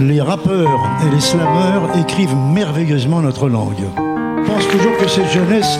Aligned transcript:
les 0.00 0.20
rappeurs 0.20 0.80
et 1.06 1.14
les 1.14 1.20
slammeurs 1.20 1.96
écrivent 1.98 2.34
merveilleusement 2.34 3.20
notre 3.20 3.48
langue. 3.48 3.84
Je 3.96 4.50
pense 4.50 4.66
toujours 4.68 4.96
que 4.98 5.08
cette 5.08 5.30
jeunesse 5.30 5.78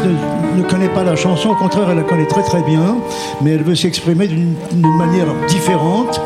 ne, 0.56 0.62
connaît 0.62 0.88
pas 0.88 1.02
la 1.02 1.16
chanson, 1.16 1.50
au 1.50 1.54
contraire, 1.54 1.90
elle 1.90 1.96
la 1.96 2.02
connaît 2.02 2.26
très 2.26 2.42
très 2.42 2.62
bien, 2.62 2.98
mais 3.40 3.52
elle 3.52 3.62
veut 3.62 3.74
s'exprimer 3.74 4.28
d'une 4.28 4.56
manière 4.96 5.26
différente. 5.48 6.20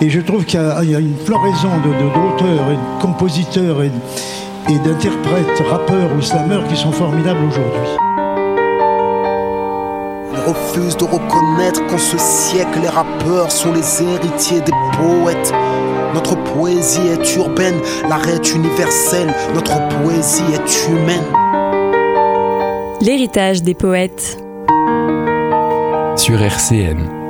Et 0.00 0.10
je 0.10 0.20
trouve 0.20 0.44
qu'il 0.44 0.60
y, 0.60 0.94
a 0.94 0.98
une 1.00 1.16
floraison 1.16 1.70
d'auteurs 1.82 2.70
et 2.70 2.74
de 2.74 3.02
compositeurs 3.02 3.82
et, 3.82 3.90
d'interprètes, 4.78 5.62
rappeurs 5.70 6.10
ou 6.16 6.22
slammeurs 6.22 6.66
qui 6.68 6.76
sont 6.76 6.92
formidables 6.92 7.44
aujourd'hui. 7.44 8.13
Refuse 10.46 10.96
de 10.98 11.04
reconnaître 11.04 11.86
qu'en 11.86 11.96
ce 11.96 12.18
siècle, 12.18 12.80
les 12.82 12.88
rappeurs 12.88 13.50
sont 13.50 13.72
les 13.72 14.02
héritiers 14.02 14.60
des 14.60 14.72
poètes. 14.98 15.52
Notre 16.12 16.36
poésie 16.36 17.08
est 17.08 17.36
urbaine, 17.36 17.80
l'arrêt 18.08 18.34
est 18.34 18.54
universel, 18.54 19.32
notre 19.54 19.88
poésie 20.02 20.44
est 20.52 20.88
humaine. 20.88 21.24
L'héritage 23.00 23.62
des 23.62 23.74
poètes. 23.74 24.38
Sur 26.16 26.40
RCN. 26.40 27.23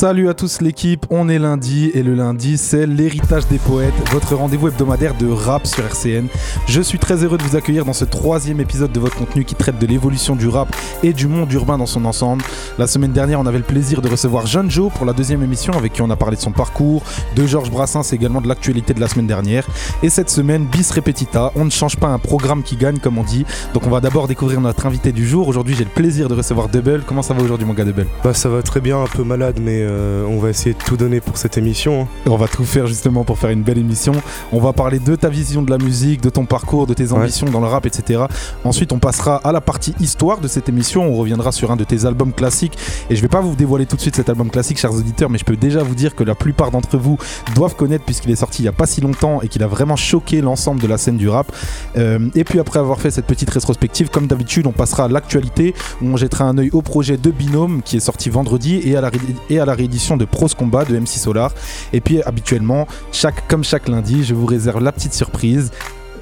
Salut 0.00 0.30
à 0.30 0.34
tous 0.34 0.62
l'équipe, 0.62 1.04
on 1.10 1.28
est 1.28 1.38
lundi 1.38 1.90
et 1.92 2.02
le 2.02 2.14
lundi 2.14 2.56
c'est 2.56 2.86
l'héritage 2.86 3.46
des 3.48 3.58
poètes, 3.58 3.92
votre 4.10 4.34
rendez-vous 4.34 4.68
hebdomadaire 4.68 5.14
de 5.14 5.28
rap 5.28 5.66
sur 5.66 5.84
RCN. 5.84 6.26
Je 6.66 6.80
suis 6.80 6.98
très 6.98 7.22
heureux 7.22 7.36
de 7.36 7.42
vous 7.42 7.54
accueillir 7.54 7.84
dans 7.84 7.92
ce 7.92 8.06
troisième 8.06 8.60
épisode 8.60 8.92
de 8.92 8.98
votre 8.98 9.16
contenu 9.16 9.44
qui 9.44 9.54
traite 9.54 9.78
de 9.78 9.86
l'évolution 9.86 10.36
du 10.36 10.48
rap 10.48 10.74
et 11.02 11.12
du 11.12 11.26
monde 11.26 11.52
urbain 11.52 11.76
dans 11.76 11.84
son 11.84 12.06
ensemble. 12.06 12.42
La 12.78 12.86
semaine 12.86 13.12
dernière 13.12 13.40
on 13.40 13.44
avait 13.44 13.58
le 13.58 13.64
plaisir 13.64 14.00
de 14.00 14.08
recevoir 14.08 14.46
Jeanne 14.46 14.70
Joe 14.70 14.90
pour 14.90 15.04
la 15.04 15.12
deuxième 15.12 15.42
émission 15.42 15.74
avec 15.74 15.92
qui 15.92 16.00
on 16.00 16.08
a 16.08 16.16
parlé 16.16 16.38
de 16.38 16.40
son 16.40 16.52
parcours, 16.52 17.02
de 17.36 17.46
Georges 17.46 17.70
Brassens 17.70 18.10
et 18.10 18.14
également 18.14 18.40
de 18.40 18.48
l'actualité 18.48 18.94
de 18.94 19.00
la 19.00 19.08
semaine 19.08 19.26
dernière. 19.26 19.66
Et 20.02 20.08
cette 20.08 20.30
semaine, 20.30 20.64
bis 20.64 20.92
repetita, 20.92 21.52
on 21.56 21.66
ne 21.66 21.70
change 21.70 21.98
pas 21.98 22.08
un 22.08 22.18
programme 22.18 22.62
qui 22.62 22.76
gagne 22.76 23.00
comme 23.00 23.18
on 23.18 23.22
dit. 23.22 23.44
Donc 23.74 23.86
on 23.86 23.90
va 23.90 24.00
d'abord 24.00 24.28
découvrir 24.28 24.62
notre 24.62 24.86
invité 24.86 25.12
du 25.12 25.28
jour. 25.28 25.46
Aujourd'hui 25.46 25.74
j'ai 25.76 25.84
le 25.84 25.90
plaisir 25.90 26.30
de 26.30 26.34
recevoir 26.34 26.70
Double. 26.70 27.02
Comment 27.06 27.20
ça 27.20 27.34
va 27.34 27.42
aujourd'hui 27.42 27.66
mon 27.66 27.74
gars 27.74 27.84
Double 27.84 28.06
Bah 28.24 28.32
ça 28.32 28.48
va 28.48 28.62
très 28.62 28.80
bien, 28.80 29.02
un 29.02 29.06
peu 29.06 29.24
malade 29.24 29.60
mais... 29.62 29.89
Euh, 29.90 30.24
on 30.26 30.38
va 30.38 30.50
essayer 30.50 30.74
de 30.74 30.78
tout 30.78 30.96
donner 30.96 31.20
pour 31.20 31.36
cette 31.36 31.58
émission. 31.58 32.02
Hein. 32.02 32.08
On 32.26 32.36
va 32.36 32.48
tout 32.48 32.64
faire 32.64 32.86
justement 32.86 33.24
pour 33.24 33.38
faire 33.38 33.50
une 33.50 33.62
belle 33.62 33.78
émission. 33.78 34.12
On 34.52 34.60
va 34.60 34.72
parler 34.72 34.98
de 34.98 35.16
ta 35.16 35.28
vision 35.28 35.62
de 35.62 35.70
la 35.70 35.78
musique, 35.78 36.20
de 36.20 36.30
ton 36.30 36.44
parcours, 36.46 36.86
de 36.86 36.94
tes 36.94 37.12
ambitions 37.12 37.48
dans 37.48 37.60
le 37.60 37.66
rap, 37.66 37.86
etc. 37.86 38.24
Ensuite, 38.64 38.92
on 38.92 38.98
passera 38.98 39.36
à 39.36 39.52
la 39.52 39.60
partie 39.60 39.94
histoire 40.00 40.38
de 40.40 40.48
cette 40.48 40.68
émission. 40.68 41.02
On 41.02 41.14
reviendra 41.14 41.52
sur 41.52 41.70
un 41.70 41.76
de 41.76 41.84
tes 41.84 42.06
albums 42.06 42.32
classiques. 42.32 42.78
Et 43.08 43.16
je 43.16 43.22
vais 43.22 43.28
pas 43.28 43.40
vous 43.40 43.56
dévoiler 43.56 43.86
tout 43.86 43.96
de 43.96 44.00
suite 44.00 44.16
cet 44.16 44.28
album 44.28 44.50
classique, 44.50 44.78
chers 44.78 44.94
auditeurs, 44.94 45.30
mais 45.30 45.38
je 45.38 45.44
peux 45.44 45.56
déjà 45.56 45.82
vous 45.82 45.94
dire 45.94 46.14
que 46.14 46.24
la 46.24 46.34
plupart 46.34 46.70
d'entre 46.70 46.96
vous 46.96 47.18
doivent 47.54 47.76
connaître 47.76 48.04
puisqu'il 48.04 48.30
est 48.30 48.36
sorti 48.36 48.62
il 48.62 48.66
y 48.66 48.68
a 48.68 48.72
pas 48.72 48.86
si 48.86 49.00
longtemps 49.00 49.40
et 49.42 49.48
qu'il 49.48 49.62
a 49.62 49.66
vraiment 49.66 49.96
choqué 49.96 50.40
l'ensemble 50.40 50.80
de 50.80 50.86
la 50.86 50.98
scène 50.98 51.16
du 51.16 51.28
rap. 51.28 51.52
Euh, 51.96 52.28
et 52.34 52.44
puis 52.44 52.60
après 52.60 52.78
avoir 52.78 53.00
fait 53.00 53.10
cette 53.10 53.26
petite 53.26 53.50
rétrospective, 53.50 54.10
comme 54.10 54.26
d'habitude, 54.26 54.66
on 54.66 54.72
passera 54.72 55.04
à 55.04 55.08
l'actualité 55.08 55.74
où 56.02 56.06
on 56.06 56.16
jettera 56.16 56.44
un 56.44 56.58
œil 56.58 56.70
au 56.72 56.82
projet 56.82 57.16
de 57.16 57.30
Binôme 57.30 57.82
qui 57.82 57.96
est 57.96 58.00
sorti 58.00 58.30
vendredi 58.30 58.80
et 58.84 58.96
à 58.96 59.00
la, 59.00 59.10
et 59.48 59.58
à 59.58 59.64
la 59.64 59.74
réédition 59.80 60.16
de 60.16 60.24
Pros 60.24 60.48
Combat 60.48 60.84
de 60.84 60.98
MC 60.98 61.18
Solar. 61.18 61.52
Et 61.92 62.00
puis 62.00 62.22
habituellement, 62.22 62.86
chaque, 63.12 63.48
comme 63.48 63.64
chaque 63.64 63.88
lundi, 63.88 64.24
je 64.24 64.34
vous 64.34 64.46
réserve 64.46 64.82
la 64.82 64.92
petite 64.92 65.14
surprise 65.14 65.70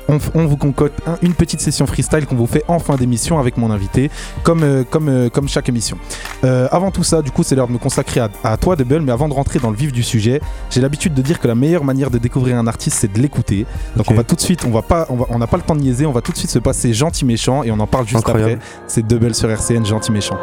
on, 0.08 0.46
vous 0.46 0.56
concocte 0.56 1.00
une 1.22 1.34
petite 1.34 1.60
session 1.60 1.86
freestyle 1.86 2.26
qu'on 2.26 2.36
vous 2.36 2.46
fait 2.46 2.64
en 2.68 2.78
fin 2.78 2.96
d'émission 2.96 3.38
avec 3.38 3.56
mon 3.56 3.70
invité, 3.70 4.10
comme, 4.42 4.62
euh, 4.62 4.84
comme, 4.88 5.08
euh, 5.08 5.28
comme 5.28 5.48
chaque 5.48 5.68
émission. 5.68 5.98
Euh, 6.44 6.66
avant 6.70 6.90
tout 6.90 7.04
ça, 7.04 7.20
du 7.20 7.30
coup, 7.30 7.42
c'est 7.42 7.54
l'heure 7.54 7.68
de 7.68 7.72
me 7.72 7.78
consacrer 7.78 8.20
à, 8.20 8.56
toi, 8.56 8.76
Double, 8.76 9.00
mais 9.00 9.12
avant 9.12 9.28
de 9.28 9.34
rentrer 9.34 9.58
dans 9.58 9.70
le 9.70 9.76
vif 9.76 9.92
du 9.92 10.02
sujet, 10.02 10.40
j'ai 10.70 10.80
l'habitude 10.80 11.14
de 11.14 11.22
dire 11.22 11.38
que 11.38 11.48
la 11.48 11.54
meilleure 11.54 11.84
manière 11.84 12.10
de 12.10 12.18
découvrir 12.18 12.56
un 12.56 12.66
artiste, 12.66 12.98
c'est 13.00 13.12
de 13.12 13.20
l'écouter. 13.20 13.66
Donc 13.96 14.10
on 14.10 14.14
va 14.14 14.24
tout 14.24 14.34
de 14.34 14.40
suite, 14.40 14.64
on 14.64 14.70
va 14.70 14.82
pas, 14.82 15.06
on 15.10 15.38
n'a 15.38 15.46
pas 15.46 15.56
le 15.56 15.62
temps 15.62 15.76
de 15.76 15.80
niaiser, 15.80 16.06
on 16.06 16.12
va 16.12 16.22
tout 16.22 16.32
de 16.32 16.38
suite 16.38 16.50
se 16.50 16.58
passer 16.58 16.94
gentil 16.94 17.24
méchant 17.24 17.62
et 17.62 17.70
on 17.70 17.78
en 17.78 17.86
parle 17.86 18.06
juste 18.06 18.26
après. 18.26 18.58
C'est 18.86 19.06
Double 19.06 19.34
sur 19.34 19.50
RCN, 19.50 19.84
gentil 19.84 20.12
méchant. 20.12 20.38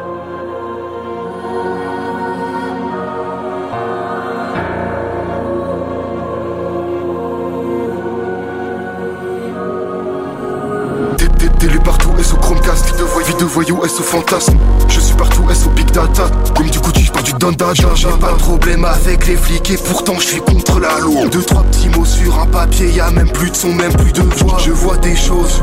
Fantasme. 14.03 14.57
Je 14.87 14.99
suis 14.99 15.15
partout, 15.15 15.43
est-ce 15.49 15.65
au 15.65 15.69
big 15.71 15.89
data? 15.91 16.29
Comme 16.55 16.69
du 16.69 16.79
coup 16.79 16.91
tu 16.91 17.09
pars 17.11 17.23
du 17.23 17.33
dandage 17.33 17.85
J'ai 17.95 18.07
pas 18.07 18.31
de 18.33 18.37
problème 18.37 18.85
avec 18.85 19.27
les 19.27 19.35
flics 19.35 19.71
et 19.71 19.77
pourtant 19.77 20.15
je 20.19 20.25
suis 20.25 20.41
contre 20.41 20.79
la 20.79 20.99
loi. 20.99 21.27
Deux 21.31 21.43
trois 21.43 21.63
petits 21.63 21.89
mots 21.89 22.05
sur 22.05 22.39
un 22.39 22.45
papier, 22.45 22.89
y 22.89 22.99
a 22.99 23.11
même 23.11 23.29
plus 23.29 23.49
de 23.49 23.55
son, 23.55 23.73
même 23.73 23.93
plus 23.93 24.11
de 24.11 24.21
voix. 24.21 24.57
Je 24.63 24.71
vois 24.71 24.97
des 24.97 25.15
choses, 25.15 25.61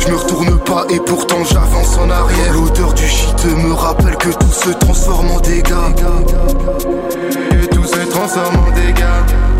je 0.00 0.08
me 0.08 0.16
retourne 0.16 0.58
pas 0.60 0.86
et 0.90 1.00
pourtant 1.00 1.44
j'avance 1.44 1.98
en 1.98 2.10
arrière. 2.10 2.52
L'odeur 2.52 2.92
du 2.94 3.06
shit 3.06 3.44
me 3.44 3.72
rappelle 3.72 4.16
que 4.16 4.30
tout 4.30 4.52
se 4.52 4.70
transforme 4.70 5.30
en 5.30 5.40
dégâts. 5.40 5.74
Et 7.62 7.66
tout 7.68 7.84
se 7.84 8.08
transforme 8.10 8.56
en 8.56 8.70
dégâts 8.74 9.53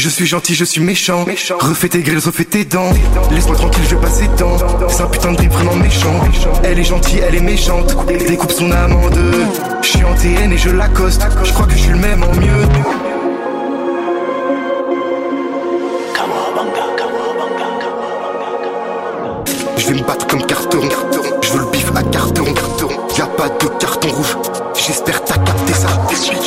je 0.00 0.08
suis 0.08 0.26
gentil, 0.26 0.54
je 0.54 0.64
suis 0.64 0.80
méchant. 0.80 1.26
Refais 1.60 1.90
tes 1.90 2.00
grilles, 2.00 2.16
refais 2.24 2.46
tes 2.46 2.64
dents. 2.64 2.90
Laisse-moi 3.30 3.54
tranquille, 3.54 3.84
je 3.88 3.96
passe 3.96 4.20
ses 4.20 4.28
dents. 4.28 4.56
C'est 4.88 5.02
un 5.02 5.06
putain 5.06 5.32
de 5.32 5.36
drip 5.36 5.52
vraiment 5.52 5.74
méchant. 5.76 6.20
Elle 6.64 6.78
est 6.78 6.84
gentille, 6.84 7.20
elle 7.20 7.34
est 7.34 7.42
méchante. 7.42 7.94
Découpe 8.06 8.50
son 8.50 8.72
âme 8.72 8.94
en 8.94 9.10
deux. 9.10 9.44
Je 9.82 9.88
suis 9.88 10.04
en 10.04 10.14
TN 10.14 10.52
et 10.52 10.56
je 10.56 10.70
l'accoste. 10.70 11.22
Je 11.44 11.52
crois 11.52 11.66
que 11.66 11.72
je 11.72 11.78
suis 11.78 11.90
le 11.90 11.98
même 11.98 12.22
en 12.22 12.34
mieux. 12.34 12.66
Je 19.76 19.86
vais 19.86 19.94
me 19.94 20.06
battre 20.06 20.26
comme 20.26 20.44
carton. 20.46 20.80
Je 21.42 21.52
veux 21.52 21.60
le 21.60 21.70
bif 21.70 21.92
à 21.94 22.02
carton. 22.04 22.44
Y'a 23.18 23.26
pas 23.26 23.50
de 23.50 23.68
carton 23.78 24.08
rouge. 24.08 24.36
J'espère. 24.74 25.19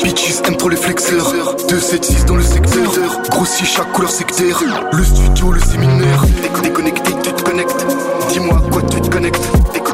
Bitches 0.04 0.42
aiment 0.46 0.58
trop 0.58 0.70
les 0.70 0.78
flexeurs. 0.78 1.34
2-7-6 1.68 2.26
dans 2.26 2.36
le 2.36 2.44
secteur. 2.44 3.22
Grossi 3.30 3.66
chaque 3.66 3.92
couleur 3.92 4.12
sectaire. 4.12 4.62
Le 4.92 5.04
studio, 5.04 5.52
le 5.52 5.60
séminaire. 5.60 6.24
Déconnecté, 6.62 7.12
tu 7.24 7.34
te 7.34 7.42
connectes. 7.42 7.86
Dis-moi 8.30 8.62
quoi 8.72 8.84
tu 8.84 9.02
te 9.02 9.08
connectes. 9.08 9.42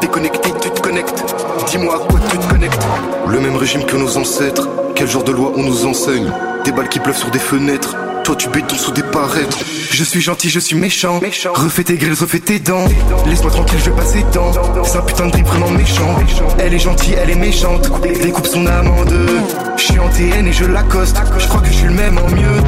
Déconnecté, 0.00 0.52
tu 0.60 0.70
te 0.70 0.80
connectes. 0.80 1.24
Dis-moi 1.66 1.98
quoi 2.10 2.20
tu 2.30 2.36
te 2.36 2.46
connectes. 2.46 2.86
Le 3.26 3.40
même 3.40 3.56
régime 3.56 3.84
que 3.84 3.96
nos 3.96 4.18
ancêtres. 4.18 4.68
Quel 4.94 5.08
genre 5.08 5.24
de 5.24 5.32
loi 5.32 5.52
on 5.56 5.62
nous 5.62 5.86
enseigne? 5.86 6.30
Des 6.64 6.72
balles 6.72 6.88
qui 6.88 7.00
pleuvent 7.00 7.16
sur 7.16 7.30
des 7.30 7.38
fenêtres. 7.38 7.96
Toi 8.24 8.36
tu 8.36 8.48
béton 8.48 8.76
sous 8.76 8.92
des 8.92 9.02
paraîtres. 9.02 9.58
Je 9.90 10.04
suis 10.04 10.20
gentil, 10.20 10.50
je 10.50 10.60
suis 10.60 10.76
méchant. 10.76 11.20
Refais 11.54 11.84
tes 11.84 11.96
grilles, 11.96 12.12
refais 12.12 12.38
tes 12.38 12.58
dents. 12.58 12.84
Laisse-moi 13.26 13.50
tranquille, 13.50 13.78
je 13.84 13.90
passe 13.90 14.12
ses 14.12 14.22
dents. 14.34 14.52
C'est 14.84 14.98
un 14.98 15.02
putain 15.02 15.26
de 15.26 15.32
drip 15.32 15.46
vraiment 15.46 15.70
méchant. 15.70 16.16
Elle 16.58 16.74
est 16.74 16.78
gentille, 16.78 17.14
elle 17.20 17.30
est 17.30 17.34
méchante. 17.34 17.90
Découpe 18.22 18.46
son 18.46 18.66
âme 18.66 18.88
en 18.88 19.04
deux. 19.04 19.40
Je 19.76 19.82
suis 19.82 19.98
en 19.98 20.08
TN 20.08 20.46
et 20.46 20.52
je 20.52 20.64
l'accoste. 20.64 21.16
Je 21.38 21.46
crois 21.48 21.60
que 21.60 21.68
je 21.68 21.72
suis 21.72 21.86
le 21.86 21.94
même 21.94 22.18
en 22.18 22.28
mieux. 22.28 22.62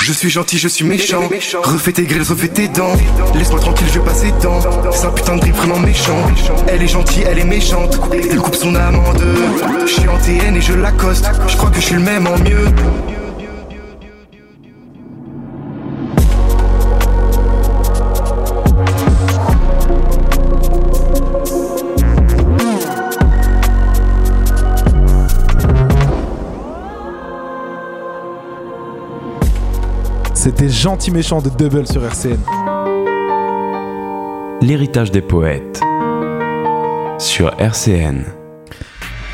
Je 0.00 0.12
suis 0.12 0.30
gentil, 0.30 0.58
je 0.58 0.68
suis 0.68 0.84
méchant. 0.84 1.22
Refais 1.62 1.92
tes 1.92 2.04
grilles, 2.04 2.22
refais 2.22 2.48
tes 2.48 2.68
dents. 2.68 2.96
Laisse-moi 3.34 3.60
tranquille, 3.60 3.88
je 3.92 4.00
passe 4.00 4.20
ses 4.20 4.32
dents. 4.42 4.60
C'est 4.92 5.06
un 5.06 5.10
putain 5.10 5.36
de 5.36 5.40
drip 5.40 5.56
vraiment 5.56 5.78
méchant. 5.78 6.16
Elle 6.68 6.82
est 6.82 6.88
gentille, 6.88 7.24
elle 7.26 7.38
est 7.38 7.44
méchante. 7.44 7.98
Découpe 8.10 8.56
son 8.56 8.74
âme 8.74 8.96
en 8.96 9.12
deux. 9.14 9.86
Je 9.86 9.92
suis 9.92 10.08
en 10.08 10.18
TN 10.18 10.56
et 10.56 10.60
je 10.60 10.74
l'accoste. 10.74 11.26
Je 11.48 11.56
crois 11.56 11.70
que 11.70 11.76
je 11.76 11.86
suis 11.86 11.94
le 11.94 12.00
même 12.00 12.26
en 12.26 12.38
mieux. 12.38 12.66
C'était 30.44 30.68
Gentil 30.68 31.10
Méchant 31.10 31.40
de 31.40 31.48
Double 31.48 31.86
sur 31.86 32.04
RCN. 32.04 32.36
L'héritage 34.60 35.10
des 35.10 35.22
poètes 35.22 35.80
sur 37.18 37.58
RCN. 37.58 38.43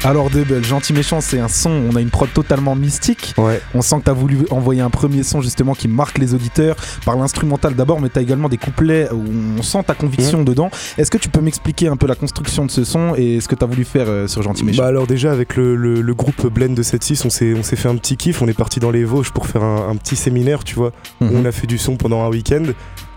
Alors 0.02 0.30
Double, 0.30 0.64
Gentil 0.64 0.94
Méchant, 0.94 1.20
c'est 1.20 1.40
un 1.40 1.48
son, 1.48 1.70
on 1.70 1.94
a 1.94 2.00
une 2.00 2.08
prod 2.08 2.32
totalement 2.32 2.74
mystique. 2.74 3.34
Ouais. 3.36 3.60
On 3.74 3.82
sent 3.82 3.98
que 3.98 4.04
tu 4.04 4.10
as 4.10 4.14
voulu 4.14 4.38
envoyer 4.50 4.80
un 4.80 4.88
premier 4.88 5.22
son 5.22 5.42
justement 5.42 5.74
qui 5.74 5.88
marque 5.88 6.16
les 6.16 6.32
auditeurs 6.32 6.76
par 7.04 7.16
l'instrumental 7.16 7.74
d'abord, 7.74 8.00
mais 8.00 8.08
tu 8.08 8.18
as 8.18 8.22
également 8.22 8.48
des 8.48 8.56
couplets 8.56 9.10
où 9.12 9.22
on 9.58 9.62
sent 9.62 9.82
ta 9.86 9.94
conviction 9.94 10.42
dedans. 10.42 10.70
Est-ce 10.96 11.10
que 11.10 11.18
tu 11.18 11.28
peux 11.28 11.42
m'expliquer 11.42 11.88
un 11.88 11.98
peu 11.98 12.06
la 12.06 12.14
construction 12.14 12.64
de 12.64 12.70
ce 12.70 12.82
son 12.82 13.14
et 13.14 13.40
ce 13.40 13.48
que 13.48 13.54
tu 13.54 13.62
as 13.62 13.66
voulu 13.66 13.84
faire 13.84 14.06
euh, 14.08 14.26
sur 14.26 14.40
Gentil 14.40 14.64
Méchant? 14.64 14.82
Bah 14.82 14.88
alors 14.88 15.06
déjà 15.06 15.32
avec 15.32 15.56
le, 15.56 16.14
groupe 16.14 16.46
Blend 16.46 16.74
de 16.74 16.82
7-6, 16.82 17.26
on 17.26 17.62
s'est 17.62 17.76
fait 17.76 17.88
un 17.88 17.96
petit 17.96 18.16
kiff, 18.16 18.40
on 18.40 18.48
est 18.48 18.56
parti 18.56 18.80
dans 18.80 18.90
les 18.90 19.04
Vosges 19.04 19.32
pour 19.32 19.46
faire 19.46 19.62
un, 19.62 19.94
petit 19.96 20.16
séminaire, 20.16 20.64
tu 20.64 20.76
vois. 20.76 20.92
où 21.20 21.26
mhm. 21.26 21.42
on 21.42 21.44
a 21.44 21.52
fait 21.52 21.66
du 21.66 21.76
son 21.76 21.96
pendant 21.96 22.24
un 22.24 22.30
week-end. 22.30 22.64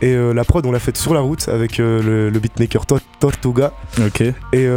Et 0.02 0.14
euh, 0.16 0.34
la 0.34 0.44
prod, 0.44 0.66
on 0.66 0.72
l'a 0.72 0.80
faite 0.80 0.98
sur 0.98 1.14
la 1.14 1.22
route 1.22 1.48
avec 1.48 1.80
euh, 1.80 2.30
le, 2.32 2.40
beatmaker 2.40 2.86
Tortuga. 3.20 3.72
Ok. 4.06 4.22
Et 4.22 4.68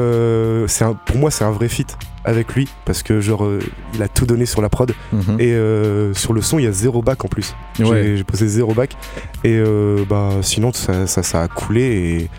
pour 1.06 1.16
moi, 1.16 1.30
c'est 1.30 1.44
un 1.44 1.50
vrai 1.50 1.68
feat 1.68 1.96
avec 2.24 2.54
lui 2.56 2.66
parce 2.84 3.04
que 3.04 3.20
genre 3.20 3.44
euh, 3.44 3.60
il 3.94 4.02
a 4.02 4.08
tout 4.08 4.26
donné 4.26 4.46
sur 4.46 4.60
la 4.60 4.68
prod 4.68 4.92
Mhm. 5.12 5.36
et 5.38 5.52
euh, 5.52 6.12
sur 6.12 6.32
le 6.32 6.42
son 6.42 6.58
il 6.58 6.64
y 6.64 6.66
a 6.66 6.72
zéro 6.72 7.00
bac 7.00 7.24
en 7.24 7.28
plus. 7.28 7.54
J'ai- 7.78 7.84
Ouais. 7.84 8.14
J'ai 8.16 8.24
posé 8.24 8.48
zéro 8.48 8.74
bac 8.74 8.96
et 9.44 9.54
euh, 9.56 10.04
bah 10.08 10.30
sinon 10.42 10.72
ça, 10.72 11.06
ça, 11.06 11.22
ça 11.22 11.42
a 11.42 11.46
coulé 11.48 11.82
et 11.82 12.30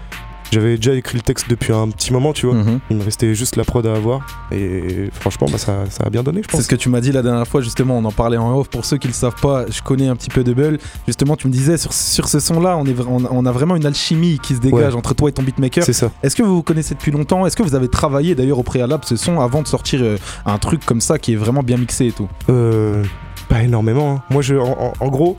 j'avais 0.51 0.77
déjà 0.77 0.93
écrit 0.93 1.17
le 1.17 1.21
texte 1.21 1.49
depuis 1.49 1.73
un 1.73 1.89
petit 1.89 2.11
moment 2.13 2.33
tu 2.33 2.45
vois. 2.45 2.55
Mhm. 2.55 2.79
Il 2.89 2.97
me 2.97 3.03
restait 3.03 3.33
juste 3.35 3.55
la 3.55 3.63
prod 3.63 3.85
à 3.85 3.93
avoir 3.93 4.25
et 4.51 5.09
franchement 5.11 5.47
bah, 5.51 5.57
ça, 5.57 5.83
ça 5.89 6.03
a 6.05 6.09
bien 6.09 6.23
donné 6.23 6.41
je 6.41 6.47
C'est 6.49 6.51
pense. 6.57 6.63
ce 6.63 6.67
que 6.67 6.75
tu 6.75 6.89
m'as 6.89 7.01
dit 7.01 7.11
la 7.11 7.21
dernière 7.21 7.47
fois, 7.47 7.61
justement, 7.61 7.97
on 7.97 8.05
en 8.05 8.11
parlait 8.11 8.37
en 8.37 8.57
off. 8.57 8.69
Pour 8.69 8.85
ceux 8.85 8.97
qui 8.97 9.07
ne 9.07 9.11
le 9.11 9.15
savent 9.17 9.39
pas, 9.41 9.65
je 9.69 9.81
connais 9.81 10.07
un 10.07 10.15
petit 10.15 10.29
peu 10.29 10.43
Bull. 10.43 10.77
Justement, 11.07 11.35
tu 11.35 11.47
me 11.47 11.51
disais, 11.51 11.77
sur, 11.77 11.91
sur 11.93 12.27
ce 12.29 12.39
son-là, 12.39 12.77
on, 12.77 12.85
est 12.85 12.95
on, 13.07 13.25
a- 13.25 13.29
on 13.31 13.45
a 13.45 13.51
vraiment 13.51 13.75
une 13.75 13.85
alchimie 13.85 14.39
qui 14.41 14.55
se 14.55 14.59
dégage 14.59 14.93
Ouais. 14.93 14.97
entre 14.97 15.13
toi 15.13 15.29
et 15.29 15.31
ton 15.33 15.43
beatmaker. 15.43 15.83
C'est 15.83 15.93
ça. 15.93 16.09
Est-ce 16.23 16.35
que 16.35 16.43
vous 16.43 16.55
vous 16.55 16.63
connaissez 16.63 16.93
depuis 16.95 17.11
longtemps? 17.11 17.45
Est-ce 17.45 17.57
que 17.57 17.63
vous 17.63 17.75
avez 17.75 17.87
travaillé 17.89 18.33
d'ailleurs 18.35 18.59
au 18.59 18.63
préalable 18.63 19.03
ce 19.05 19.15
son 19.17 19.39
avant 19.41 19.61
de 19.61 19.67
sortir 19.67 19.99
euh, 20.01 20.17
un 20.45 20.57
truc 20.57 20.85
comme 20.85 21.01
ça 21.01 21.17
qui 21.19 21.33
est 21.33 21.35
vraiment 21.35 21.63
bien 21.63 21.77
mixé 21.77 22.05
et 22.07 22.11
tout? 22.11 22.27
Euh, 22.49 23.03
pas 23.49 23.63
énormément. 23.63 24.11
hein. 24.17 24.23
Moi, 24.29 24.41
je, 24.41 24.55
en, 24.55 24.69
en- 24.71 24.93
en 24.99 25.07
gros, 25.09 25.37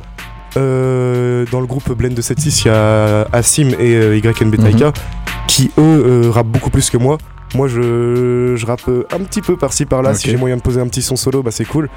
euh, 0.59 1.45
dans 1.53 1.61
le 1.61 1.67
groupe 1.67 1.91
Blend 1.93 2.15
de 2.15 2.23
7.6, 2.23 2.63
il 2.65 2.67
y 2.67 2.71
a 2.71 3.23
Assim 3.33 3.69
et 3.79 3.95
euh, 3.97 4.17
YNB 4.19 4.57
Taika 4.57 4.93
qui, 5.47 5.71
eux, 5.79 5.81
euh, 6.27 6.31
rappent 6.31 6.49
beaucoup 6.49 6.71
plus 6.71 6.91
que 6.91 6.97
moi. 6.99 7.17
Moi, 7.55 7.67
je, 7.69 8.55
je 8.57 8.67
rappe 8.67 8.87
euh, 8.89 9.05
un 9.11 9.21
petit 9.21 9.41
peu 9.41 9.57
par-ci 9.57 9.87
par-là. 9.87 10.11
Si 10.15 10.25
j'ai 10.33 10.37
moyen 10.37 10.57
de 10.59 10.61
poser 10.63 10.81
un 10.83 10.87
petit 10.87 11.01
son 11.01 11.17
solo, 11.17 11.43
bah 11.43 11.51
c'est 11.51 11.65
cool. 11.65 11.89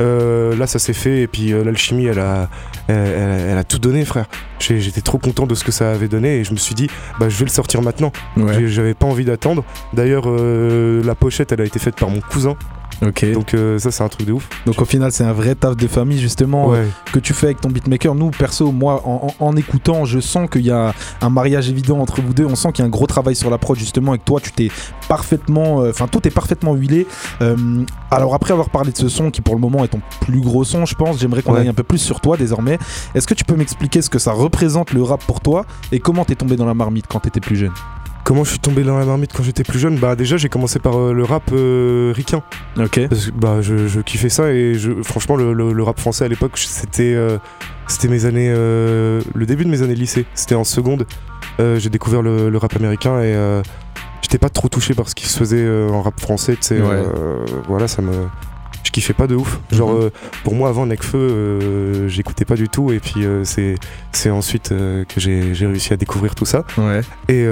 Euh, 0.00 0.54
là, 0.54 0.66
ça 0.66 0.78
s'est 0.78 0.92
fait. 0.92 1.22
Et 1.22 1.26
puis, 1.26 1.52
euh, 1.54 1.64
l'alchimie, 1.64 2.04
elle 2.04 2.18
a, 2.18 2.50
elle, 2.88 2.96
elle- 2.96 3.46
elle 3.52 3.58
a 3.58 3.64
tout 3.64 3.78
donné, 3.78 4.04
frère. 4.04 4.26
J'étais 4.60 5.00
trop 5.00 5.16
content 5.16 5.46
de 5.46 5.54
ce 5.54 5.64
que 5.64 5.72
ça 5.72 5.92
avait 5.92 6.08
donné. 6.08 6.36
Et 6.40 6.44
je 6.44 6.52
me 6.52 6.58
suis 6.58 6.74
dit, 6.74 6.88
bah, 7.18 7.30
je 7.30 7.38
vais 7.38 7.46
le 7.46 7.50
sortir 7.50 7.80
maintenant. 7.80 8.12
J'avais 8.66 8.92
pas 8.92 9.06
envie 9.06 9.24
d'attendre. 9.24 9.64
D'ailleurs, 9.94 10.24
euh, 10.26 11.02
la 11.02 11.14
pochette, 11.14 11.52
elle 11.52 11.62
a 11.62 11.64
été 11.64 11.78
faite 11.78 11.96
par 11.96 12.10
mon 12.10 12.20
cousin. 12.20 12.56
Ok. 13.02 13.24
Donc, 13.26 13.32
Donc, 13.34 13.54
euh, 13.54 13.78
ça, 13.78 13.90
c'est 13.90 14.02
un 14.02 14.08
truc 14.08 14.26
de 14.26 14.32
ouf. 14.32 14.48
au 14.66 14.84
final, 14.84 15.12
c'est 15.12 15.24
un 15.24 15.32
vrai 15.32 15.54
taf 15.54 15.76
de 15.76 15.86
famille, 15.86 16.18
justement. 16.18 16.68
Ouais. 16.68 16.86
que 17.12 17.18
tu 17.18 17.32
fais 17.32 17.46
avec 17.46 17.60
ton 17.60 17.68
beatmaker. 17.70 18.14
Nous, 18.14 18.30
perso, 18.30 18.70
moi, 18.72 19.00
en, 19.06 19.32
en- 19.40 19.46
en 19.46 19.56
écoutant, 19.56 20.04
je 20.04 20.18
sens 20.20 20.48
qu'il 20.50 20.62
y 20.66 20.70
a 20.70 20.92
un 21.22 21.30
mariage 21.30 21.68
évident 21.70 21.98
entre 22.00 22.20
vous 22.20 22.34
deux. 22.34 22.44
On 22.44 22.54
sent 22.56 22.72
qu'il 22.72 22.82
y 22.82 22.84
a 22.84 22.86
un 22.86 22.90
gros 22.90 23.06
travail 23.06 23.34
sur 23.36 23.50
la 23.50 23.58
prod, 23.58 23.76
justement, 23.78 24.12
avec 24.12 24.24
toi. 24.24 24.40
Tu 24.40 24.52
t'es 24.52 24.70
parfaitement. 25.08 25.80
euh, 25.82 25.90
Enfin, 25.90 26.06
tout 26.08 26.26
est 26.26 26.30
parfaitement 26.30 26.74
huilé. 26.74 27.06
Euh, 27.40 27.56
alors, 28.10 28.34
après 28.34 28.52
avoir 28.52 28.68
parlé 28.70 28.92
de 28.92 28.96
ce 28.96 29.08
son, 29.08 29.30
qui 29.30 29.40
pour 29.40 29.54
le 29.54 29.60
moment 29.60 29.84
est 29.84 29.88
ton 29.88 30.00
plus 30.20 30.40
gros 30.40 30.64
son, 30.64 30.84
je 30.84 30.94
pense, 30.94 31.18
j'aimerais 31.18 31.42
qu'on 31.42 31.54
Ouais. 31.54 31.60
aille 31.60 31.68
un 31.68 31.74
peu 31.74 31.82
plus 31.82 31.98
sur 31.98 32.20
toi 32.20 32.36
désormais. 32.36 32.78
Est-ce 33.14 33.26
que 33.26 33.34
tu 33.34 33.44
peux 33.44 33.56
m'expliquer 33.56 34.02
ce 34.02 34.10
que 34.10 34.18
ça 34.18 34.32
représente 34.32 34.92
le 34.92 35.02
rap 35.02 35.24
pour 35.24 35.40
toi? 35.40 35.64
Et 35.92 35.98
comment 36.00 36.24
t'es 36.24 36.34
tombé 36.34 36.56
dans 36.56 36.66
la 36.66 36.74
marmite 36.74 37.06
quand 37.08 37.20
t'étais 37.20 37.40
plus 37.40 37.56
jeune? 37.56 37.72
Comment 38.28 38.44
je 38.44 38.50
suis 38.50 38.58
tombé 38.58 38.82
dans 38.82 38.98
la 38.98 39.06
marmite 39.06 39.32
quand 39.34 39.42
j'étais 39.42 39.62
plus 39.64 39.78
jeune 39.78 39.96
Bah 39.96 40.14
déjà 40.14 40.36
j'ai 40.36 40.50
commencé 40.50 40.78
par 40.78 40.98
euh, 41.00 41.14
le 41.14 41.24
rap 41.24 41.44
euh, 41.54 42.12
ricain. 42.14 42.42
Ok. 42.78 43.00
Parce 43.08 43.24
que 43.26 43.30
bah 43.30 43.62
je, 43.62 43.88
je 43.88 44.00
kiffais 44.00 44.28
ça 44.28 44.52
et 44.52 44.74
je, 44.74 45.02
franchement 45.02 45.34
le, 45.34 45.54
le- 45.54 45.72
le 45.72 45.82
rap 45.82 45.98
français 45.98 46.26
à 46.26 46.28
l'époque 46.28 46.58
c'était 46.58 47.14
euh, 47.14 47.38
c'était 47.86 48.08
mes 48.08 48.26
années 48.26 48.52
euh, 48.54 49.22
le 49.34 49.46
début 49.46 49.64
de 49.64 49.70
mes 49.70 49.80
années 49.80 49.94
lycée. 49.94 50.26
C'était 50.34 50.54
en 50.56 50.64
seconde. 50.64 51.06
J'ai 51.58 51.88
découvert 51.88 52.20
le, 52.20 52.50
le 52.50 52.58
rap 52.58 52.76
américain 52.76 53.18
et 53.22 53.34
j'étais 54.20 54.36
pas 54.38 54.50
trop 54.50 54.68
touché 54.68 54.92
par 54.92 55.08
ce 55.08 55.14
qui 55.14 55.26
se 55.26 55.38
faisait 55.38 55.66
en 55.90 56.02
rap 56.02 56.20
français. 56.20 56.52
Tu 56.56 56.58
sais, 56.62 56.80
Ouais. 56.82 57.02
voilà 57.66 57.88
ça 57.88 58.02
me 58.02 58.12
je 58.84 58.90
kiffais 58.92 59.14
pas 59.14 59.26
de 59.26 59.34
ouf. 59.36 59.58
Genre 59.72 59.90
Mhm. 59.94 60.00
euh, 60.02 60.10
pour 60.44 60.54
moi 60.54 60.68
avant 60.68 60.84
Necfeu 60.86 61.16
euh, 61.18 62.08
j'écoutais 62.08 62.44
pas 62.44 62.54
du 62.56 62.68
tout 62.68 62.92
et 62.92 63.00
puis 63.00 63.24
euh, 63.24 63.42
c'est 63.44 64.30
ensuite 64.30 64.68
que 64.68 65.04
j'ai 65.16 65.54
j'ai 65.54 65.66
réussi 65.66 65.94
à 65.94 65.96
découvrir 65.96 66.34
tout 66.34 66.44
ça. 66.46 66.64
Ouais. 66.76 67.00
Et 67.28 67.42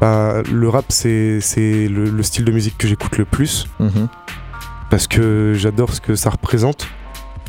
bah, 0.00 0.42
le 0.50 0.68
rap, 0.68 0.86
c'est 0.88 1.40
le, 1.64 2.04
le 2.10 2.22
style 2.22 2.44
de 2.44 2.52
musique 2.52 2.76
que 2.78 2.86
j'écoute 2.88 3.18
le 3.18 3.24
plus 3.24 3.66
Mhm. 3.78 4.08
parce 4.90 5.06
que 5.06 5.52
j'adore 5.54 5.92
ce 5.92 6.00
que 6.00 6.14
ça 6.14 6.30
représente. 6.30 6.86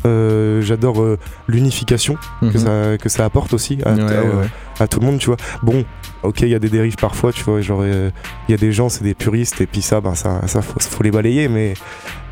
Euh, 0.04 0.60
j'adore 0.62 1.00
euh, 1.00 1.16
l'unification 1.46 2.16
que, 2.40 2.46
Mhm. 2.46 2.58
ça, 2.58 2.98
que 2.98 3.08
ça 3.08 3.24
apporte 3.24 3.52
aussi 3.54 3.78
à, 3.86 3.92
Ouais, 3.92 4.02
à- 4.02 4.22
ouais. 4.24 4.46
à 4.80 4.88
tout 4.88 4.98
le 4.98 5.06
monde, 5.06 5.18
tu 5.18 5.26
vois. 5.26 5.36
Bon, 5.62 5.84
ok, 6.24 6.40
il 6.40 6.48
y 6.48 6.54
a 6.56 6.58
des 6.58 6.68
dérives 6.70 6.96
parfois, 6.96 7.32
tu 7.32 7.44
vois. 7.44 7.60
Genre, 7.60 7.80
euh, 7.82 8.10
il 8.48 8.50
y 8.50 8.54
a 8.54 8.58
des 8.58 8.72
gens, 8.72 8.88
c'est 8.88 9.04
des 9.04 9.14
puristes, 9.14 9.60
et 9.60 9.66
puis 9.66 9.80
ça, 9.80 10.00
ben, 10.00 10.16
ça, 10.16 10.40
ça 10.48 10.60
faut, 10.60 10.80
faut 10.80 11.02
les 11.04 11.12
balayer, 11.12 11.46
mais, 11.48 11.74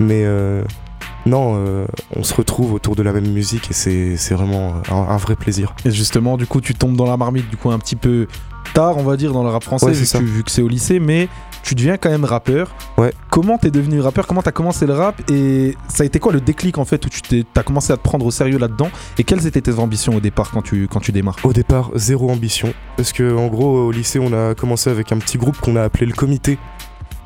mais 0.00 0.24
non, 1.26 1.86
on 2.16 2.22
se 2.24 2.34
retrouve 2.34 2.72
autour 2.72 2.96
de 2.96 3.02
la 3.04 3.12
même 3.12 3.28
musique 3.30 3.70
et 3.70 3.74
c'est 3.74 4.16
c'est 4.16 4.34
vraiment 4.34 4.74
un, 4.90 4.94
un 4.96 5.16
vrai 5.18 5.36
plaisir. 5.36 5.74
Et 5.84 5.90
justement, 5.90 6.36
du 6.36 6.46
coup, 6.46 6.60
tu 6.60 6.74
tombes 6.74 6.96
dans 6.96 7.06
la 7.06 7.16
marmite, 7.16 7.48
du 7.50 7.56
coup, 7.56 7.70
un 7.70 7.78
petit 7.78 7.96
peu 7.96 8.26
tard, 8.72 8.96
on 8.96 9.02
va 9.04 9.16
dire, 9.16 9.32
dans 9.32 9.42
le 9.42 9.48
rap 9.50 9.62
français, 9.64 9.86
Ouais, 9.86 9.92
vu, 9.92 10.06
que 10.06 10.18
vu 10.24 10.42
c'est 10.46 10.62
au 10.62 10.68
lycée, 10.68 11.00
mais 11.00 11.28
tu 11.62 11.74
deviens 11.74 11.96
quand 11.98 12.10
même 12.10 12.24
rappeur. 12.24 12.74
Ouais. 12.98 13.12
Comment 13.30 13.58
t'es 13.58 13.70
devenu 13.70 14.00
rappeur? 14.00 14.26
Comment 14.26 14.42
t'as 14.42 14.52
commencé 14.52 14.86
le 14.86 14.94
rap? 14.94 15.20
Et 15.30 15.76
ça 15.88 16.02
a 16.02 16.06
été 16.06 16.18
quoi 16.18 16.32
le 16.32 16.40
déclic, 16.40 16.78
en 16.78 16.84
fait, 16.84 17.04
où 17.04 17.08
tu 17.08 17.20
t'es- 17.22 17.44
t'as 17.52 17.62
commencé 17.62 17.92
à 17.92 17.96
te 17.96 18.02
prendre 18.02 18.24
au 18.24 18.30
sérieux 18.30 18.58
là-dedans? 18.58 18.88
Et 19.18 19.24
quelles 19.24 19.46
étaient 19.46 19.60
tes 19.60 19.78
ambitions 19.78 20.14
au 20.16 20.20
départ 20.20 20.50
quand 20.50 20.62
tu, 20.62 20.88
quand 20.88 21.00
tu 21.00 21.12
démarres? 21.12 21.36
Au 21.44 21.52
départ, 21.52 21.90
zéro 21.94 22.30
ambition. 22.30 22.72
Parce 22.96 23.12
que 23.12 23.36
en 23.36 23.48
gros, 23.48 23.86
au 23.86 23.90
lycée, 23.92 24.18
on 24.18 24.32
a 24.32 24.54
commencé 24.54 24.88
avec 24.90 25.12
un 25.12 25.18
petit 25.18 25.36
groupe 25.38 25.58
qu'on 25.60 25.76
a 25.76 25.82
appelé 25.82 26.06
le 26.06 26.12
comité. 26.14 26.58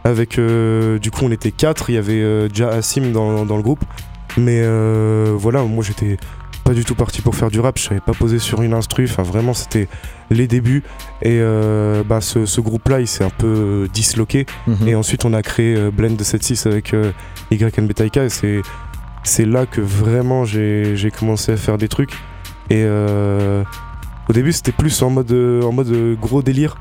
Avec, 0.04 0.38
euh, 0.38 0.98
du 0.98 1.10
coup, 1.10 1.20
on 1.24 1.30
était 1.30 1.50
quatre. 1.52 1.88
Il 1.90 1.94
y 1.94 1.98
avait 1.98 2.20
euh, 2.20 2.48
déjà 2.48 2.68
Assim 2.70 3.10
dans, 3.12 3.46
dans 3.46 3.56
le 3.56 3.62
groupe. 3.62 3.84
Mais 4.36 4.60
euh, 4.64 5.32
voilà, 5.34 5.62
moi, 5.62 5.84
j'étais 5.84 6.16
pas 6.64 6.72
du 6.72 6.84
tout 6.84 6.94
parti 6.94 7.20
pour 7.20 7.36
faire 7.36 7.50
du 7.50 7.60
rap. 7.60 7.78
Je 7.78 7.84
savais 7.84 8.00
pas 8.00 8.12
poser 8.12 8.38
sur 8.38 8.62
une 8.62 8.72
instru. 8.72 9.04
Enfin, 9.04 9.22
vraiment, 9.22 9.54
c'était 9.54 9.86
les 10.30 10.48
débuts. 10.48 10.82
Et 11.22 11.38
euh, 11.40 12.02
bah, 12.02 12.20
ce, 12.20 12.46
ce 12.46 12.60
groupe-là, 12.60 13.00
il 13.00 13.06
s'est 13.06 13.22
un 13.22 13.30
peu 13.30 13.46
euh, 13.46 13.88
disloqué. 13.92 14.46
Mhm. 14.66 14.88
Et 14.88 14.94
ensuite, 14.94 15.24
on 15.24 15.34
a 15.34 15.42
créé 15.42 15.76
euh, 15.76 15.90
Blend 15.90 16.16
de 16.16 16.24
7.6 16.24 16.66
avec 16.66 16.94
euh, 16.94 17.12
YNB 17.50 17.92
Taika. 17.92 18.24
Et 18.24 18.30
c'est, 18.30 18.62
c'est 19.22 19.44
là 19.44 19.66
que 19.66 19.82
vraiment 19.82 20.44
j'ai, 20.44 21.12
commencé 21.16 21.52
à 21.52 21.56
faire 21.56 21.78
des 21.78 21.88
trucs. 21.88 22.12
Et 22.70 22.82
euh, 22.82 23.62
au 24.28 24.32
début, 24.32 24.52
c'était 24.52 24.72
plus 24.72 25.02
en 25.02 25.10
mode, 25.10 25.32
en 25.32 25.70
mode 25.70 26.18
gros 26.18 26.42
délire. 26.42 26.76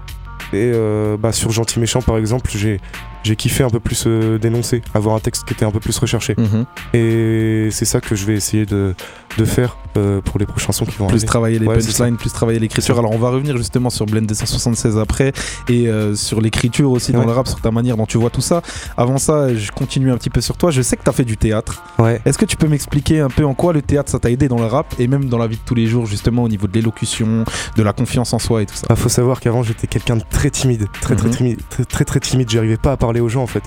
Et 0.54 0.72
bah, 1.20 1.32
sur 1.32 1.52
Gentil 1.52 1.80
Méchant, 1.80 2.02
par 2.02 2.18
exemple, 2.18 2.50
j'ai, 2.54 2.80
j'ai 3.24 3.36
kiffé 3.36 3.64
un 3.64 3.70
peu 3.70 3.80
plus 3.80 4.04
euh, 4.08 4.38
dénoncer, 4.38 4.82
avoir 4.94 5.16
un 5.16 5.20
texte 5.20 5.46
qui 5.46 5.54
était 5.54 5.66
un 5.66 5.72
peu 5.72 5.80
plus 5.80 5.98
recherché. 5.98 6.36
Mhm. 6.38 6.66
Et 6.94 7.70
c'est 7.72 7.86
ça 7.86 8.02
que 8.02 8.16
je 8.16 8.26
vais 8.26 8.34
essayer 8.36 8.66
de, 8.66 8.94
de 9.38 9.46
faire 9.46 9.78
euh, 9.98 10.22
pour 10.22 10.40
les 10.40 10.46
prochaines 10.46 10.68
chansons 10.68 10.86
qui 10.86 10.92
vont 10.98 11.08
Plus 11.08 11.16
arriver. 11.16 11.26
travailler 11.28 11.60
les 11.60 11.68
Ouais, 11.68 11.76
punchlines, 11.80 12.18
plus 12.18 12.32
travailler 12.32 12.60
l'écriture. 12.60 12.98
Alors 13.00 13.12
on 13.12 13.18
va 13.18 13.30
revenir 13.30 13.58
justement 13.58 13.90
sur 13.90 14.06
Blend 14.06 14.22
276 14.28 14.98
après 14.98 15.34
et 15.70 15.88
euh, 15.88 16.16
sur 16.16 16.42
l'écriture 16.42 16.92
aussi 16.92 17.12
dans 17.12 17.24
le 17.26 17.32
rap, 17.32 17.48
sur 17.48 17.60
ta 17.62 17.72
manière 17.72 17.98
dont 17.98 18.06
tu 18.06 18.18
vois 18.18 18.30
tout 18.30 18.42
ça. 18.42 18.62
Avant 18.98 19.18
ça, 19.18 19.54
je 19.54 19.72
continue 19.72 20.12
un 20.12 20.18
petit 20.18 20.30
peu 20.30 20.42
sur 20.42 20.58
toi. 20.58 20.72
Je 20.72 20.82
sais 20.82 20.98
que 20.98 21.04
tu 21.04 21.10
as 21.10 21.14
fait 21.14 21.26
du 21.26 21.38
théâtre. 21.38 21.84
Ouais. 22.00 22.22
Est-ce 22.26 22.38
que 22.38 22.46
tu 22.46 22.58
peux 22.58 22.68
m'expliquer 22.68 23.20
un 23.22 23.30
peu 23.30 23.46
en 23.46 23.54
quoi 23.54 23.74
le 23.74 23.82
théâtre 23.82 24.10
ça 24.12 24.20
t'a 24.20 24.30
aidé 24.32 24.48
dans 24.48 24.60
le 24.60 24.66
rap 24.66 24.94
et 25.00 25.08
même 25.08 25.26
dans 25.30 25.38
la 25.38 25.48
vie 25.48 25.58
de 25.58 25.62
tous 25.66 25.76
les 25.76 25.88
jours 25.88 26.06
justement 26.06 26.44
au 26.44 26.50
niveau 26.50 26.68
de 26.68 26.74
l'élocution, 26.74 27.44
de 27.78 27.84
la 27.84 27.94
confiance 27.94 28.34
en 28.34 28.40
soi 28.40 28.62
et 28.64 28.66
tout 28.66 28.76
ça? 28.76 28.88
Ah, 28.90 28.96
faut 28.96 29.10
savoir 29.10 29.40
qu'avant 29.40 29.64
j'étais 29.64 29.88
quelqu'un 29.88 30.16
de 30.18 30.24
très 30.30 30.50
timide, 30.50 30.88
très 31.02 31.16
très 31.16 31.28
Mhm. 31.30 31.36
timide, 31.36 31.60
très 31.70 31.86
très, 31.86 32.06
très 32.06 32.20
timide. 32.20 32.50
J'arrivais 32.50 32.78
pas 32.78 32.92
à 32.94 32.98
parler 32.98 33.13
aux 33.20 33.30
gens 33.30 33.44
en 33.44 33.48
fait. 33.48 33.64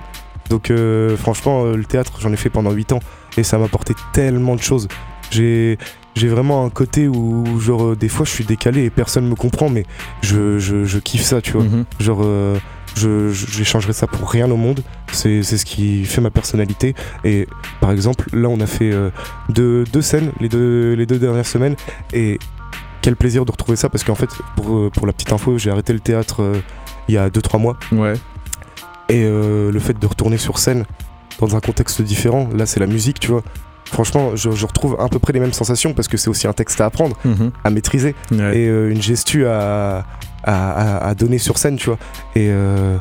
Donc 0.50 0.70
euh, 0.70 1.16
franchement, 1.16 1.64
euh, 1.64 1.76
le 1.76 1.84
théâtre, 1.84 2.12
j'en 2.20 2.32
ai 2.32 2.36
fait 2.36 2.50
pendant 2.50 2.70
8 2.70 2.92
ans 2.92 3.00
et 3.36 3.42
ça 3.42 3.58
m'a 3.58 3.64
apporté 3.64 3.94
tellement 4.12 4.54
de 4.54 4.62
choses. 4.62 4.88
J'ai 5.30 5.76
j'ai 6.14 6.28
vraiment 6.28 6.64
un 6.64 6.70
côté 6.70 7.08
où 7.08 7.60
genre 7.60 7.88
euh, 7.88 7.96
des 7.96 8.08
fois 8.08 8.24
je 8.24 8.30
suis 8.30 8.44
décalé 8.44 8.84
et 8.84 8.90
personne 8.90 9.28
me 9.28 9.34
comprend, 9.34 9.68
mais 9.68 9.84
je, 10.22 10.58
je, 10.58 10.84
je 10.84 10.98
kiffe 10.98 11.22
ça, 11.22 11.40
tu 11.42 11.52
vois. 11.52 11.64
Mhm. 11.64 11.84
Genre 12.00 12.20
euh, 12.22 12.58
je 12.94 13.30
je- 13.32 13.46
j'échangerais 13.50 13.92
ça 13.92 14.06
pour 14.06 14.30
rien 14.30 14.50
au 14.50 14.56
monde. 14.56 14.80
C'est 15.12 15.42
ce 15.42 15.64
qui 15.64 16.04
fait 16.04 16.20
ma 16.20 16.30
personnalité. 16.30 16.94
Et 17.24 17.48
par 17.80 17.90
exemple, 17.90 18.28
là 18.32 18.48
on 18.48 18.60
a 18.60 18.66
fait 18.66 18.92
deux, 19.48 19.84
deux 19.92 20.00
scènes 20.02 20.30
les 20.40 20.48
deux, 20.48 20.94
les 20.94 21.06
deux 21.06 21.18
dernières 21.18 21.44
semaines 21.46 21.74
et 22.12 22.38
quel 23.02 23.16
plaisir 23.16 23.44
de 23.44 23.50
retrouver 23.52 23.76
ça 23.76 23.88
parce 23.88 24.02
qu'en 24.04 24.14
fait, 24.14 24.30
pour, 24.56 24.90
pour 24.92 25.06
la 25.06 25.12
petite 25.12 25.32
info, 25.32 25.58
j'ai 25.58 25.70
arrêté 25.70 25.92
le 25.92 26.00
théâtre 26.00 26.52
il 27.08 27.14
y 27.14 27.18
a 27.18 27.28
2-3 27.30 27.60
mois 27.60 27.76
Ouais. 27.92 28.14
Et 29.08 29.22
euh, 29.24 29.70
le 29.70 29.78
fait 29.80 29.98
de 29.98 30.06
retourner 30.06 30.36
sur 30.38 30.58
scène 30.58 30.84
dans 31.40 31.54
un 31.56 31.60
contexte 31.60 32.02
différent, 32.02 32.48
là 32.56 32.66
c'est 32.66 32.80
la 32.80 32.86
musique, 32.86 33.20
tu 33.20 33.30
vois. 33.30 33.42
Franchement, 33.84 34.34
je, 34.34 34.50
je 34.50 34.66
retrouve 34.66 34.96
à 34.98 35.08
peu 35.08 35.18
près 35.20 35.32
les 35.32 35.38
mêmes 35.40 35.52
sensations 35.52 35.92
parce 35.94 36.08
que 36.08 36.16
c'est 36.16 36.28
aussi 36.28 36.48
un 36.48 36.52
texte 36.52 36.80
à 36.80 36.86
apprendre, 36.86 37.16
Mhm. 37.24 37.52
à 37.62 37.70
maîtriser 37.70 38.14
Ouais. 38.32 38.58
et 38.58 38.68
euh, 38.68 38.90
une 38.90 39.00
gestu 39.00 39.46
à, 39.46 40.04
à, 40.42 40.70
à- 41.02 41.06
à 41.08 41.14
donner 41.14 41.38
sur 41.38 41.56
scène, 41.58 41.76
tu 41.76 41.86
vois. 41.86 41.98
Et 42.34 42.48
euh, 42.50 42.96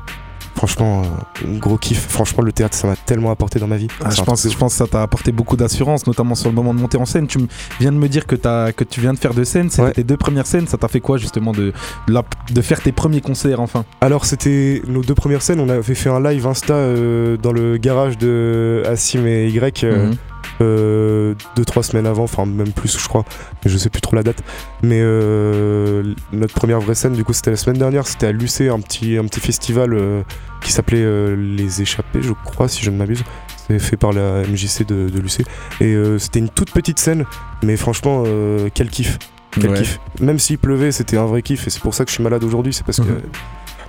franchement, 0.56 1.04
euh, 1.44 1.58
gros 1.60 1.78
kiff. 1.78 2.08
Franchement, 2.10 2.44
le 2.44 2.52
théâtre, 2.52 2.76
ça 2.76 2.88
m'a 2.88 2.96
tellement 2.96 3.32
apporté 3.32 3.60
dans 3.60 3.68
ma 3.68 3.78
vie. 3.78 3.88
Ah, 4.04 4.10
je, 4.10 4.22
pense, 4.22 4.48
je 4.50 4.56
que 4.76 4.78
ça 4.80 4.88
t'a 4.88 5.02
apporté 5.04 5.32
beaucoup 5.32 5.56
d'assurance, 5.58 6.08
notamment 6.08 6.36
sur 6.36 6.50
le 6.50 6.56
moment 6.56 6.74
de 6.74 6.80
monter 6.80 6.98
en 6.98 7.06
scène. 7.06 7.28
Tu 7.28 7.40
viens 7.80 7.92
de 7.92 7.98
me 7.98 8.08
dire 8.08 8.26
que, 8.26 8.36
tu 8.84 9.02
viens 9.02 9.14
de 9.14 9.20
faire 9.20 9.34
deux 9.34 9.46
scènes, 9.46 9.70
c'était 9.70 9.84
Ouais. 9.84 9.92
tes 9.92 10.04
deux 10.04 10.18
premières 10.18 10.46
scènes. 10.48 10.68
Ça 10.68 10.78
t'a 10.78 10.88
fait 10.88 11.02
quoi 11.02 11.18
justement 11.18 11.52
de, 11.52 11.74
de, 12.08 12.14
la- 12.14 12.24
de 12.52 12.62
faire 12.62 12.82
tes 12.82 12.92
premiers 12.92 13.22
concerts 13.22 13.60
enfin? 13.60 13.86
Alors 14.02 14.26
c'était 14.26 14.82
nos 14.88 15.02
deux 15.02 15.14
premières 15.16 15.42
scènes, 15.42 15.60
on 15.60 15.70
avait 15.70 15.94
fait 15.96 16.10
un 16.10 16.22
live 16.22 16.48
Insta 16.48 16.74
euh, 16.74 17.38
dans 17.38 17.52
le 17.52 17.78
garage 17.78 18.18
de 18.18 18.84
Assim 18.88 19.26
et 19.26 19.48
Y 19.50 19.84
euh, 19.84 20.08
Mhm. 20.08 20.16
Deux 20.60 21.66
trois 21.66 21.84
semaines 21.84 22.06
avant, 22.08 22.24
enfin 22.24 22.46
même 22.46 22.72
plus 22.72 22.98
je 23.00 23.08
crois, 23.08 23.25
mais 23.64 23.72
je 23.72 23.78
sais 23.78 23.90
plus 23.90 24.02
trop 24.02 24.16
la 24.16 24.24
date. 24.24 24.44
Mais 24.84 25.00
euh, 25.02 26.14
notre 26.32 26.54
première 26.54 26.80
vraie 26.80 26.96
scène 26.96 27.14
du 27.14 27.24
coup 27.24 27.34
c'était 27.34 27.52
la 27.52 27.58
semaine 27.58 27.78
dernière, 27.78 28.08
c'était 28.08 28.28
à 28.28 28.32
Lucé, 28.32 28.70
un 28.70 28.80
petit 28.80 29.18
un 29.18 29.25
petit 29.25 29.40
festival 29.40 29.94
euh, 29.94 30.22
qui 30.62 30.72
s'appelait 30.72 31.02
euh, 31.04 31.36
Les 31.36 31.82
Échappés, 31.82 32.22
je 32.22 32.32
crois, 32.46 32.68
si 32.68 32.84
je 32.84 32.90
ne 32.92 32.98
m'abuse. 32.98 33.24
C'est 33.68 33.80
fait 33.80 33.98
par 33.98 34.14
la 34.14 34.44
MJC 34.44 34.86
de, 34.88 35.10
de 35.10 35.20
l'UC. 35.20 35.42
Et 35.82 35.94
euh, 35.96 36.20
c'était 36.20 36.40
une 36.40 36.50
toute 36.50 36.72
petite 36.72 37.00
scène, 37.00 37.25
mais 37.64 37.78
franchement, 37.78 38.24
euh, 38.28 38.70
quel 38.74 38.90
kiff. 38.90 39.18
Quel 39.52 39.72
Ouais. 39.72 39.78
kiff. 39.78 40.00
Même 40.20 40.38
s'il 40.38 40.58
pleuvait, 40.60 40.92
c'était 40.92 41.18
un 41.18 41.25
vrai 41.25 41.42
kiff. 41.42 41.66
Et 41.66 41.70
c'est 41.72 41.82
pour 41.82 41.94
ça 41.96 42.04
que 42.06 42.10
je 42.12 42.16
suis 42.16 42.24
malade 42.24 42.44
aujourd'hui, 42.44 42.74
c'est 42.74 42.86
parce 42.86 43.00
que 43.00 43.04
Mhm. 43.04 43.22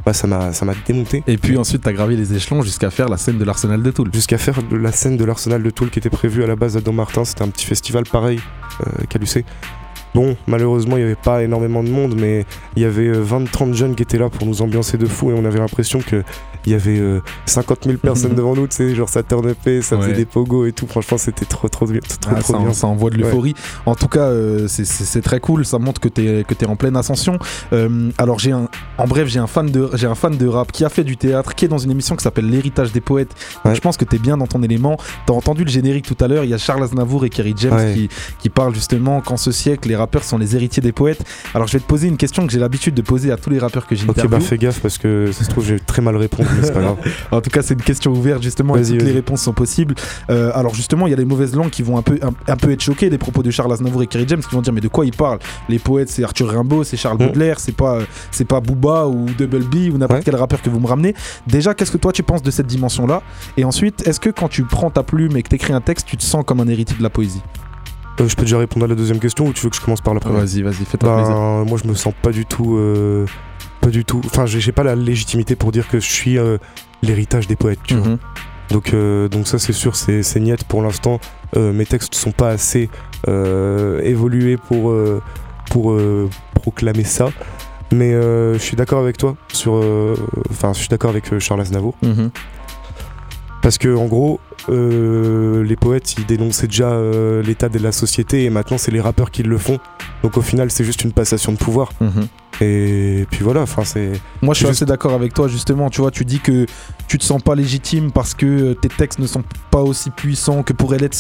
Bah, 0.07 0.13
ça 0.13 0.29
m'a 0.29 0.75
démonté. 0.87 1.25
Et 1.27 1.37
puis 1.37 1.57
ensuite, 1.57 1.83
t'as 1.83 1.93
gravi 1.93 2.17
les 2.17 2.33
échelons 2.33 2.63
jusqu'à 2.63 2.91
faire 2.91 3.09
la 3.09 3.17
scène 3.17 3.39
de 3.39 3.45
l'Arsenal 3.45 3.83
de 3.83 3.91
Toul. 3.91 4.09
Jusqu'à 4.15 4.39
faire 4.39 4.63
de 4.63 4.77
la 4.77 4.93
scène 4.93 5.17
de 5.17 5.25
l'Arsenal 5.25 5.65
de 5.65 5.71
Toul 5.71 5.91
qui 5.91 5.99
était 5.99 6.11
prévue 6.11 6.45
à 6.45 6.47
la 6.47 6.55
base 6.55 6.77
à 6.77 6.81
Don 6.81 6.93
Martin, 6.93 7.25
c'était 7.25 7.43
un 7.43 7.49
petit 7.49 7.67
festival 7.67 8.05
pareil 8.05 8.39
euh, 8.87 9.05
qu'à 9.09 9.19
l'UC. 9.19 9.45
Bon, 10.15 10.37
malheureusement, 10.47 10.97
il 10.97 11.01
n'y 11.01 11.07
avait 11.07 11.17
pas 11.17 11.43
énormément 11.43 11.83
de 11.83 11.91
monde, 11.91 12.15
mais 12.17 12.47
il 12.77 12.83
y 12.83 12.87
avait 12.87 13.11
20-30 13.11 13.75
jeunes 13.75 13.95
qui 13.97 14.05
étaient 14.05 14.17
là 14.17 14.31
pour 14.31 14.47
nous 14.47 14.63
ambiancer 14.63 14.97
de 14.97 15.07
fou 15.07 15.33
et 15.33 15.35
on 15.35 15.45
avait 15.45 15.59
l'impression 15.59 15.99
qu'il 16.67 16.73
y 16.73 16.77
avait 16.77 16.99
euh, 16.99 17.21
50 17.47 17.85
000 17.85 17.99
personnes 17.99 18.35
devant 18.35 18.57
nous, 18.57 18.67
tu 18.67 18.75
sais, 18.77 18.95
genre 18.97 19.09
ça 19.09 19.23
turnupait, 19.23 19.83
ça 19.83 19.97
faisait 19.97 20.09
Ouais. 20.09 20.15
des 20.15 20.25
pogos 20.25 20.67
et 20.67 20.73
tout. 20.73 20.87
Franchement, 20.89 21.17
c'était 21.17 21.45
trop, 21.45 21.69
trop 21.69 21.87
bien. 21.87 22.01
Trop, 22.21 22.33
Ah, 22.37 22.41
trop 22.41 22.53
ça, 22.55 22.59
bien. 22.59 22.73
ça 22.73 22.87
envoie 22.89 23.11
de 23.11 23.17
l'euphorie. 23.19 23.55
En 23.87 23.95
tout 23.95 24.09
cas, 24.09 24.21
euh, 24.31 24.67
c'est- 24.69 25.23
très 25.23 25.39
cool. 25.41 25.65
Ça 25.65 25.79
montre 25.79 26.01
que 26.01 26.09
t'es 26.09 26.45
que 26.47 26.55
es 26.55 26.67
en 26.67 26.77
pleine 26.77 26.97
ascension. 26.97 27.39
Euh, 27.73 28.11
alors 28.19 28.39
j'ai 28.39 28.53
un, 28.53 28.69
en 28.99 29.07
bref, 29.07 29.29
j'ai 29.29 29.39
un 29.39 29.47
fan 29.47 29.71
de 29.71 29.91
j'ai 29.95 30.07
un 30.07 30.15
fan 30.15 30.37
de 30.37 30.47
rap 30.47 30.73
qui 30.73 30.85
a 30.85 30.89
fait 30.89 31.05
du 31.05 31.17
théâtre, 31.17 31.55
qui 31.55 31.65
est 31.65 31.69
dans 31.69 31.79
une 31.79 31.91
émission 31.91 32.17
qui 32.17 32.23
s'appelle 32.25 32.49
L'héritage 32.51 32.93
des 32.93 33.01
poètes. 33.01 33.29
Donc, 33.57 33.67
Ouais. 33.67 33.75
je 33.75 33.81
pense 33.81 33.97
que 33.97 34.05
t'es 34.05 34.19
bien 34.19 34.37
dans 34.37 34.47
ton 34.47 34.63
élément. 34.63 34.97
T'as 35.27 35.35
entendu 35.35 35.65
le 35.65 35.71
générique 35.71 36.07
tout 36.07 36.23
à 36.25 36.29
l'heure. 36.29 36.45
Il 36.45 36.51
y 36.51 36.55
a 36.55 36.59
Charles 36.59 36.83
Aznavour 36.83 37.25
et 37.25 37.31
Kerry 37.31 37.55
James 37.59 37.95
qui 37.95 38.09
qui 38.39 38.49
parlent 38.51 38.75
justement 38.75 39.21
qu'en 39.21 39.37
ce 39.37 39.53
siècle, 39.53 39.89
les 39.89 39.97
rappeurs 39.97 40.25
sont 40.25 40.39
les 40.39 40.55
héritiers 40.57 40.83
des 40.83 40.93
poètes. 40.93 41.25
Alors 41.55 41.67
je 41.69 41.73
vais 41.75 41.81
te 41.81 41.87
poser 41.87 42.09
une 42.09 42.17
question 42.17 42.47
que 42.47 42.53
j'ai 42.53 42.59
l'habitude 42.59 42.95
de 42.95 43.03
poser 43.03 43.31
à 43.33 43.37
tous 43.37 43.51
les 43.51 43.59
rappeurs 43.59 43.87
que 43.87 43.95
Ok, 43.95 44.01
j'interviewe. 44.01 44.31
bah 44.31 44.41
fais 44.41 44.59
gaffe 44.59 44.81
parce 44.81 44.99
que 44.99 45.31
ça 45.33 45.45
se 45.45 45.51
trouve, 45.51 45.65
j'ai 45.67 45.79
très 45.81 46.03
mal 46.03 46.17
répondre, 46.17 46.49
mais 46.55 46.56
c'est 46.63 46.73
pas 46.73 46.81
grave. 46.81 46.97
En 47.33 47.41
tout 47.41 47.51
cas, 47.51 47.63
c'est 47.63 47.75
une 47.75 47.83
question 47.83 48.13
ouverte 48.13 48.43
justement 48.43 48.77
et 48.77 48.83
toutes 48.83 49.03
les 49.03 49.13
réponses 49.13 49.43
sont 49.43 49.53
possibles. 49.53 49.95
Euh, 50.31 50.51
alors 50.55 50.75
justement, 50.75 51.07
il 51.07 51.11
y 51.11 51.15
a 51.15 51.17
les 51.17 51.25
mauvaises 51.25 51.55
langues 51.55 51.71
qui 51.71 51.83
vont 51.83 51.99
un 51.99 52.03
peu, 52.03 52.19
un, 52.23 52.31
un 52.51 52.57
peu 52.57 52.71
être 52.71 52.81
choquées 52.83 53.11
des 53.11 53.19
propos 53.19 53.43
de 53.43 53.51
Charles 53.51 53.73
Aznavour 53.73 54.03
et 54.03 54.07
Kerry 54.07 54.25
James 54.29 54.41
qui 54.41 54.55
vont 54.55 54.63
dire 54.63 54.73
mais 54.73 54.81
de 54.81 54.89
quoi 54.89 55.05
il 55.05 55.13
parle 55.13 55.39
Les 55.69 55.79
poètes, 55.79 56.09
c'est 56.09 56.25
Arthur 56.25 56.49
Rimbaud, 56.51 56.85
c'est 56.85 56.97
Charles 56.97 57.17
Mm. 57.17 57.27
Baudelaire, 57.27 57.61
c'est 57.61 57.75
pas, 57.77 57.99
c'est 58.31 58.45
pas 58.45 58.61
Booba 58.61 59.07
ou 59.07 59.27
Double 59.39 59.65
B 59.65 59.93
ou 59.93 59.99
n'importe 59.99 60.19
Ouais. 60.19 60.23
quel 60.25 60.37
rappeur 60.37 60.61
que 60.63 60.71
vous 60.71 60.81
me 60.81 60.87
ramenez. 60.87 61.15
Déjà, 61.47 61.75
qu'est-ce 61.75 61.91
que 61.91 61.97
toi 61.99 62.13
tu 62.13 62.23
penses 62.23 62.43
de 62.43 62.51
cette 62.51 62.67
dimension-là? 62.67 63.23
Et 63.57 63.65
ensuite, 63.65 64.07
est-ce 64.07 64.21
que 64.21 64.31
quand 64.31 64.49
tu 64.49 64.65
prends 64.65 64.91
ta 64.91 65.03
plume 65.03 65.37
et 65.37 65.43
que 65.43 65.49
t'écris 65.49 65.73
un 65.73 65.81
texte, 65.81 66.07
tu 66.09 66.17
te 66.17 66.23
sens 66.23 66.45
comme 66.47 66.61
un 66.61 66.69
héritier 66.69 66.97
de 66.97 67.03
la 67.03 67.11
poésie? 67.11 67.43
Euh, 68.21 68.29
je 68.29 68.37
peux 68.37 68.43
déjà 68.43 68.59
répondre 68.59 68.85
à 68.85 68.89
la 68.89 68.95
deuxième 68.95 69.19
question 69.19 69.47
ou 69.47 69.53
tu 69.53 69.63
veux 69.63 69.71
que 69.71 69.77
je 69.77 69.81
commence 69.81 70.01
par 70.01 70.15
la 70.15 70.21
première 70.21 70.41
Vas-y, 70.41 70.63
vas-y, 70.63 70.85
fais-toi 70.85 71.17
plaisir. 71.17 71.35
Ben, 71.35 71.65
moi, 71.65 71.79
je 71.83 71.89
me 71.89 71.95
sens 71.95 72.15
pas 72.23 72.31
du 72.31 72.47
tout. 72.47 72.77
euh, 72.77 73.27
pas 73.81 73.89
du 73.91 74.05
tout. 74.05 74.21
Enfin, 74.25 74.47
j'ai 74.47 74.73
pas 74.73 74.83
la 74.83 74.95
légitimité 74.97 75.55
pour 75.57 75.71
dire 75.73 75.89
que 75.89 76.01
je 76.01 76.11
suis 76.11 76.39
euh, 76.39 76.59
l'héritage 77.03 77.47
des 77.47 77.57
poètes, 77.57 77.81
tu 77.85 77.95
vois. 77.95 78.09
Mhm. 78.09 78.19
Donc, 78.71 78.93
donc 79.31 79.47
ça, 79.47 79.61
c'est 79.61 79.73
sûr, 79.73 79.95
c'est 79.95 80.41
niette 80.41 80.65
pour 80.65 80.83
l'instant. 80.83 81.21
Mes 81.55 81.87
textes 81.87 82.17
sont 82.17 82.33
pas 82.33 82.49
assez 82.49 82.91
évolués 84.03 84.57
pour, 84.57 84.93
pour 85.71 85.97
proclamer 86.55 87.05
ça. 87.05 87.29
Mais 87.93 88.11
je 88.11 88.59
suis 88.59 88.75
d'accord 88.77 88.99
avec 89.01 89.19
toi 89.19 89.37
sur. 89.53 89.75
Enfin, 90.51 90.73
je 90.73 90.81
suis 90.81 90.89
d'accord 90.89 91.11
avec 91.11 91.39
Charles 91.39 91.61
Aznavour. 91.61 91.95
Mhm. 92.03 92.31
Parce 93.63 93.79
que, 93.79 93.95
en 93.95 94.07
gros, 94.07 94.41
euh, 94.69 95.65
les 95.65 95.77
poètes, 95.77 96.15
ils 96.19 96.27
dénonçaient 96.27 96.67
déjà 96.67 96.91
euh, 96.91 97.43
l'état 97.43 97.69
de 97.69 97.79
la 97.79 97.93
société 97.93 98.45
et 98.45 98.51
maintenant, 98.51 98.79
c'est 98.79 98.91
les 98.91 99.01
rappeurs 99.01 99.31
qui 99.31 99.43
le 99.43 99.59
font. 99.59 99.79
Donc, 100.23 100.37
au 100.37 100.43
final, 100.43 100.71
c'est 100.71 100.85
juste 100.85 101.05
une 101.05 101.13
passation 101.13 101.53
de 101.53 101.59
pouvoir. 101.59 101.93
Mhm. 102.01 102.29
Et 102.61 103.27
puis 103.31 103.43
voilà, 103.45 103.61
enfin, 103.63 103.85
c'est. 103.85 104.13
Moi, 104.43 104.55
je 104.55 104.59
suis 104.59 104.67
Juste- 104.67 104.79
assez 104.83 104.87
d'accord 104.87 105.13
avec 105.13 105.35
toi, 105.35 105.49
justement. 105.49 105.91
Tu 105.91 106.01
vois, 106.01 106.11
tu 106.11 106.25
dis 106.25 106.41
que 106.41 106.67
tu 107.09 107.19
te 107.19 107.25
sens 107.25 107.43
pas 107.43 107.55
légitime 107.55 108.11
parce 108.13 108.35
que 108.35 108.47
euh, 108.47 108.75
tes 108.75 108.89
textes 108.89 109.19
ne 109.19 109.27
sont 109.27 109.43
pas 109.71 109.83
aussi 109.83 110.11
puissants 110.11 110.63
que 110.63 110.73
pourraient 110.73 110.99
l'être 110.99 111.17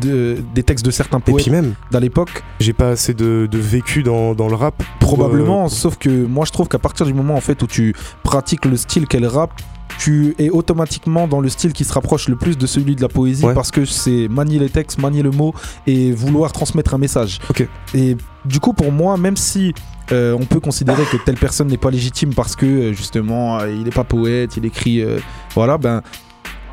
de- 0.00 0.38
des 0.54 0.62
textes 0.62 0.84
de 0.84 0.90
certains 0.90 1.18
Et 1.18 1.22
poètes 1.32 1.42
puis 1.44 1.50
même, 1.50 1.74
d'à 1.90 2.00
l'époque. 2.00 2.42
j'ai 2.60 2.72
pas 2.72 2.90
assez 2.90 3.14
de, 3.14 3.48
de 3.50 3.58
vécu 3.58 4.02
dans, 4.02 4.34
dans 4.34 4.48
le 4.48 4.54
rap. 4.54 4.82
Probablement, 5.00 5.64
euh, 5.64 5.68
sauf 5.68 5.96
que 5.96 6.08
moi, 6.26 6.44
je 6.44 6.52
trouve 6.52 6.68
qu'à 6.68 6.78
partir 6.78 7.06
du 7.06 7.14
moment 7.14 7.34
en 7.34 7.40
fait 7.40 7.62
où 7.62 7.66
tu 7.66 7.94
pratiques 8.22 8.64
le 8.66 8.76
style 8.76 9.06
qu'elle 9.06 9.26
rappe, 9.26 9.52
tu 9.98 10.34
es 10.38 10.50
automatiquement 10.50 11.28
dans 11.28 11.40
le 11.40 11.48
style 11.48 11.72
qui 11.72 11.84
se 11.84 11.92
rapproche 11.92 12.28
le 12.28 12.36
plus 12.36 12.58
de 12.58 12.66
celui 12.66 12.96
de 12.96 13.00
la 13.02 13.08
poésie 13.08 13.44
Ouais. 13.44 13.54
parce 13.54 13.70
que 13.70 13.84
c'est 13.84 14.28
manier 14.28 14.58
les 14.58 14.68
textes, 14.68 14.98
manier 15.00 15.22
le 15.22 15.30
mot 15.30 15.54
et 15.86 16.10
vouloir 16.10 16.52
transmettre 16.52 16.94
un 16.94 16.98
message. 16.98 17.38
Ok. 17.48 17.68
Et 17.94 18.16
du 18.44 18.58
coup, 18.60 18.72
pour 18.72 18.90
moi, 18.92 19.16
même 19.16 19.36
si 19.36 19.72
euh, 20.12 20.36
on 20.38 20.44
peut 20.44 20.60
considérer 20.60 21.02
que 21.04 21.16
telle 21.24 21.36
personne 21.36 21.68
n'est 21.68 21.76
pas 21.78 21.90
légitime 21.90 22.34
parce 22.34 22.56
que 22.56 22.66
euh, 22.66 22.92
justement 22.92 23.58
euh, 23.60 23.70
il 23.70 23.84
n'est 23.84 23.90
pas 23.90 24.04
poète, 24.04 24.56
il 24.56 24.64
écrit, 24.64 25.00
euh, 25.02 25.18
voilà, 25.54 25.78
ben 25.78 26.02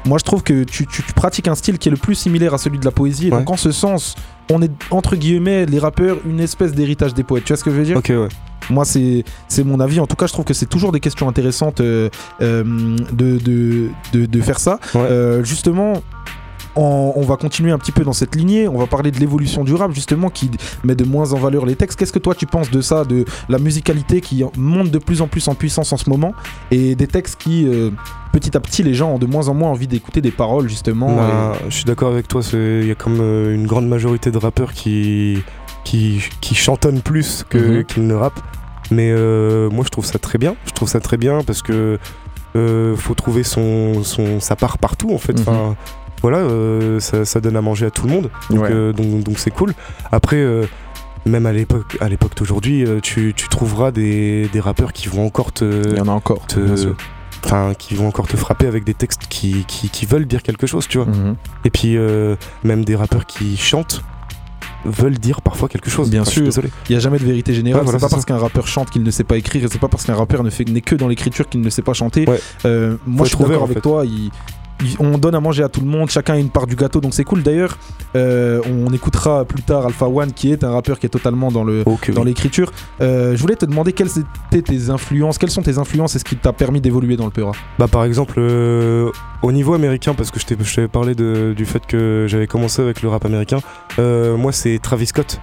moi 0.06 0.18
je 0.18 0.24
trouve 0.24 0.42
que 0.44 0.64
tu, 0.64 0.86
tu- 0.88 1.04
tu 1.04 1.14
pratiques 1.14 1.48
un 1.48 1.56
style 1.56 1.78
qui 1.78 1.88
est 1.90 1.92
le 1.92 1.98
plus 1.98 2.16
similaire 2.16 2.54
à 2.54 2.58
celui 2.58 2.80
de 2.80 2.86
la 2.86 2.92
poésie. 2.92 3.26
Ouais. 3.32 3.38
donc 3.38 3.50
en 3.50 3.58
ce 3.58 3.72
sens, 3.72 4.16
on 4.52 4.62
est 4.62 4.72
entre 4.90 5.16
guillemets 5.16 5.66
les 5.66 5.80
rappeurs 5.80 6.18
une 6.26 6.40
espèce 6.40 6.74
d'héritage 6.74 7.14
des 7.14 7.24
poètes. 7.24 7.46
Tu 7.46 7.54
vois 7.54 7.58
ce 7.58 7.64
que 7.64 7.72
je 7.72 7.76
veux 7.76 7.84
dire? 7.86 7.98
Ok, 7.98 8.10
ouais. 8.10 8.28
moi, 8.70 8.84
c'est 8.84 9.24
c'est 9.48 9.64
mon 9.64 9.80
avis. 9.80 10.00
En 10.00 10.08
tout 10.08 10.16
cas, 10.16 10.28
je 10.28 10.34
trouve 10.34 10.46
que 10.46 10.54
c'est 10.56 10.66
toujours 10.66 10.92
des 10.92 11.00
questions 11.00 11.30
intéressantes 11.30 11.82
euh, 11.82 12.10
de, 12.40 13.38
de, 13.38 13.90
de, 14.14 14.26
de 14.26 14.42
faire 14.42 14.60
ça. 14.60 14.80
Ouais. 14.96 15.40
Justement, 15.44 16.02
on, 16.76 17.14
on 17.16 17.22
va 17.22 17.36
continuer 17.38 17.72
un 17.72 17.78
petit 17.78 17.92
peu 17.92 18.04
dans 18.04 18.14
cette 18.14 18.36
lignée. 18.36 18.68
On 18.68 18.78
va 18.78 18.88
parler 18.88 19.12
de 19.12 19.20
l'évolution 19.20 19.64
du 19.64 19.74
rap, 19.74 19.92
justement, 19.92 20.30
qui 20.30 20.50
met 20.84 20.96
de 20.96 21.04
moins 21.04 21.34
en 21.34 21.38
valeur 21.38 21.66
les 21.66 21.76
textes. 21.76 22.00
Qu'est-ce 22.00 22.14
que 22.14 22.20
toi, 22.20 22.36
tu 22.36 22.46
penses 22.46 22.72
de 22.72 22.82
ça, 22.82 23.04
de 23.06 23.26
la 23.50 23.58
musicalité 23.60 24.22
qui 24.22 24.44
monte 24.58 24.90
de 24.92 24.98
plus 24.98 25.22
en 25.22 25.28
plus 25.28 25.48
en 25.48 25.56
puissance 25.56 25.92
en 25.94 25.98
ce 25.98 26.10
moment, 26.10 26.34
et 26.72 26.96
des 26.96 27.08
textes 27.08 27.36
qui, 27.42 27.68
euh, 27.68 27.90
petit 28.32 28.56
à 28.56 28.60
petit, 28.60 28.84
les 28.84 28.94
gens 28.94 29.12
ont 29.12 29.20
de 29.20 29.26
moins 29.26 29.48
en 29.50 29.54
moins 29.54 29.70
envie 29.70 29.88
d'écouter 29.88 30.22
des 30.22 30.32
paroles, 30.32 30.70
justement. 30.70 31.16
Bah, 31.16 31.54
Je 31.70 31.76
suis 31.76 31.86
d'accord 31.86 32.12
avec 32.12 32.28
toi, 32.28 32.42
il 32.54 32.86
y 32.88 32.92
a 32.92 32.96
comme 32.96 33.20
euh, 33.20 33.54
une 33.54 33.68
grande 33.68 33.88
majorité 33.88 34.32
de 34.32 34.38
rappeurs 34.38 34.74
qui, 34.74 35.40
qui, 35.84 36.22
qui 36.42 36.56
chantonnent 36.56 37.02
plus 37.02 37.46
Mhm. 37.54 37.84
qu'ils 37.86 38.08
ne 38.08 38.14
rappent. 38.14 38.40
Mais 38.92 39.10
euh, 39.12 39.70
moi 39.70 39.84
je 39.86 39.90
trouve 39.90 40.06
ça 40.06 40.20
très 40.20 40.38
bien. 40.38 40.56
Je 40.66 40.72
trouve 40.72 40.90
ça 40.90 41.00
très 41.00 41.16
bien 41.18 41.40
parce 41.48 41.62
que 41.62 41.98
euh, 42.58 42.96
faut 42.98 43.14
trouver 43.14 43.44
son, 43.44 44.04
son, 44.04 44.42
sa 44.42 44.58
part 44.58 44.78
partout 44.78 45.14
en 45.14 45.18
fait. 45.18 45.34
Mhm. 45.34 45.42
Enfin, 45.48 45.76
voilà, 46.22 46.38
euh, 46.40 47.00
ça, 47.00 47.26
ça 47.26 47.40
donne 47.42 47.56
à 47.56 47.62
manger 47.62 47.86
à 47.88 47.92
tout 47.92 48.06
le 48.08 48.12
monde. 48.14 48.30
Donc 48.50 48.62
Ouais. 48.62 48.70
euh, 48.72 48.94
donc 48.94 49.24
donc 49.24 49.40
c'est 49.40 49.52
cool. 49.52 49.74
Après. 50.12 50.38
euh, 50.38 50.66
même 51.28 51.46
à 51.46 51.52
l'époque, 51.54 51.98
à 52.02 52.10
l'époque 52.10 52.36
d'aujourd'hui, 52.36 52.84
tu, 53.04 53.34
tu 53.36 53.48
trouveras 53.48 53.92
des, 53.92 54.50
des 54.52 54.60
rappeurs 54.60 54.92
qui 54.92 55.08
vont 55.08 55.24
encore 55.24 55.52
te, 55.52 55.88
Il 55.92 55.98
y 55.98 56.02
en 56.02 56.08
a 56.08 56.12
encore. 56.12 56.48
enfin, 57.46 57.74
qui 57.78 57.94
vont 57.94 58.08
encore 58.08 58.28
te 58.28 58.36
frapper 58.38 58.66
avec 58.66 58.84
des 58.86 58.96
textes 58.96 59.28
qui, 59.30 59.64
qui, 59.68 59.90
qui 59.90 60.08
veulent 60.08 60.26
dire 60.26 60.42
quelque 60.42 60.66
chose, 60.66 60.88
tu 60.88 60.98
vois. 60.98 61.06
Mhm. 61.06 61.36
Et 61.64 61.70
puis 61.70 61.96
euh, 61.96 62.36
même 62.64 62.84
des 62.84 62.96
rappeurs 62.96 63.28
qui 63.28 63.56
chantent 63.56 64.02
veulent 64.84 65.20
dire 65.20 65.44
parfois 65.44 65.70
quelque 65.70 65.92
chose. 65.92 66.10
Bien 66.10 66.22
Enfin, 66.22 66.32
sûr. 66.32 66.44
désolé. 66.44 66.70
Il 66.90 66.94
n'y 66.94 66.98
a 66.98 67.00
jamais 67.00 67.20
de 67.20 67.26
vérité 67.26 67.54
générale. 67.54 67.82
Ouais, 67.82 67.86
voilà, 67.86 68.00
c'est 68.00 68.06
pas 68.06 68.10
parce 68.10 68.26
qu'un 68.26 68.40
rappeur 68.40 68.66
chante 68.68 68.90
qu'il 68.90 69.04
ne 69.04 69.12
sait 69.12 69.24
pas 69.24 69.38
écrire, 69.38 69.64
et 69.64 69.68
c'est 69.72 69.78
pas 69.80 69.90
parce 69.90 70.06
qu'un 70.06 70.16
rappeur 70.16 70.44
ne 70.44 70.50
fait 70.50 70.66
n'est 70.68 70.82
que 70.82 70.96
dans 70.96 71.08
l'écriture 71.08 71.48
qu'il 71.48 71.62
ne 71.62 71.70
sait 71.70 71.84
pas 71.84 71.94
chanter. 71.94 72.28
Ouais. 72.28 72.40
Euh, 72.66 72.98
moi, 73.06 73.28
je 73.28 73.36
suis 73.36 73.38
d'accord 73.44 73.62
avec 73.66 73.76
fait. 73.76 73.82
toi. 73.82 74.06
il- 74.08 74.32
on 75.00 75.18
donne 75.18 75.36
à 75.36 75.40
manger 75.40 75.64
à 75.64 75.70
tout 75.70 75.82
le 75.82 75.88
monde, 75.88 76.10
chacun 76.10 76.34
a 76.34 76.38
une 76.38 76.50
part 76.50 76.68
du 76.68 76.76
gâteau, 76.76 77.02
donc 77.02 77.14
c'est 77.14 77.24
cool. 77.24 77.44
D'ailleurs, 77.44 77.78
euh, 78.16 78.62
on 78.66 78.92
écoutera 78.94 79.46
plus 79.46 79.62
tard 79.64 79.86
Alpha 79.86 80.08
One, 80.08 80.32
qui 80.34 80.52
est 80.52 80.64
un 80.64 80.72
rappeur 80.72 81.00
qui 81.00 81.06
est 81.06 81.10
totalement 81.10 81.52
dans 81.52 81.64
le 81.64 81.84
Ok, 81.86 82.12
dans 82.12 82.22
oui. 82.22 82.28
l'écriture. 82.30 82.72
Euh, 83.02 83.36
je 83.36 83.42
voulais 83.42 83.56
te 83.56 83.66
demander 83.66 83.94
quelles 83.94 84.10
étaient 84.52 84.62
tes 84.62 84.90
influences, 84.90 85.38
quelles 85.38 85.50
sont 85.52 85.62
tes 85.62 85.78
influences 85.78 86.16
et 86.16 86.20
ce 86.20 86.24
qui 86.24 86.36
t'a 86.36 86.54
permis 86.54 86.82
d'évoluer 86.82 87.16
dans 87.18 87.26
le 87.26 87.32
Peura. 87.32 87.52
Bah 87.80 87.88
par 87.88 88.04
exemple 88.06 88.36
euh, 88.38 89.10
au 89.42 89.52
niveau 89.52 89.74
américain 89.74 90.14
parce 90.14 90.32
que 90.32 90.40
je 90.40 90.46
t'avais 90.76 90.88
parlé 90.88 91.16
de- 91.16 91.54
du 91.56 91.66
fait 91.66 91.86
que 91.86 92.26
j'avais 92.28 92.48
commencé 92.48 92.82
avec 92.82 93.02
le 93.02 93.10
rap 93.10 93.26
américain. 93.26 93.60
moi 93.98 94.52
c'est 94.52 94.80
Travis 94.82 95.08
Scott 95.08 95.40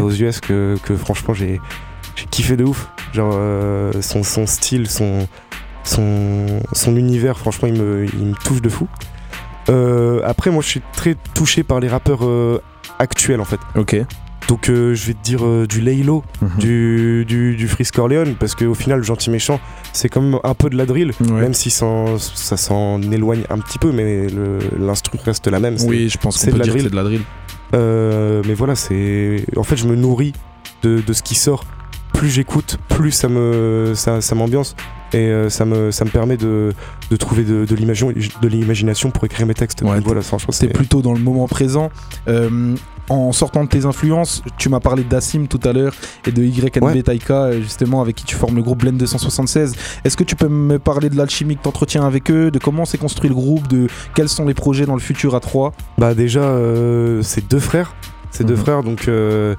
aux 0.00 0.10
US 0.10 0.40
que, 0.40 0.76
que 0.84 0.96
franchement 0.96 1.34
j'ai 1.34 1.60
j'ai 2.16 2.26
kiffé 2.26 2.56
de 2.56 2.64
ouf. 2.64 2.88
Genre 3.12 3.34
son, 4.00 4.22
son 4.22 4.46
style, 4.46 4.88
son, 4.88 5.26
son, 5.84 6.60
son 6.72 6.96
univers, 6.96 7.38
franchement 7.38 7.68
il 7.68 7.74
me, 7.80 8.06
il 8.06 8.26
me 8.26 8.34
touche 8.44 8.62
de 8.62 8.68
fou. 8.68 8.86
Euh, 9.68 10.20
après 10.24 10.50
moi 10.50 10.62
je 10.62 10.68
suis 10.68 10.82
très 10.92 11.16
touché 11.34 11.62
par 11.62 11.80
les 11.80 11.88
rappeurs 11.88 12.20
euh, 12.24 12.60
actuels 12.98 13.40
en 13.40 13.44
fait. 13.44 13.60
Ok. 13.76 13.96
Donc 14.48 14.68
euh, 14.68 14.94
je 14.94 15.06
vais 15.06 15.14
te 15.14 15.22
dire 15.22 15.42
du 15.68 15.80
Laylo, 15.80 16.24
Mhm. 16.42 16.48
du, 16.58 17.24
du, 17.26 17.56
du 17.56 17.68
Frisk 17.68 17.94
Corleone, 17.94 18.34
parce 18.34 18.54
qu'au 18.56 18.74
final, 18.74 19.02
Gentil 19.04 19.30
Méchant, 19.30 19.60
c'est 19.92 20.08
quand 20.08 20.22
même 20.22 20.40
un 20.42 20.54
peu 20.54 20.70
de 20.70 20.76
la 20.76 20.86
drill, 20.86 21.12
Ouais. 21.20 21.40
même 21.42 21.54
si 21.54 21.70
ça 21.70 22.56
s'en 22.56 23.00
éloigne 23.02 23.42
un 23.48 23.58
petit 23.58 23.78
peu, 23.78 23.92
mais 23.92 24.26
l'instru 24.78 25.18
reste 25.24 25.46
la 25.46 25.60
même. 25.60 25.76
Oui, 25.86 26.08
je 26.08 26.18
pense 26.18 26.44
que 26.44 26.50
drill. 26.50 26.82
c'est 26.82 26.90
de 26.90 26.96
la 26.96 27.04
drill. 27.04 27.22
Mais 27.72 28.54
voilà, 28.54 28.74
c'est. 28.74 29.44
En 29.56 29.62
fait, 29.62 29.76
je 29.76 29.86
me 29.86 29.94
nourris 29.94 30.32
de, 30.82 31.00
de 31.00 31.12
ce 31.12 31.22
qui 31.22 31.34
sort. 31.36 31.64
Plus 32.12 32.28
j'écoute, 32.30 32.78
plus 32.88 33.12
ça 33.12 33.28
me 33.28 33.92
ça, 33.94 34.20
ça 34.20 34.34
m'ambiance 34.34 34.74
et 35.12 35.18
euh, 35.28 35.48
ça 35.50 35.64
me 35.64 35.90
ça 35.90 36.04
me 36.04 36.10
permet 36.10 36.36
de, 36.36 36.72
de 37.10 37.16
trouver 37.16 37.44
de, 37.44 37.64
de 37.64 37.74
l'imagin- 37.74 38.12
de 38.12 38.48
l'imagination 38.48 39.10
pour 39.10 39.24
écrire 39.24 39.46
mes 39.46 39.54
textes. 39.54 39.82
Ouais, 39.82 40.00
voilà, 40.00 40.22
franchement, 40.22 40.52
c'est 40.52 40.68
plutôt 40.68 41.02
dans 41.02 41.12
le 41.12 41.20
moment 41.20 41.48
présent. 41.48 41.90
Euh, 42.28 42.74
en 43.08 43.32
sortant 43.32 43.64
de 43.64 43.68
tes 43.68 43.86
influences, 43.86 44.42
tu 44.56 44.68
m'as 44.68 44.78
parlé 44.78 45.02
d'Assim 45.02 45.46
tout 45.48 45.58
à 45.64 45.72
l'heure 45.72 45.92
et 46.28 46.30
de 46.30 46.44
YNB 46.44 46.82
Ouais. 46.82 47.02
Taika, 47.02 47.60
justement, 47.60 48.00
avec 48.02 48.14
qui 48.14 48.24
tu 48.24 48.36
formes 48.36 48.54
le 48.54 48.62
groupe 48.62 48.78
Blend 48.78 48.92
276. 48.92 49.74
Est-ce 50.04 50.16
que 50.16 50.22
tu 50.22 50.36
peux 50.36 50.46
me 50.46 50.78
parler 50.78 51.10
de 51.10 51.16
l'alchimie 51.16 51.56
que 51.56 51.62
tu 51.62 51.68
entretiens 51.68 52.06
avec 52.06 52.30
eux, 52.30 52.52
de 52.52 52.58
comment 52.60 52.84
s'est 52.84 52.98
construit 52.98 53.28
le 53.28 53.34
groupe, 53.34 53.66
de 53.66 53.88
quels 54.14 54.28
sont 54.28 54.46
les 54.46 54.54
projets 54.54 54.86
dans 54.86 54.94
le 54.94 55.00
futur 55.00 55.34
à 55.34 55.40
trois? 55.40 55.72
Bah 55.98 56.14
déjà, 56.14 56.40
euh, 56.40 57.20
c'est 57.22 57.48
deux 57.50 57.58
frères. 57.58 57.94
C'est 58.30 58.44
deux 58.44 58.54
Mhm. 58.54 58.60
frères, 58.60 58.82
donc 58.84 59.08
euh, 59.08 59.56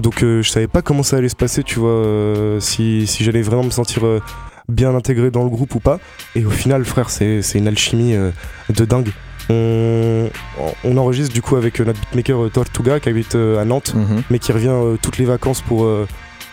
donc 0.00 0.24
euh, 0.24 0.42
je 0.42 0.50
savais 0.50 0.66
pas 0.66 0.82
comment 0.82 1.04
ça 1.04 1.18
allait 1.18 1.28
se 1.28 1.36
passer, 1.36 1.62
tu 1.62 1.78
vois, 1.78 1.90
euh, 1.90 2.58
si, 2.58 3.06
si 3.06 3.22
j'allais 3.22 3.42
vraiment 3.42 3.62
me 3.62 3.70
sentir 3.70 4.04
euh, 4.04 4.20
bien 4.68 4.94
intégré 4.94 5.30
dans 5.30 5.44
le 5.44 5.50
groupe 5.50 5.74
ou 5.74 5.80
pas. 5.80 5.98
Et 6.34 6.44
au 6.44 6.50
final, 6.50 6.84
frère, 6.84 7.10
c'est 7.10 7.40
une 7.54 7.68
alchimie 7.68 8.14
euh, 8.14 8.30
de 8.74 8.84
dingue. 8.84 9.10
On, 9.50 10.28
on 10.84 10.96
enregistre 10.98 11.32
du 11.32 11.40
coup 11.40 11.56
avec 11.56 11.80
euh, 11.80 11.84
notre 11.86 11.98
beatmaker 12.00 12.44
euh, 12.44 12.50
Tortuga 12.50 13.00
qui 13.00 13.08
habite 13.08 13.34
à 13.34 13.64
Nantes, 13.64 13.94
mais 14.30 14.38
qui 14.38 14.52
revient 14.52 14.98
toutes 15.00 15.18
les 15.18 15.24
vacances 15.24 15.62
pour 15.62 15.88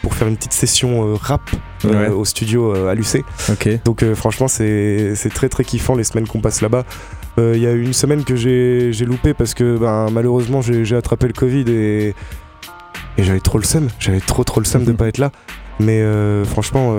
pour 0.01 0.13
faire 0.13 0.27
une 0.27 0.37
petite 0.37 0.53
session 0.53 1.15
rap 1.15 1.41
euh, 1.85 2.11
au 2.11 2.23
studio 2.25 2.73
à 2.87 2.93
l'UC. 2.93 3.23
Donc 3.85 4.03
euh, 4.03 4.13
franchement 4.15 4.47
c'est 4.47 5.15
très 5.33 5.49
très 5.49 5.63
kiffant 5.65 5.95
les 5.95 6.03
semaines 6.05 6.27
qu'on 6.27 6.39
passe 6.41 6.61
là-bas. 6.61 6.85
Euh, 7.39 7.53
Il 7.57 7.61
y 7.61 7.67
a 7.67 7.71
une 7.73 7.91
semaine 7.91 8.23
que 8.23 8.35
j'ai 8.35 8.91
loupé 9.05 9.33
parce 9.33 9.53
que 9.55 9.77
ben, 9.77 10.07
malheureusement 10.11 10.61
j'ai 10.61 10.95
attrapé 10.95 11.27
le 11.27 11.33
Covid 11.33 11.65
et, 11.67 12.13
et 13.17 13.23
j'avais 13.23 13.39
trop 13.41 13.57
le 13.57 13.63
seum. 13.65 13.89
J'avais 13.99 14.21
trop 14.21 14.43
trop 14.45 14.59
le 14.61 14.65
seum 14.65 14.85
de 14.85 14.91
Mhm. 14.91 14.97
pas 14.97 15.07
être 15.07 15.17
là. 15.17 15.31
Mais 15.81 16.01
franchement 16.45 16.95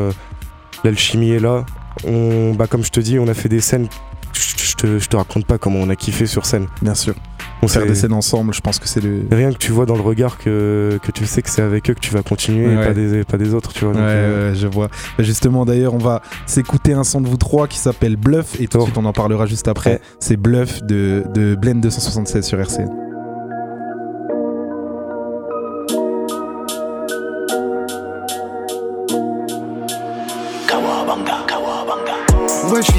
l'alchimie 0.87 1.31
est 1.31 1.39
là. 1.41 1.65
On, 2.07 2.55
bah, 2.55 2.67
comme 2.67 2.85
je 2.85 2.91
te 2.91 3.01
dis 3.01 3.19
on 3.19 3.29
a 3.29 3.35
fait 3.35 3.49
des 3.49 3.61
scènes. 3.61 3.89
Je 4.35 4.75
te, 4.75 4.99
je 4.99 5.09
te 5.09 5.17
raconte 5.17 5.47
pas 5.47 5.57
comment 5.59 5.79
on 5.79 5.89
a 5.89 5.97
kiffé 5.97 6.27
sur 6.27 6.45
scène. 6.45 6.67
Bien 6.83 6.95
sûr. 6.95 7.15
On 7.63 7.69
Faire 7.69 7.87
des 7.87 7.95
scènes 7.95 8.13
ensemble, 8.13 8.53
je 8.53 8.61
pense 8.61 8.79
que 8.79 8.87
c'est 8.87 9.01
le. 9.03 9.23
Rien 9.33 9.51
que 9.51 9.57
tu 9.57 9.73
vois 9.73 9.87
dans 9.87 9.95
le 9.97 10.03
regard 10.03 10.37
que, 10.37 11.01
que 11.03 11.11
tu 11.11 11.25
sais 11.25 11.41
que 11.41 11.49
c'est 11.49 11.63
avec 11.63 11.89
eux 11.89 11.95
que 11.95 12.01
tu 12.01 12.13
vas 12.13 12.23
continuer 12.23 12.71
et 12.71 12.77
pas 12.77 12.93
des, 12.93 13.25
pas 13.25 13.39
des 13.39 13.55
autres, 13.55 13.73
tu 13.73 13.87
vois. 13.87 13.95
Ouais, 13.95 14.01
euh, 14.03 14.51
ouais, 14.51 14.57
je 14.59 14.67
vois. 14.67 14.89
Bah, 15.17 15.25
Justement, 15.25 15.65
d'ailleurs, 15.65 15.95
on 15.95 15.99
va 15.99 16.21
s'écouter 16.45 16.93
un 16.93 17.03
son 17.03 17.23
de 17.23 17.29
vous 17.29 17.39
trois 17.39 17.67
qui 17.67 17.79
s'appelle 17.79 18.17
Bluff 18.17 18.61
et 18.61 18.67
tout 18.69 18.77
de 18.77 18.83
Oh. 18.83 18.85
suite 18.87 18.99
on 18.99 19.07
en 19.07 19.13
parlera 19.15 19.47
juste 19.47 19.69
après. 19.69 20.03
C'est 20.21 20.37
Bluff 20.37 20.83
de, 20.83 21.25
de 21.35 21.55
Blend 21.55 21.77
276 21.81 22.45
sur 22.45 22.61
RCN. 22.61 22.91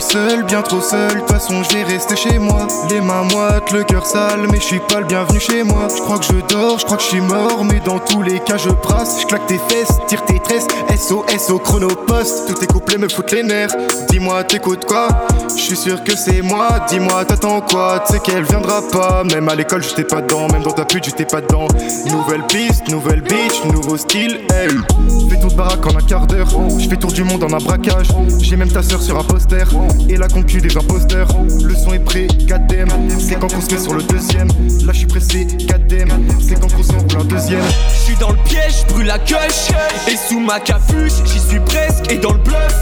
Seul, 0.07 0.43
bien 0.43 0.61
trop 0.61 0.81
seul. 0.81 1.13
De 1.13 1.19
toute 1.19 1.31
façon, 1.31 1.63
j'ai 1.63 1.83
resté 1.83 2.15
chez 2.15 2.39
moi. 2.39 2.67
Les 2.89 3.01
mains 3.01 3.23
moites, 3.23 3.71
le 3.71 3.83
cœur 3.83 4.05
sale, 4.05 4.47
mais 4.49 4.57
je 4.57 4.63
suis 4.63 4.79
pas 4.79 4.99
le 4.99 5.05
bienvenu 5.05 5.39
chez 5.39 5.63
moi. 5.63 5.87
Je 5.93 6.01
crois 6.01 6.17
que 6.17 6.25
je 6.25 6.53
dors, 6.53 6.79
je 6.79 6.85
crois 6.85 6.97
que 6.97 7.03
je 7.03 7.07
suis 7.07 7.21
mort, 7.21 7.63
mais 7.65 7.79
dans 7.83 7.99
tous 7.99 8.21
les 8.21 8.39
cas, 8.39 8.57
je 8.57 8.69
brasse. 8.69 9.21
Je 9.21 9.25
claque 9.25 9.47
tes 9.47 9.59
fesses, 9.69 9.97
tire 10.07 10.23
tes 10.25 10.39
tresses. 10.39 10.67
SOS 10.95 11.51
au 11.51 11.59
chronopost. 11.59 12.47
Tous 12.47 12.53
tes 12.53 12.67
couplets 12.67 12.97
me 12.97 13.09
foutent 13.09 13.31
les 13.31 13.43
nerfs. 13.43 13.75
Dis-moi, 14.09 14.43
t'écoutes 14.45 14.85
quoi? 14.85 15.09
Je 15.55 15.61
suis 15.61 15.77
sûr 15.77 16.03
que 16.03 16.15
c'est 16.15 16.41
moi. 16.41 16.67
Dis-moi, 16.89 17.25
t'attends 17.25 17.61
quoi? 17.61 18.03
Tu 18.05 18.13
sais 18.13 18.19
qu'elle 18.19 18.43
viendra 18.43 18.81
pas. 18.91 19.23
Même 19.23 19.49
à 19.49 19.55
l'école, 19.55 19.83
j'étais 19.83 20.03
pas 20.03 20.21
dedans. 20.21 20.47
Même 20.47 20.63
dans 20.63 20.71
ta 20.71 20.85
pute, 20.85 21.03
j'étais 21.03 21.25
pas 21.25 21.41
dedans. 21.41 21.67
Nouvelle 22.05 22.43
piste, 22.47 22.87
nouvelle 22.89 23.21
bitch, 23.21 23.63
nouveau 23.65 23.97
style. 23.97 24.39
Hey. 24.51 24.69
Je 24.69 25.27
fais 25.29 25.39
tour 25.39 25.51
de 25.51 25.55
baraque 25.55 25.85
en 25.85 25.97
un 25.97 26.01
quart 26.01 26.27
d'heure. 26.27 26.47
Je 26.79 26.87
fais 26.87 26.97
tour 26.97 27.11
du 27.11 27.23
monde 27.23 27.43
en 27.43 27.53
un 27.53 27.59
braquage. 27.59 28.07
J'ai 28.39 28.55
même 28.55 28.71
ta 28.71 28.81
sœur 28.81 29.01
sur 29.01 29.19
un 29.19 29.23
poster. 29.23 29.65
Et 30.09 30.17
la 30.17 30.27
concu 30.27 30.61
des 30.61 30.75
imposteurs. 30.77 31.29
Le 31.63 31.75
son 31.75 31.93
est 31.93 31.99
prêt, 31.99 32.27
KDM. 32.27 32.89
C'est 33.19 33.35
quand 33.35 33.51
qu'on 33.51 33.61
se 33.61 33.73
met 33.73 33.79
sur 33.79 33.93
le 33.93 34.03
deuxième. 34.03 34.47
Là, 34.85 34.93
je 34.93 34.99
suis 34.99 35.07
pressé, 35.07 35.45
KDM. 35.45 36.09
C'est 36.41 36.59
quand 36.59 36.71
qu'on 36.73 36.83
s'enroule 36.83 37.21
un 37.21 37.25
deuxième. 37.25 37.63
Je 37.93 37.99
suis 37.99 38.15
dans 38.15 38.31
le 38.31 38.37
piège, 38.45 38.83
je 38.87 38.93
brûle 38.93 39.07
la 39.07 39.19
coche 39.19 39.69
Et 40.07 40.15
sous 40.15 40.39
ma 40.39 40.59
capuche, 40.59 41.13
j'y 41.25 41.39
suis 41.39 41.59
presque 41.59 42.11
Et 42.11 42.17
dans 42.17 42.33
le 42.33 42.39
bluff, 42.39 42.75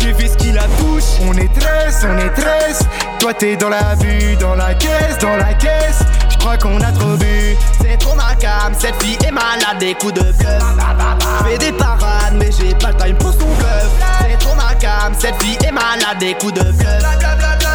j'ai 0.00 0.12
vu 0.12 0.28
ce 0.28 0.36
qui 0.36 0.52
la 0.52 0.62
touche 0.62 1.20
On 1.28 1.32
est 1.34 1.52
13, 1.52 2.06
on 2.08 2.18
est 2.18 2.30
13. 2.30 2.80
Toi, 3.18 3.34
t'es 3.34 3.56
dans 3.56 3.68
la 3.68 3.94
vue, 3.96 4.36
dans 4.36 4.54
la 4.54 4.74
caisse, 4.74 5.18
dans 5.20 5.36
la 5.36 5.54
caisse. 5.54 6.02
Je 6.30 6.36
crois 6.38 6.56
qu'on 6.56 6.80
a 6.80 6.92
trop 6.92 7.16
bu. 7.16 7.56
C'est 7.80 7.96
trop 7.98 8.14
ma 8.14 8.34
cam, 8.36 8.72
cette 8.78 9.02
fille 9.02 9.18
est 9.26 9.32
malade 9.32 9.78
Des 9.80 9.94
coups 9.94 10.14
de 10.14 10.20
bluff 10.20 10.58
fais 11.44 11.58
des 11.58 11.72
parades 11.72 12.34
mais 12.34 12.50
j'ai 12.52 12.74
pas 12.74 12.90
le 12.90 12.96
time 12.96 13.16
pour 13.16 13.32
son 13.32 13.46
bluff 13.56 13.90
C'est 14.20 14.38
trop 14.38 14.54
ma 14.54 14.74
cam, 14.74 15.12
cette 15.18 15.42
fille 15.42 15.58
est 15.66 15.72
malade 15.72 16.18
Des 16.20 16.34
coups 16.34 16.54
de 16.54 16.57
bluff. 16.58 16.76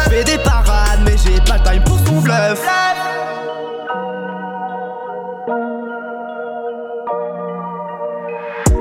Je 0.04 0.10
fais 0.10 0.24
des 0.24 0.38
parades 0.38 1.00
mais 1.04 1.16
j'ai 1.16 1.40
pas 1.40 1.58
le 1.58 1.70
time 1.70 1.84
pour 1.84 1.98
son 2.06 2.20
bluff. 2.20 2.60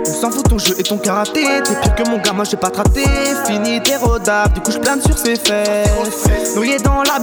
On 0.05 0.29
s'en 0.29 0.31
fout 0.31 0.47
ton 0.47 0.57
jeu 0.57 0.75
et 0.77 0.83
ton 0.83 0.97
karaté 0.97 1.43
T'es 1.63 1.75
pire 1.81 1.95
que 1.95 2.09
mon 2.09 2.17
gars, 2.17 2.33
moi 2.33 2.45
j'ai 2.45 2.55
pas 2.55 2.69
traité 2.69 3.03
Fini 3.45 3.81
tes 3.81 3.97
rodapes, 3.97 4.53
du 4.53 4.61
coup 4.61 4.71
je 4.71 4.77
plane 4.77 5.01
sur 5.01 5.17
ses 5.17 5.35
fesses. 5.35 6.55
Noyé 6.55 6.77
dans 6.79 7.03
la 7.03 7.19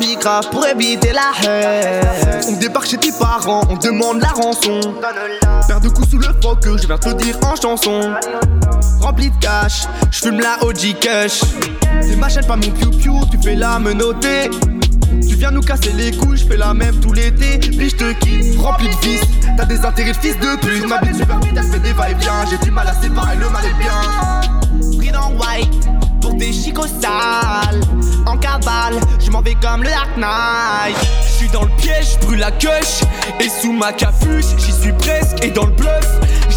pour 0.51 0.66
éviter 0.66 1.12
la 1.12 1.49
haine. 1.49 2.05
On 2.49 2.53
débarque 2.53 2.87
chez 2.87 2.99
tes 2.99 3.12
parents, 3.12 3.62
on 3.71 3.77
demande 3.77 4.21
la 4.21 4.29
rançon. 4.29 4.81
Père 5.66 5.81
de 5.81 5.88
coups 5.88 6.11
sous 6.11 6.19
le 6.19 6.29
froc 6.40 6.59
je 6.64 6.87
viens 6.87 6.99
te 6.99 7.11
dire 7.11 7.38
en 7.43 7.57
chanson 7.57 8.14
Rempli 9.00 9.30
de 9.30 9.36
cash, 9.38 9.86
je 10.10 10.18
fume 10.20 10.40
la 10.40 10.62
OG 10.62 10.98
Kush 11.00 11.40
C'est 12.02 12.16
ma 12.16 12.28
chaîne 12.28 12.46
pas 12.46 12.56
mon 12.56 12.70
piou 12.70 12.90
piou, 12.90 13.20
tu 13.30 13.38
fais 13.42 13.56
la 13.56 13.78
menotter 13.78 14.50
tu 15.28 15.34
viens 15.36 15.50
nous 15.50 15.60
casser 15.60 15.92
les 15.92 16.12
couilles, 16.12 16.38
je 16.38 16.46
fais 16.46 16.56
la 16.56 16.72
même 16.72 16.98
tout 17.00 17.12
l'été. 17.12 17.58
Puis 17.58 17.90
je 17.90 17.96
te 17.96 18.12
quitte, 18.12 18.58
rempli 18.58 18.88
de 18.88 19.06
vices. 19.06 19.22
T'as 19.56 19.64
des 19.64 19.80
intérêts 19.80 20.12
de 20.12 20.16
fils 20.16 20.38
de 20.38 20.56
pute. 20.56 20.88
Ma 20.88 20.98
bite 20.98 21.16
super 21.16 21.38
vite, 21.40 21.54
elle 21.56 21.64
fait 21.64 21.78
des 21.80 21.92
va-et-vient. 21.92 22.44
J'ai 22.48 22.58
du 22.58 22.70
mal 22.70 22.86
à 22.86 22.94
séparer 22.94 23.36
le 23.36 23.48
mal 23.50 23.64
et 23.64 23.74
bien. 23.74 24.98
Pris 24.98 25.10
dans 25.10 25.30
white, 25.32 25.88
pour 26.20 26.34
des 26.34 26.52
chicots 26.52 26.86
sales. 26.86 27.80
En 28.26 28.36
cavale, 28.36 29.00
je 29.18 29.30
m'en 29.30 29.40
vais 29.40 29.56
comme 29.60 29.82
le 29.82 29.90
Dark 29.90 30.16
Knight. 30.16 30.96
Dans 31.52 31.62
le 31.64 31.70
piège, 31.76 32.18
brûle 32.20 32.38
la 32.38 32.50
coche. 32.52 33.00
Et 33.40 33.48
sous 33.48 33.72
ma 33.72 33.92
capuche, 33.92 34.56
j'y 34.58 34.72
suis 34.72 34.92
presque. 34.92 35.42
Et 35.42 35.50
dans 35.50 35.66
le 35.66 35.72
bluff, 35.72 36.06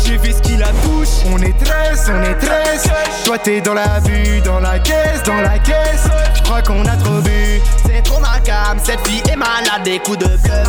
j'ai 0.05 0.17
vu 0.17 0.31
ce 0.31 0.41
qui 0.41 0.55
la 0.57 0.67
touche. 0.67 1.25
On 1.31 1.37
est 1.37 1.57
13, 1.57 2.11
on 2.13 2.23
est 2.23 2.35
13. 2.35 2.91
Toi, 3.25 3.37
t'es 3.39 3.61
dans 3.61 3.73
la 3.73 3.99
vue, 4.01 4.41
dans 4.41 4.59
la 4.59 4.79
caisse, 4.79 5.23
dans 5.25 5.41
la 5.41 5.57
caisse. 5.59 6.07
Je 6.35 6.43
crois 6.43 6.61
qu'on 6.61 6.85
a 6.85 6.95
trop 6.97 7.21
bu. 7.21 7.61
C'est 7.85 8.03
trop 8.03 8.19
ma 8.19 8.39
cam, 8.41 8.77
cette 8.83 9.05
fille 9.07 9.23
est 9.31 9.35
malade, 9.35 9.83
des 9.83 9.99
coups 9.99 10.19
de 10.19 10.25
bluff. 10.25 10.67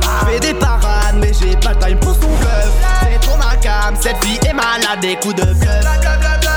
Je 0.00 0.26
fais 0.26 0.40
des 0.40 0.54
parades, 0.54 1.16
mais 1.20 1.32
j'ai 1.32 1.56
pas 1.56 1.70
le 1.70 1.78
time 1.78 1.98
pour 1.98 2.14
son 2.14 2.28
bluff. 2.28 2.72
C'est 3.02 3.20
trop 3.20 3.36
ma 3.36 3.56
cam, 3.56 3.94
cette 4.00 4.24
fille 4.24 4.40
est 4.48 4.52
malade, 4.52 5.00
des 5.00 5.16
coups 5.16 5.36
de 5.36 5.52
bluff. 5.54 5.84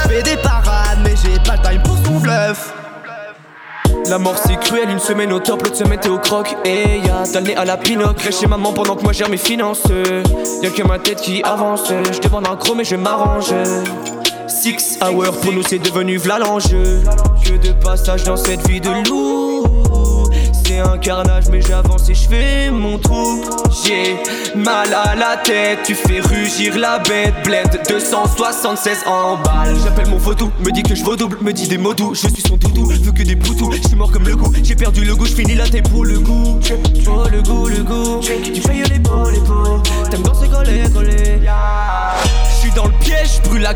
Je 0.04 0.10
fais 0.10 0.24
des 0.24 0.38
parades, 0.38 1.00
mais 1.04 1.14
j'ai 1.22 1.40
pas 1.40 1.58
le 1.58 1.70
time 1.70 1.84
pour 1.84 1.98
son 2.06 2.20
bluff. 2.20 2.74
La 4.10 4.20
mort 4.20 4.36
c'est 4.38 4.60
cruel, 4.60 4.90
une 4.90 5.00
semaine 5.00 5.32
au 5.34 5.40
top, 5.40 5.64
l'autre 5.64 5.76
semaine 5.76 6.00
t'es 6.00 6.10
au 6.10 6.20
croc. 6.20 6.56
Et 6.66 7.00
y'a 7.00 7.24
t'as 7.32 7.42
à 7.60 7.66
la 7.66 7.78
pinoc, 7.78 8.20
chez 8.30 8.48
maman 8.48 8.74
pendant 8.74 8.96
que 8.96 9.04
moi 9.04 9.14
gère 9.14 9.30
mes 9.30 9.38
finances. 9.38 9.84
Y'a 10.62 10.70
que 10.70 10.84
ma 10.84 11.00
tête 11.00 11.22
qui 11.22 11.42
avance, 11.44 11.90
je 11.90 12.20
demande 12.20 12.48
un 12.48 12.56
gros 12.56 12.76
mais 12.76 12.84
je 12.84 12.96
m'arrange. 12.96 13.54
Six 14.48 15.00
hours 15.02 15.40
pour 15.42 15.52
nous 15.52 15.64
c'est 15.64 15.80
devenu 15.80 16.18
v'là 16.18 16.40
l'enjeu. 16.40 17.02
Que 17.44 17.54
de 17.54 17.74
passage 17.74 18.24
dans 18.24 18.38
cette 18.38 18.68
vie 18.68 18.82
de 18.82 19.10
loup 19.10 19.83
Un 20.80 20.98
carnage 20.98 21.46
mais 21.52 21.62
j'avance 21.62 22.10
et 22.10 22.14
je 22.14 22.28
fais 22.28 22.72
mon 22.72 22.98
trou. 22.98 23.42
J'ai 23.84 24.16
mal 24.56 24.94
à 24.94 25.16
la 25.16 25.38
tête, 25.38 25.80
tu 25.84 25.96
fais 25.96 26.20
rugir 26.20 26.78
la 26.78 27.00
bête. 27.00 27.34
Bled 27.44 27.80
276 27.88 29.04
en 29.06 29.38
balle. 29.38 29.76
J'appelle 29.84 30.10
mon 30.10 30.18
vaudou, 30.18 30.52
me 30.66 30.72
dit 30.72 30.84
que 30.84 30.96
je 30.96 31.04
vaux 31.04 31.16
double 31.16 31.38
Me 31.42 31.52
dit 31.52 31.68
des 31.68 31.78
mots 31.78 31.94
doux, 31.94 32.14
je 32.14 32.28
suis 32.28 32.42
son 32.42 32.58
doudou 32.58 32.86
Veux 32.86 33.12
que 33.12 33.24
des 33.24 33.36
poutous, 33.36 33.72
je 33.72 33.88
suis 33.88 33.96
mort 33.96 34.12
comme 34.12 34.26
le 34.28 34.36
goût 34.36 34.54
J'ai 34.64 34.76
perdu 34.76 35.04
le 35.04 35.16
goût, 35.16 35.26
je 35.26 35.36
finis 35.36 35.56
la 35.56 35.68
tête 35.68 35.90
pour 35.90 36.06
le 36.06 36.20
goût. 36.20 36.60
Oh 37.08 37.24
le 37.32 37.42
goût, 37.42 37.68
le 37.68 37.84
goût. 37.84 38.20
Tu 38.22 38.62
payes 38.62 38.84
les 38.84 39.00
pots, 39.00 39.30
les 39.30 39.40
pots 39.40 39.82
T'aimes 40.10 40.24
danser 40.24 40.48
coller, 40.48 40.84
coller 40.94 41.43
la 43.64 43.72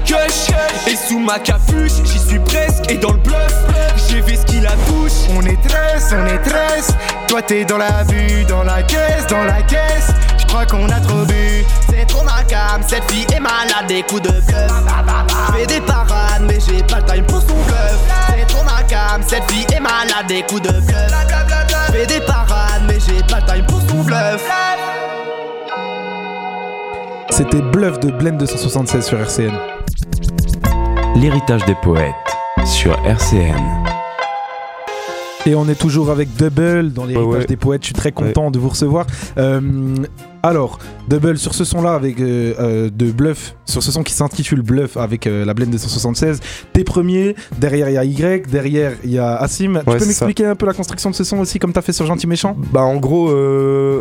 Et 0.87 0.95
sous 0.95 1.17
ma 1.17 1.39
capuche, 1.39 2.03
j'y 2.03 2.19
suis 2.19 2.39
presque 2.39 2.91
Et 2.91 2.97
dans 2.97 3.13
le 3.13 3.19
bluff, 3.19 3.53
j'ai 4.09 4.19
vu 4.19 4.35
ce 4.35 4.45
qui 4.45 4.59
la 4.59 4.71
touche. 4.71 5.29
On 5.33 5.41
est 5.41 5.61
13, 5.67 6.13
on 6.13 6.25
est 6.27 6.39
13. 6.39 6.95
Toi, 7.27 7.41
t'es 7.41 7.63
dans 7.63 7.77
la 7.77 8.03
vue, 8.03 8.43
dans 8.45 8.63
la 8.63 8.83
caisse, 8.83 9.25
dans 9.29 9.45
la 9.45 9.61
caisse. 9.61 10.11
Je 10.37 10.45
crois 10.45 10.65
qu'on 10.65 10.89
a 10.89 10.99
trop 10.99 11.23
bu. 11.25 11.63
C'est 11.89 12.05
trop 12.05 12.23
ma 12.23 12.43
cette 12.87 13.09
fille 13.11 13.25
est 13.33 13.39
malade 13.39 13.87
Des 13.87 14.03
coups 14.03 14.21
de 14.21 14.29
bluff. 14.29 14.71
Je 15.51 15.57
fais 15.57 15.65
des 15.65 15.81
parades, 15.81 16.43
mais 16.43 16.59
j'ai 16.59 16.83
pas 16.83 16.99
le 16.99 17.05
time 17.05 17.25
pour 17.25 17.41
son 17.41 17.55
bluff. 17.63 17.97
C'est 18.29 18.47
trop 18.47 18.63
ma 18.63 18.81
cette 19.25 19.49
fille 19.51 19.65
est 19.73 19.79
malade 19.79 20.27
Des 20.27 20.41
coups 20.43 20.61
de 20.61 20.79
bluff. 20.81 21.11
Je 21.87 21.93
fais 21.93 22.05
des 22.05 22.19
parades, 22.21 22.83
mais 22.87 22.99
j'ai 22.99 23.23
pas 23.23 23.39
le 23.39 23.53
time 23.53 23.65
pour 23.65 23.79
son 23.89 24.03
bluff 24.03 24.43
C'était 27.37 27.61
Bluff 27.61 27.99
de 27.99 28.09
Blend 28.09 28.37
276 28.39 29.05
sur 29.05 29.19
RCN. 29.19 29.51
L'héritage 31.17 31.63
des 31.65 31.75
poètes 31.75 32.15
sur 32.65 32.93
RCN. 33.05 33.53
Et 35.45 35.53
on 35.53 35.67
est 35.69 35.79
toujours 35.79 36.09
avec 36.09 36.35
Double 36.35 36.91
dans 36.93 37.05
l'héritage 37.05 37.27
Ouais, 37.27 37.37
ouais. 37.41 37.45
des 37.45 37.55
poètes. 37.55 37.83
Je 37.83 37.89
suis 37.89 37.93
très 37.93 38.11
content 38.11 38.49
de 38.49 38.57
vous 38.57 38.69
recevoir. 38.69 39.05
Euh, 39.37 39.61
Alors, 40.47 40.79
Double 41.09 41.37
sur 41.37 41.53
ce 41.53 41.65
son-là 41.65 41.93
avec 41.93 42.21
euh, 42.21 42.53
euh, 42.57 42.89
de 42.89 43.11
Bluff, 43.11 43.55
sur 43.65 43.83
ce 43.83 43.91
son 43.91 44.01
qui 44.01 44.13
s'intitule 44.13 44.61
Bluff 44.61 44.95
avec 44.95 45.27
euh, 45.27 45.43
la 45.43 45.53
blende 45.53 45.71
276. 45.71 46.39
T'es 46.71 46.85
premier, 46.85 47.35
derrière 47.57 47.89
il 47.89 47.95
y 47.95 47.97
a 47.97 48.05
Y, 48.05 48.49
derrière 48.49 48.93
il 49.03 49.11
y 49.11 49.19
a 49.19 49.35
Assim. 49.35 49.73
tu 49.77 49.83
peux 49.83 50.05
m'expliquer 50.05 50.45
un 50.45 50.55
peu 50.55 50.65
la 50.65 50.71
construction 50.71 51.09
de 51.09 51.15
ce 51.15 51.25
son 51.25 51.39
aussi, 51.39 51.59
comme 51.59 51.73
t'as 51.73 51.81
fait 51.81 51.91
sur 51.91 52.05
Gentil 52.05 52.27
Méchant? 52.27 52.55
Bah 52.71 52.81
en 52.81 52.95
gros, 52.95 53.27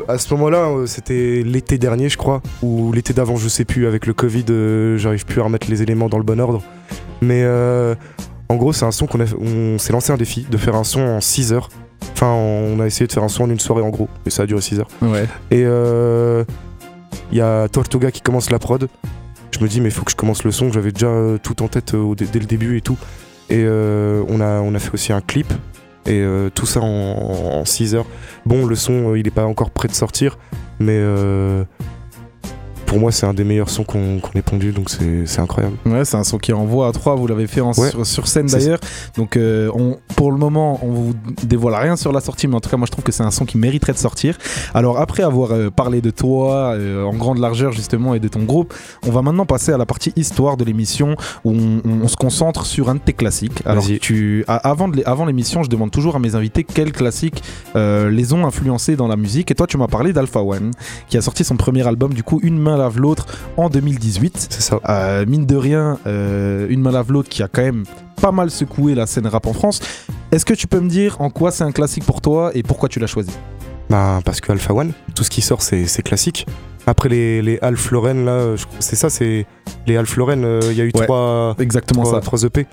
à 0.07 0.19
ce 0.19 0.33
moment-là, 0.35 0.71
c'était 0.87 1.43
l'été 1.45 1.79
dernier, 1.79 2.09
je 2.09 2.17
crois, 2.17 2.41
ou 2.63 2.93
l'été 2.93 3.13
d'avant, 3.13 3.35
je 3.35 3.49
sais 3.49 3.65
plus. 3.65 3.89
Avec 3.89 4.07
le 4.07 4.15
Covid, 4.15 4.45
j'arrive 4.99 5.27
plus 5.27 5.41
à 5.41 5.45
remettre 5.45 5.69
les 5.69 5.83
éléments 5.83 6.09
dans 6.09 6.19
le 6.19 6.25
bon 6.25 6.39
ordre. 6.39 6.63
Mais 7.23 7.45
en 8.49 8.55
gros, 8.55 8.73
c'est 8.73 8.85
un 8.85 8.93
son 8.93 9.07
qu'on 9.07 9.19
on 9.41 9.79
s'est 9.79 9.93
lancé 9.93 10.13
un 10.13 10.17
défi 10.17 10.47
de 10.49 10.57
faire 10.57 10.77
un 10.77 10.85
son 10.85 11.01
en 11.01 11.21
6 11.21 11.53
heures. 11.53 11.71
Enfin, 12.13 12.33
on 12.33 12.81
a 12.81 12.87
essayé 12.87 13.07
de 13.07 13.13
faire 13.13 13.23
un 13.23 13.29
son 13.29 13.45
en 13.45 13.51
une 13.51 13.61
soirée 13.61 13.83
en 13.83 13.91
gros, 13.91 14.09
et 14.25 14.31
ça 14.31 14.45
a 14.45 14.47
duré 14.47 14.61
6 14.61 14.81
heures. 14.81 14.89
Ouais. 15.03 15.27
Et 15.51 15.65
il 17.33 17.39
y 17.39 17.41
a 17.41 17.69
Tortuga 17.69 18.11
qui 18.11 18.21
commence 18.21 18.51
la 18.51 18.59
prod. 18.59 18.89
Je 19.57 19.65
me 19.65 19.69
dis, 19.69 19.81
mais 19.81 19.89
il 19.89 19.93
faut 19.93 20.05
que 20.05 20.11
je 20.11 20.17
commence 20.17 20.45
le 20.45 20.51
son. 20.51 20.71
J'avais 20.71 20.93
déjà 20.93 21.07
euh, 21.07 21.39
tout 21.39 21.63
en 21.63 21.69
tête 21.69 21.95
euh, 21.95 22.15
dès 22.15 22.39
le 22.39 22.45
début 22.47 22.77
et 22.77 22.81
tout. 22.81 22.99
Et 23.49 23.65
euh, 23.65 24.23
on, 24.29 24.41
a, 24.41 24.61
on 24.61 24.75
a 24.75 24.79
fait 24.79 24.93
aussi 24.93 25.13
un 25.13 25.21
clip. 25.21 25.53
Et 26.09 26.25
tout 26.55 26.67
ça 26.67 26.79
en 26.83 27.65
6 27.65 27.97
heures. 27.97 28.07
Bon, 28.45 28.65
le 28.65 28.77
son, 28.77 29.17
il 29.17 29.25
n'est 29.25 29.31
pas 29.33 29.45
encore 29.45 29.71
prêt 29.71 29.89
de 29.89 29.93
sortir. 29.93 30.39
Mais 30.79 31.03
pour 32.87 32.99
moi, 32.99 33.13
c'est 33.13 33.27
un 33.27 33.35
des 33.35 33.45
meilleurs 33.45 33.69
sons 33.69 33.85
qu'on 33.85 34.21
ait 34.35 34.43
pondu, 34.43 34.73
donc 34.73 34.89
c'est 34.91 35.41
incroyable. 35.41 35.77
Ouais, 35.85 36.05
c'est 36.05 36.17
un 36.17 36.25
son 36.25 36.39
qui 36.39 36.53
envoie 36.53 36.89
à 36.89 36.93
3, 36.93 37.17
vous 37.17 37.27
l'avez 37.27 37.47
fait 37.47 37.61
sur, 38.05 38.29
scène 38.29 38.47
d'ailleurs. 38.47 38.79
Donc, 39.17 39.37
euh, 39.37 39.71
on, 39.75 39.99
pour 40.15 40.31
le 40.31 40.39
moment, 40.39 40.79
on 40.83 40.91
vous 40.91 41.15
dévoile 41.43 41.75
rien 41.75 41.97
sur 41.97 42.13
la 42.13 42.21
sortie, 42.21 42.47
mais 42.47 42.55
en 42.55 42.61
tout 42.61 42.71
cas, 42.71 42.77
moi 42.77 42.87
je 42.87 42.93
trouve 42.93 43.05
que 43.05 43.13
c'est 43.13 43.23
un 43.23 43.31
son 43.31 43.45
qui 43.45 43.59
mériterait 43.59 43.93
de 43.93 43.99
sortir. 43.99 44.39
Alors, 44.73 44.99
après 44.99 45.23
avoir 45.23 45.53
euh, 45.53 45.71
parlé 45.71 46.01
de 46.01 46.11
toi 46.11 46.75
euh, 46.75 47.05
en 47.05 47.15
grande 47.15 47.39
largeur 47.39 47.73
justement 47.73 48.15
et 48.15 48.21
de 48.21 48.29
ton 48.29 48.45
groupe, 48.45 48.73
on 49.07 49.11
va 49.11 49.23
maintenant 49.23 49.47
passer 49.47 49.73
à 49.73 49.79
la 49.79 49.87
partie 49.87 50.13
histoire 50.17 50.57
de 50.57 50.65
l'émission 50.65 51.17
où 51.45 51.53
on, 51.53 52.07
se 52.07 52.17
concentre 52.17 52.67
sur 52.67 52.89
un 52.89 52.95
de 52.95 53.01
tes 53.01 53.15
classiques. 53.15 53.63
Alors, 53.67 53.85
tu, 54.01 54.45
avant, 54.47 54.91
avant 55.05 55.27
l'émission, 55.27 55.65
je 55.65 55.69
demande 55.69 55.91
toujours 55.91 56.15
à 56.15 56.19
mes 56.21 56.37
invités 56.37 56.63
quels 56.63 56.93
classiques 56.93 57.43
les 57.75 58.33
ont 58.33 58.47
influencés 58.47 58.95
dans 58.95 59.09
la 59.09 59.17
musique. 59.17 59.51
Et 59.51 59.55
toi, 59.55 59.67
tu 59.67 59.77
m'as 59.77 59.89
parlé 59.89 60.13
d'Alpha 60.13 60.41
One, 60.41 60.71
qui 61.09 61.17
a 61.17 61.21
sorti 61.21 61.43
son 61.43 61.57
premier 61.57 61.87
album, 61.87 62.15
du 62.15 62.23
coup, 62.23 62.39
Une 62.45 62.59
main 62.59 62.76
lave 62.77 62.99
l'autre 62.99 63.27
en 63.57 63.69
2018. 63.69 64.49
C'est 64.51 64.63
ça. 64.63 64.81
Euh, 64.89 65.25
mine 65.27 65.47
de 65.47 65.57
rien, 65.57 65.99
euh, 66.07 66.67
Une 66.69 66.81
main 66.81 66.93
lave 66.93 67.13
l'autre 67.13 67.29
qui 67.29 67.43
a 67.43 67.49
quand 67.49 67.63
même 67.63 67.85
pas 68.21 68.33
mal 68.33 68.51
secoué 68.51 68.95
la 68.95 69.07
scène 69.07 69.27
rap 69.27 69.47
en 69.47 69.53
France. 69.53 69.81
Est-ce 70.33 70.45
que 70.45 70.55
tu 70.55 70.67
peux 70.67 70.81
me 70.81 70.89
dire 70.89 71.17
en 71.21 71.31
quoi 71.31 71.51
c'est 71.51 71.65
un 71.65 71.73
classique 71.73 72.05
pour 72.05 72.21
toi 72.21 72.51
et 72.55 72.63
pourquoi 72.63 72.89
tu 72.89 72.99
l'as 72.99 73.07
choisi? 73.07 73.31
Bah, 73.91 74.21
Parce 74.25 74.41
que 74.41 74.53
Alpha 74.53 74.75
One, 74.75 74.93
tout 75.15 75.25
ce 75.25 75.31
qui 75.31 75.43
sort, 75.43 75.63
c'est 75.63 76.03
classique. 76.03 76.47
Après 76.89 77.09
les, 77.09 77.43
les 77.43 77.59
Alf 77.63 77.91
Loren, 77.91 78.25
là, 78.25 78.55
c'est 78.79 78.95
ça, 78.95 79.11
c'est 79.11 79.45
les 79.87 79.97
Alf 79.97 80.17
Loren, 80.17 80.45
euh, 80.45 80.61
il 80.71 80.77
y 80.77 80.81
a 80.81 80.85
eu 80.85 80.93
trois, 80.93 81.57
exactement 81.59 82.05
ça. 82.05 82.21
trois 82.21 82.45
EP. 82.45 82.67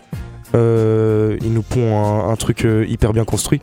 ils 0.54 1.54
nous 1.54 1.64
pondent 1.64 2.30
un, 2.30 2.36
truc 2.36 2.68
hyper 2.88 3.12
bien 3.12 3.26
construit. 3.26 3.62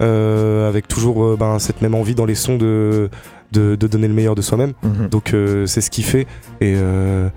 avec 0.00 0.86
toujours 0.86 1.36
ben, 1.36 1.58
cette 1.58 1.82
même 1.82 1.94
envie 1.94 2.14
dans 2.14 2.26
les 2.26 2.36
sons 2.36 2.56
de, 2.56 3.10
de, 3.52 3.76
donner 3.76 4.08
le 4.08 4.14
meilleur 4.14 4.34
de 4.34 4.42
soi-même. 4.42 4.72
Mhm. 4.82 5.08
Donc 5.08 5.34
euh, 5.34 5.66
c'est 5.66 5.80
ce 5.80 5.90
qu'il 5.90 6.04
fait. 6.04 6.26
Et 6.60 6.74
euh, 6.76 7.28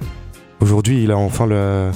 aujourd'hui, 0.62 1.04
il 1.04 1.12
a 1.12 1.18
enfin 1.18 1.48
la, 1.48 1.92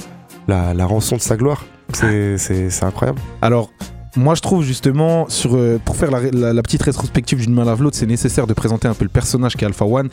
la, 0.74 0.86
rançon 0.86 1.16
de 1.16 1.20
sa 1.20 1.36
gloire. 1.36 1.64
C'est 1.92 2.82
incroyable. 2.82 3.20
Alors, 3.42 3.70
moi, 4.16 4.34
je 4.34 4.40
trouve 4.40 4.64
justement, 4.64 5.28
sur, 5.28 5.54
euh, 5.54 5.78
pour 5.84 5.96
faire 5.96 6.10
la, 6.10 6.52
la 6.52 6.62
petite 6.62 6.82
rétrospective 6.82 7.40
d'une 7.40 7.54
main 7.54 7.66
à 7.66 7.76
l'autre, 7.76 7.96
c'est 7.96 8.06
nécessaire 8.06 8.46
de 8.46 8.54
présenter 8.54 8.88
un 8.88 8.94
peu 8.94 9.04
le 9.04 9.10
personnage 9.10 9.56
qu'est 9.56 9.66
Alpha 9.66 9.84
One 9.84 10.08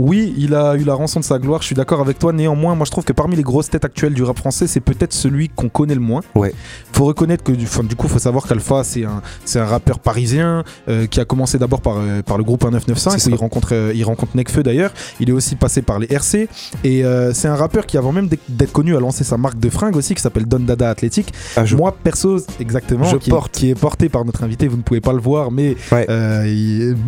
oui, 0.00 0.32
il 0.38 0.54
a 0.54 0.76
eu 0.76 0.84
la 0.84 0.94
rançon 0.94 1.20
de 1.20 1.24
sa 1.26 1.38
gloire, 1.38 1.60
je 1.60 1.66
suis 1.66 1.74
d'accord 1.74 2.00
avec 2.00 2.18
toi. 2.18 2.32
Néanmoins, 2.32 2.74
moi 2.74 2.86
je 2.86 2.90
trouve 2.90 3.04
que 3.04 3.12
parmi 3.12 3.36
les 3.36 3.42
grosses 3.42 3.68
têtes 3.68 3.84
actuelles 3.84 4.14
du 4.14 4.22
rap 4.22 4.38
français, 4.38 4.66
c'est 4.66 4.80
peut-être 4.80 5.12
celui 5.12 5.50
qu'on 5.50 5.68
connaît 5.68 5.94
le 5.94 6.00
moins. 6.00 6.22
Ouais. 6.34 6.54
Faut 6.92 7.04
reconnaître 7.04 7.44
que 7.44 7.52
du, 7.52 7.66
du 7.66 7.96
coup, 7.96 8.08
faut 8.08 8.18
savoir 8.18 8.46
qu'Alpha, 8.46 8.82
c'est 8.82 9.04
un, 9.04 9.20
c'est 9.44 9.58
un 9.58 9.66
rappeur 9.66 9.98
parisien 9.98 10.64
euh, 10.88 11.06
qui 11.06 11.20
a 11.20 11.26
commencé 11.26 11.58
d'abord 11.58 11.82
par, 11.82 11.98
euh, 11.98 12.22
par 12.22 12.38
le 12.38 12.44
groupe 12.44 12.62
1995 12.64 13.26
où 13.26 13.30
il 13.30 13.34
rencontre, 13.34 13.68
euh, 13.72 13.92
il 13.94 14.02
rencontre 14.04 14.34
Nekfeu 14.38 14.62
d'ailleurs. 14.62 14.90
Il 15.20 15.28
est 15.28 15.32
aussi 15.32 15.54
passé 15.54 15.82
par 15.82 15.98
les 15.98 16.06
RC 16.10 16.48
et 16.82 17.04
c'est 17.34 17.48
un 17.48 17.56
rappeur 17.56 17.84
qui 17.84 17.98
avant 17.98 18.12
même 18.12 18.28
d'être 18.48 18.72
connu 18.72 18.96
a 18.96 19.00
lancé 19.00 19.22
sa 19.22 19.36
marque 19.36 19.58
de 19.58 19.68
fringues 19.68 19.96
aussi 19.96 20.14
qui 20.14 20.22
s'appelle 20.22 20.46
Don 20.46 20.60
Dada 20.60 20.88
Athletic. 20.88 21.34
Ah, 21.56 21.64
moi 21.76 21.94
perso, 22.02 22.38
exactement, 22.58 23.04
je 23.04 23.16
qui, 23.16 23.28
porte. 23.28 23.52
qui 23.52 23.68
est 23.68 23.74
porté 23.74 24.08
par 24.08 24.24
notre 24.24 24.44
invité. 24.44 24.66
Vous 24.66 24.78
ne 24.78 24.82
pouvez 24.82 25.02
pas 25.02 25.12
le 25.12 25.20
voir, 25.20 25.50
mais 25.50 25.76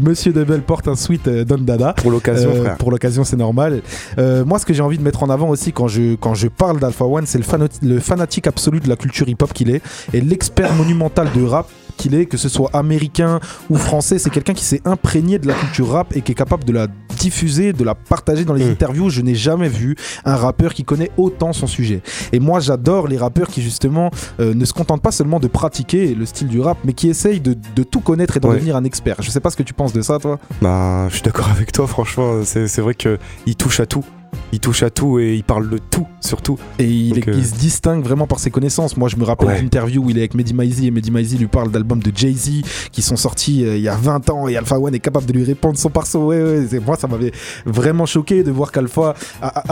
Monsieur 0.03 0.33
Debel 0.35 0.61
porte 0.61 0.89
un 0.89 0.97
sweat 0.97 1.27
Don 1.27 1.59
Dada 1.59 1.95
pour 1.95 2.11
l'occasion. 2.11 2.51
Pour 2.83 2.91
l'occasion, 2.91 3.23
c'est 3.23 3.37
normal. 3.37 3.81
Euh, 4.19 4.45
moi, 4.45 4.59
ce 4.59 4.67
que 4.67 4.75
j'ai 4.75 4.83
envie 4.83 4.99
de 4.99 5.05
mettre 5.05 5.23
en 5.23 5.31
avant 5.31 5.49
aussi 5.49 5.73
quand 5.73 5.87
je, 5.87 6.49
parle 6.49 6.81
d'Alpha 6.81 7.05
One, 7.05 7.27
c'est 7.27 7.39
le, 7.39 7.69
le 7.83 8.01
fanatique 8.01 8.49
absolu 8.49 8.81
de 8.81 8.89
la 8.89 8.97
culture 8.97 9.29
hip-hop 9.29 9.53
qu'il 9.53 9.71
est 9.71 9.83
et 10.13 10.21
l'expert 10.21 10.75
monumental 10.75 11.29
de 11.33 11.45
rap 11.45 11.69
qu'il 11.97 12.15
est, 12.15 12.27
que 12.27 12.37
ce 12.37 12.49
soit 12.49 12.71
américain 12.73 13.41
ou 13.71 13.77
français, 13.77 14.19
c'est 14.19 14.31
quelqu'un 14.31 14.55
qui 14.55 14.65
s'est 14.65 14.83
imprégné 14.85 15.39
de 15.39 15.47
la 15.47 15.55
culture 15.55 15.91
rap 15.91 16.17
et 16.17 16.23
qui 16.23 16.33
est 16.33 16.35
capable 16.35 16.65
de 16.65 16.73
la 16.73 16.87
diffuser, 17.19 17.73
de 17.73 17.85
la 17.85 17.95
partager 17.95 18.45
dans 18.45 18.55
les 18.55 18.65
mm. 18.65 18.71
interviews. 18.71 19.11
Je 19.11 19.21
n'ai 19.21 19.35
jamais 19.35 19.69
vu 19.69 19.97
un 20.25 20.37
rappeur 20.37 20.75
qui 20.75 20.85
connaît 20.85 21.11
autant 21.17 21.53
son 21.53 21.67
sujet. 21.67 22.03
Et 22.33 22.41
moi, 22.41 22.61
j'adore 22.61 23.09
les 23.09 23.17
rappeurs 23.17 23.49
qui 23.49 23.63
justement 23.63 24.11
euh, 24.41 24.55
ne 24.55 24.65
se 24.65 24.73
contentent 24.73 25.03
pas 25.03 25.13
seulement 25.13 25.41
de 25.41 25.49
pratiquer 25.49 26.15
le 26.15 26.27
style 26.27 26.49
du 26.49 26.61
rap, 26.61 26.79
mais 26.85 26.93
qui 26.93 27.09
essayent 27.09 27.41
de, 27.41 27.55
tout 27.83 28.01
connaître 28.01 28.37
et 28.37 28.41
d'en 28.41 28.53
devenir 28.53 28.77
un 28.77 28.85
expert. 28.85 29.17
Je 29.21 29.31
sais 29.31 29.41
pas 29.41 29.51
ce 29.51 29.57
que 29.57 29.63
tu 29.63 29.75
penses 29.75 29.93
de 29.93 30.03
ça, 30.03 30.19
toi. 30.19 30.39
Bah, 30.61 31.07
je 31.09 31.15
suis 31.15 31.23
d'accord 31.23 31.49
avec 31.51 31.73
toi. 31.73 31.87
Franchement, 31.87 32.43
c'est 32.45 32.81
vrai 32.81 32.95
qu'il 32.95 33.57
touche 33.57 33.81
à 33.81 33.87
tout 33.87 34.05
il 34.53 34.61
touche 34.61 34.83
à 34.83 34.91
tout 34.91 35.19
et 35.19 35.35
il 35.35 35.45
parle 35.45 35.69
de 35.69 35.79
tout, 35.79 36.07
surtout. 36.21 36.59
Et 36.79 36.85
il, 36.85 37.25
euh, 37.29 37.43
se 37.43 37.55
distingue 37.55 38.05
vraiment 38.05 38.27
par 38.27 38.39
ses 38.39 38.51
connaissances. 38.51 38.97
Moi, 38.97 39.09
je 39.09 39.17
me 39.17 39.25
rappelle 39.25 39.57
d'une 39.57 39.67
interview 39.67 40.05
où 40.05 40.11
il 40.11 40.19
est 40.19 40.23
avec 40.23 40.35
Mehdi 40.35 40.53
Maizi 40.55 40.87
et 40.87 40.91
Mehdi 40.91 41.11
Maizi 41.11 41.39
lui 41.39 41.47
parle 41.47 41.71
d'albums 41.71 42.03
de 42.03 42.13
Jay-Z 42.15 42.63
qui 42.93 43.03
sont 43.03 43.17
sortis 43.17 43.65
euh, 43.65 43.77
il 43.77 43.83
y 43.83 43.89
a 43.89 43.97
20 43.97 44.31
ans 44.31 44.49
et 44.49 44.57
Alpha 44.57 44.79
One 44.79 44.95
est 44.95 45.01
capable 45.01 45.27
de 45.27 45.33
lui 45.33 45.45
répondre 45.45 45.79
son 45.79 45.89
parceau. 45.91 46.27
Ouais, 46.27 46.43
ouais, 46.43 46.81
moi, 46.85 46.97
ça 46.97 47.09
m'avait 47.09 47.33
vraiment 47.65 48.07
choqué 48.07 48.43
de 48.43 48.51
voir 48.51 48.73
qu'Alpha, 48.73 49.15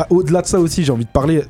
au-delà 0.09 0.43
de 0.43 0.47
ça 0.47 0.59
aussi, 0.59 0.85
j'ai 0.85 0.93
envie 0.93 1.05
de 1.05 1.11
parler 1.11 1.43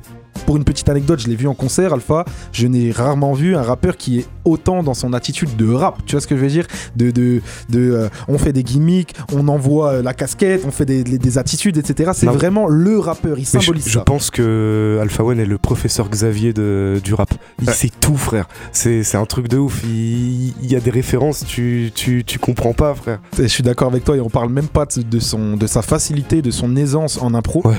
pour 0.45 0.57
une 0.57 0.63
petite 0.63 0.89
anecdote, 0.89 1.19
je 1.19 1.27
l'ai 1.27 1.35
vu 1.35 1.47
en 1.47 1.53
concert, 1.53 1.93
Alpha. 1.93 2.25
Je 2.51 2.67
n'ai 2.67 2.91
rarement 2.91 3.33
vu 3.33 3.55
un 3.55 3.61
rappeur 3.61 3.97
qui 3.97 4.19
est 4.19 4.27
autant 4.45 4.83
dans 4.83 4.93
son 4.93 5.13
attitude 5.13 5.55
de 5.55 5.71
rap. 5.71 5.99
Tu 6.05 6.13
vois 6.13 6.21
ce 6.21 6.27
que 6.27 6.35
je 6.35 6.41
veux 6.41 6.49
dire? 6.49 6.67
De, 6.95 7.11
de, 7.11 7.41
de 7.69 7.79
euh, 7.79 8.09
on 8.27 8.37
fait 8.37 8.53
des 8.53 8.63
gimmicks, 8.63 9.13
on 9.33 9.47
envoie 9.47 9.93
euh, 9.93 10.01
la 10.01 10.13
casquette, 10.13 10.63
on 10.65 10.71
fait 10.71 10.85
des, 10.85 11.03
des 11.03 11.37
attitudes, 11.37 11.77
etc. 11.77 12.11
C'est 12.13 12.25
vraiment 12.27 12.67
le 12.67 12.99
rappeur. 12.99 13.37
Il 13.37 13.45
symbolise 13.45 13.85
je, 13.85 13.91
je 13.91 13.99
pense 13.99 14.29
que 14.29 14.99
Alpha 15.01 15.23
One 15.23 15.39
est 15.39 15.45
le 15.45 15.57
professeur 15.57 16.09
Xavier 16.09 16.53
de, 16.53 16.99
du 17.03 17.13
rap. 17.13 17.33
Il 17.61 17.69
sait 17.69 17.91
tout, 17.99 18.17
frère. 18.17 18.47
C'est 18.71 19.15
un 19.15 19.25
truc 19.25 19.47
de 19.47 19.57
ouf. 19.57 19.81
Il, 19.83 20.53
y 20.61 20.75
a 20.75 20.79
des 20.79 20.91
références, 20.91 21.43
tu, 21.45 21.91
tu, 21.93 22.23
tu 22.25 22.39
comprends 22.39 22.73
pas, 22.73 22.93
frère. 22.95 23.19
je 23.37 23.47
suis 23.47 23.63
d'accord 23.63 23.89
avec 23.89 24.03
toi. 24.03 24.15
Et 24.15 24.21
on 24.21 24.29
parle 24.29 24.49
même 24.49 24.67
pas 24.67 24.85
de, 24.85 25.19
son, 25.19 25.57
de 25.57 25.67
sa 25.67 25.81
facilité, 25.81 26.41
de 26.41 26.51
son 26.51 26.75
aisance 26.75 27.21
en 27.21 27.33
impro. 27.33 27.61
Ouais. 27.65 27.75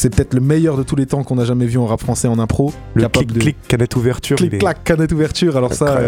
C'est 0.00 0.08
peut-être 0.08 0.32
le 0.32 0.40
meilleur 0.40 0.78
de 0.78 0.82
tous 0.82 0.96
les 0.96 1.04
temps 1.04 1.22
qu'on 1.24 1.36
a 1.36 1.44
jamais 1.44 1.66
vu 1.66 1.76
en 1.76 1.84
rap 1.84 2.00
français 2.00 2.26
en 2.26 2.38
impro. 2.38 2.72
Le 2.94 3.06
clic, 3.06 3.38
clic, 3.38 3.56
canette 3.68 3.96
ouverture. 3.96 4.38
Clic, 4.38 4.58
clac, 4.58 4.82
canette 4.82 5.12
ouverture. 5.12 5.58
Alors 5.58 5.74
ça, 5.74 6.00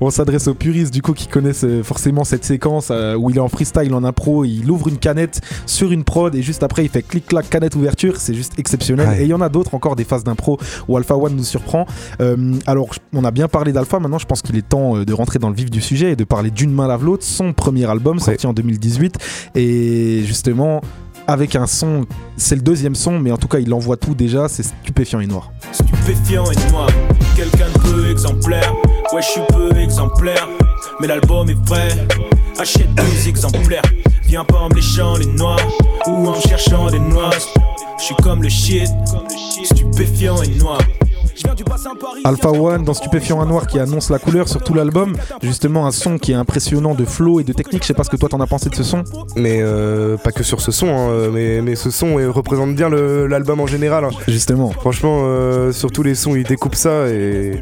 on 0.00 0.10
s'adresse 0.10 0.46
aux 0.46 0.54
puristes 0.54 0.94
du 0.94 1.02
coup 1.02 1.12
qui 1.12 1.26
connaissent 1.26 1.64
euh, 1.64 1.82
forcément 1.82 2.22
cette 2.22 2.44
séquence 2.44 2.90
euh, 2.92 3.16
où 3.16 3.28
il 3.30 3.38
est 3.38 3.40
en 3.40 3.48
freestyle, 3.48 3.92
en 3.94 4.04
impro, 4.04 4.44
il 4.44 4.70
ouvre 4.70 4.86
une 4.86 4.98
canette 4.98 5.40
sur 5.66 5.90
une 5.90 6.04
prod 6.04 6.36
et 6.36 6.40
juste 6.40 6.62
après 6.62 6.84
il 6.84 6.88
fait 6.88 7.02
clic, 7.02 7.26
clac, 7.26 7.50
canette 7.50 7.74
ouverture. 7.74 8.14
C'est 8.18 8.32
juste 8.32 8.52
exceptionnel. 8.60 9.20
Et 9.20 9.24
il 9.24 9.28
y 9.28 9.34
en 9.34 9.40
a 9.40 9.48
d'autres 9.48 9.74
encore 9.74 9.96
des 9.96 10.04
phases 10.04 10.22
d'impro 10.22 10.60
où 10.86 10.96
Alpha 10.96 11.16
One 11.16 11.34
nous 11.34 11.42
surprend. 11.42 11.84
Euh, 12.20 12.54
alors 12.68 12.90
on 13.12 13.24
a 13.24 13.32
bien 13.32 13.48
parlé 13.48 13.72
d'Alpha. 13.72 13.98
Maintenant, 13.98 14.18
je 14.18 14.26
pense 14.26 14.40
qu'il 14.40 14.54
est 14.54 14.68
temps 14.68 14.98
de 15.02 15.12
rentrer 15.12 15.40
dans 15.40 15.48
le 15.48 15.56
vif 15.56 15.68
du 15.68 15.80
sujet 15.80 16.12
et 16.12 16.16
de 16.16 16.22
parler 16.22 16.52
d'une 16.52 16.70
main 16.70 16.86
lave 16.86 17.04
l'autre. 17.04 17.24
Son 17.24 17.52
premier 17.52 17.90
album 17.90 18.20
sorti 18.20 18.46
en 18.46 18.52
2018 18.52 19.16
et 19.56 20.22
justement 20.24 20.80
avec 21.26 21.56
un 21.56 21.66
son, 21.66 22.06
c'est 22.36 22.54
le 22.54 22.62
deuxième 22.62 22.94
son, 22.94 23.18
mais 23.18 23.32
en 23.32 23.36
tout 23.36 23.48
cas 23.48 23.58
il 23.58 23.72
envoie 23.74 23.96
tout 23.96 24.14
déjà, 24.14 24.48
c'est 24.48 24.62
stupéfiant 24.62 25.20
et 25.20 25.26
noir. 25.26 25.50
Stupéfiant 25.72 26.44
et 26.50 26.70
noir, 26.70 26.88
quelqu'un 27.34 27.68
de 27.74 27.78
peu 27.78 28.10
exemplaire, 28.10 28.72
ouais 29.12 29.22
je 29.22 29.26
suis 29.26 29.40
peu 29.48 29.76
exemplaire, 29.76 30.48
mais 31.00 31.06
l'album 31.06 31.48
est 31.50 31.68
vrai, 31.68 31.88
achète 32.58 32.94
deux 32.94 33.28
exemplaires, 33.28 33.82
viens 34.24 34.44
pas 34.44 34.58
en 34.58 34.68
léchant 34.68 35.16
les 35.16 35.26
noirs, 35.26 35.58
ou 36.06 36.28
en 36.28 36.40
cherchant 36.40 36.90
des 36.90 37.00
noix, 37.00 37.30
je 37.98 38.04
suis 38.04 38.16
comme 38.16 38.42
le 38.42 38.48
shit, 38.48 38.88
stupéfiant 39.64 40.42
et 40.42 40.48
noir. 40.48 40.80
Alpha 42.24 42.50
One 42.50 42.84
dans 42.84 42.94
Stupéfiant 42.94 43.40
à 43.40 43.44
Noir 43.46 43.66
qui 43.66 43.78
annonce 43.78 44.10
la 44.10 44.18
couleur 44.18 44.48
sur 44.48 44.62
tout 44.62 44.74
l'album. 44.74 45.16
Justement, 45.42 45.86
un 45.86 45.90
son 45.90 46.18
qui 46.18 46.32
est 46.32 46.36
impressionnant 46.36 46.94
de 46.94 47.04
flow 47.04 47.40
et 47.40 47.44
de 47.44 47.52
technique. 47.52 47.82
Je 47.82 47.88
sais 47.88 47.94
pas 47.94 48.04
ce 48.04 48.10
que 48.10 48.16
toi 48.16 48.28
t'en 48.28 48.40
as 48.40 48.46
pensé 48.46 48.68
de 48.70 48.74
ce 48.74 48.82
son. 48.82 49.04
Mais 49.36 49.58
euh, 49.60 50.16
pas 50.16 50.32
que 50.32 50.42
sur 50.42 50.60
ce 50.60 50.72
son, 50.72 50.88
hein, 50.88 51.28
mais, 51.32 51.60
mais 51.62 51.76
ce 51.76 51.90
son 51.90 52.18
euh, 52.18 52.30
représente 52.30 52.74
bien 52.74 52.88
l'album 52.88 53.60
en 53.60 53.66
général. 53.66 54.04
hein. 54.04 54.10
Justement. 54.28 54.70
Franchement, 54.70 55.20
euh, 55.24 55.72
sur 55.72 55.90
tous 55.92 56.02
les 56.02 56.14
sons, 56.14 56.34
il 56.34 56.44
découpe 56.44 56.74
ça 56.74 57.08
et 57.08 57.60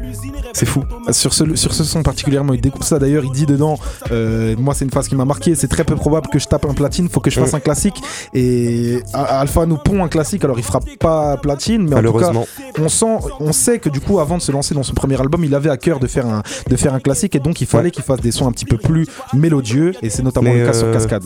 c'est 0.53 0.65
fou. 0.65 0.83
Sur 1.11 1.33
ce, 1.33 1.55
sur 1.55 1.73
ce 1.73 1.83
son 1.83 2.03
particulièrement, 2.03 2.53
il 2.53 2.61
découpe 2.61 2.83
ça. 2.83 2.99
D'ailleurs, 2.99 3.23
il 3.25 3.31
dit 3.31 3.45
dedans, 3.45 3.77
euh, 4.11 4.55
moi 4.57 4.73
c'est 4.73 4.85
une 4.85 4.91
phrase 4.91 5.07
qui 5.07 5.15
m'a 5.15 5.25
marqué, 5.25 5.55
c'est 5.55 5.67
très 5.67 5.83
peu 5.83 5.95
probable 5.95 6.27
que 6.31 6.39
je 6.39 6.47
tape 6.47 6.65
un 6.65 6.73
platine, 6.73 7.09
faut 7.09 7.19
que 7.19 7.29
je 7.29 7.39
fasse 7.39 7.53
un 7.53 7.59
classique. 7.59 8.01
Et 8.33 8.99
Alpha 9.13 9.65
nous 9.65 9.77
pond 9.77 10.03
un 10.03 10.07
classique, 10.07 10.43
alors 10.43 10.57
il 10.57 10.63
fera 10.63 10.79
pas 10.99 11.37
platine, 11.37 11.87
mais 11.89 11.95
en 11.95 12.01
tout 12.01 12.13
cas, 12.17 12.31
Malheureusement. 12.31 12.47
on 12.79 12.89
sent, 12.89 13.17
on 13.39 13.51
sait 13.65 13.79
que 13.79 13.89
du 13.89 13.99
coup, 13.99 14.19
avant 14.19 14.37
de 14.37 14.41
se 14.43 14.51
lancer 14.51 14.75
dans 14.75 14.83
son 14.83 14.93
premier 14.93 15.19
album, 15.19 15.43
il 15.43 15.53
avait 15.55 15.69
à 15.71 15.77
cœur 15.77 15.99
de 15.99 16.07
faire 16.07 16.25
un, 16.27 16.43
de 16.69 16.75
faire 16.75 16.93
un 16.93 16.99
classique, 16.99 17.35
et 17.35 17.39
donc 17.39 17.61
il 17.61 17.67
fallait 17.67 17.85
Ouais. 17.85 17.91
qu'il 17.91 18.03
fasse 18.03 18.19
des 18.21 18.31
sons 18.31 18.47
un 18.47 18.51
petit 18.51 18.65
peu 18.65 18.77
plus 18.77 19.07
mélodieux, 19.33 19.93
et 20.01 20.09
c'est 20.09 20.23
notamment 20.23 20.51
Mais, 20.51 20.59
le 20.61 20.65
cas 20.67 20.73
sur 20.73 20.87
euh, 20.87 20.93
Cascade. 20.93 21.23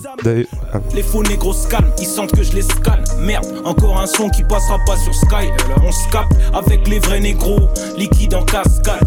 ah, 0.74 0.80
Les 0.96 1.04
faux 1.04 1.22
négros 1.24 1.54
se 1.54 1.68
calment, 1.68 1.92
ils 2.00 2.06
sentent 2.06 2.32
que 2.32 2.44
je 2.44 2.54
les 2.54 2.62
scanne. 2.62 3.04
Merde, 3.22 3.46
encore 3.66 4.00
un 4.00 4.08
son 4.08 4.30
qui 4.30 4.44
passera 4.44 4.78
pas 4.86 4.96
sur 4.98 5.14
Sky. 5.14 5.48
On 5.86 5.92
se 5.92 6.10
capte 6.12 6.32
avec 6.54 6.88
les 6.88 7.00
vrais 7.00 7.20
négros, 7.20 7.68
liquide 7.98 8.34
en 8.36 8.44
cascade. 8.44 9.04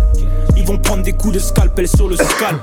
Ils 0.57 0.65
vont 0.67 0.79
prendre 0.79 1.03
des 1.03 1.13
coups 1.13 1.35
de 1.35 1.39
scalpel 1.39 1.89
sur 1.89 2.09
le 2.09 2.17
scalp. 2.17 2.61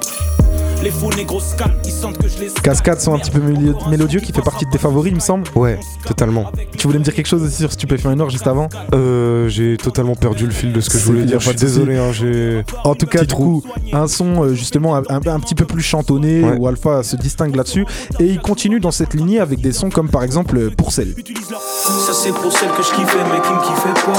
Les 0.82 0.92
faux 0.92 1.10
négros 1.16 1.42
ils 1.86 1.92
sentent 1.92 2.18
que 2.18 2.28
je 2.30 2.40
les. 2.40 2.48
Cascade, 2.64 3.02
son 3.02 3.14
un 3.14 3.20
petit 3.20 3.32
peu 3.32 3.42
mélodieux, 3.90 4.22
qui 4.22 4.32
fait 4.32 4.42
partie 4.42 4.66
de 4.66 4.72
tes 4.72 4.78
favoris, 4.78 5.12
il 5.12 5.16
me 5.16 5.20
semble. 5.20 5.44
Ouais, 5.56 5.78
totalement. 6.06 6.52
Tu 6.78 6.88
voulais 6.88 7.00
me 7.00 7.04
dire 7.04 7.14
quelque 7.14 7.28
chose 7.28 7.44
aussi 7.44 7.58
sur 7.58 7.72
Stupéfiant 7.72 8.16
Noir 8.16 8.30
juste 8.30 8.48
avant 8.48 8.70
Euh, 8.94 9.50
j'ai 9.50 9.76
totalement 9.76 10.16
perdu 10.16 10.46
le 10.46 10.52
fil 10.52 10.72
de 10.72 10.80
ce 10.80 10.90
que 10.90 10.98
je 10.98 11.04
voulais 11.06 11.26
dire. 11.26 11.40
Je 11.42 11.50
suis 11.50 11.58
désolé. 11.58 11.98
hein, 11.98 12.12
j'ai- 12.14 12.64
En 12.86 12.96
tout 12.96 13.08
cas, 13.08 13.24
du 13.26 13.34
coup, 13.34 13.62
un 13.92 14.08
son 14.08 14.44
euh, 14.44 14.54
justement 14.54 14.96
un, 14.96 15.04
un- 15.10 15.28
un 15.28 15.40
petit 15.42 15.56
peu 15.56 15.66
plus 15.66 15.82
chantonné 15.84 16.44
Ouais. 16.44 16.56
où 16.58 16.68
Alpha 16.68 17.04
se 17.04 17.16
distingue 17.18 17.56
là-dessus 17.56 17.86
et 18.20 18.26
il 18.26 18.40
continue 18.40 18.80
dans 18.80 18.92
cette 18.92 19.14
lignée 19.14 19.40
avec 19.42 19.60
des 19.60 19.74
sons 19.74 19.90
comme 19.90 20.10
par 20.10 20.24
exemple 20.24 20.58
euh, 20.58 20.70
Pour 20.76 20.92
celle. 20.94 21.14
Ça 21.16 22.14
c'est 22.14 22.32
pour 22.32 22.52
celle 22.54 22.70
que 22.70 22.84
je 22.84 22.92
kiffais 22.94 23.18
mais 23.34 23.42
qui 23.42 23.52
me 23.52 23.62
kiffait 23.66 24.06
pas. 24.06 24.14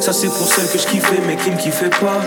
Ça 0.00 0.12
c'est 0.12 0.28
pour 0.28 0.46
celle 0.46 0.66
que 0.68 0.78
je 0.78 0.86
kiffais 0.86 1.20
mais 1.26 1.36
qui 1.36 1.50
me 1.50 1.56
kiffait 1.56 1.90
pas. 1.90 2.20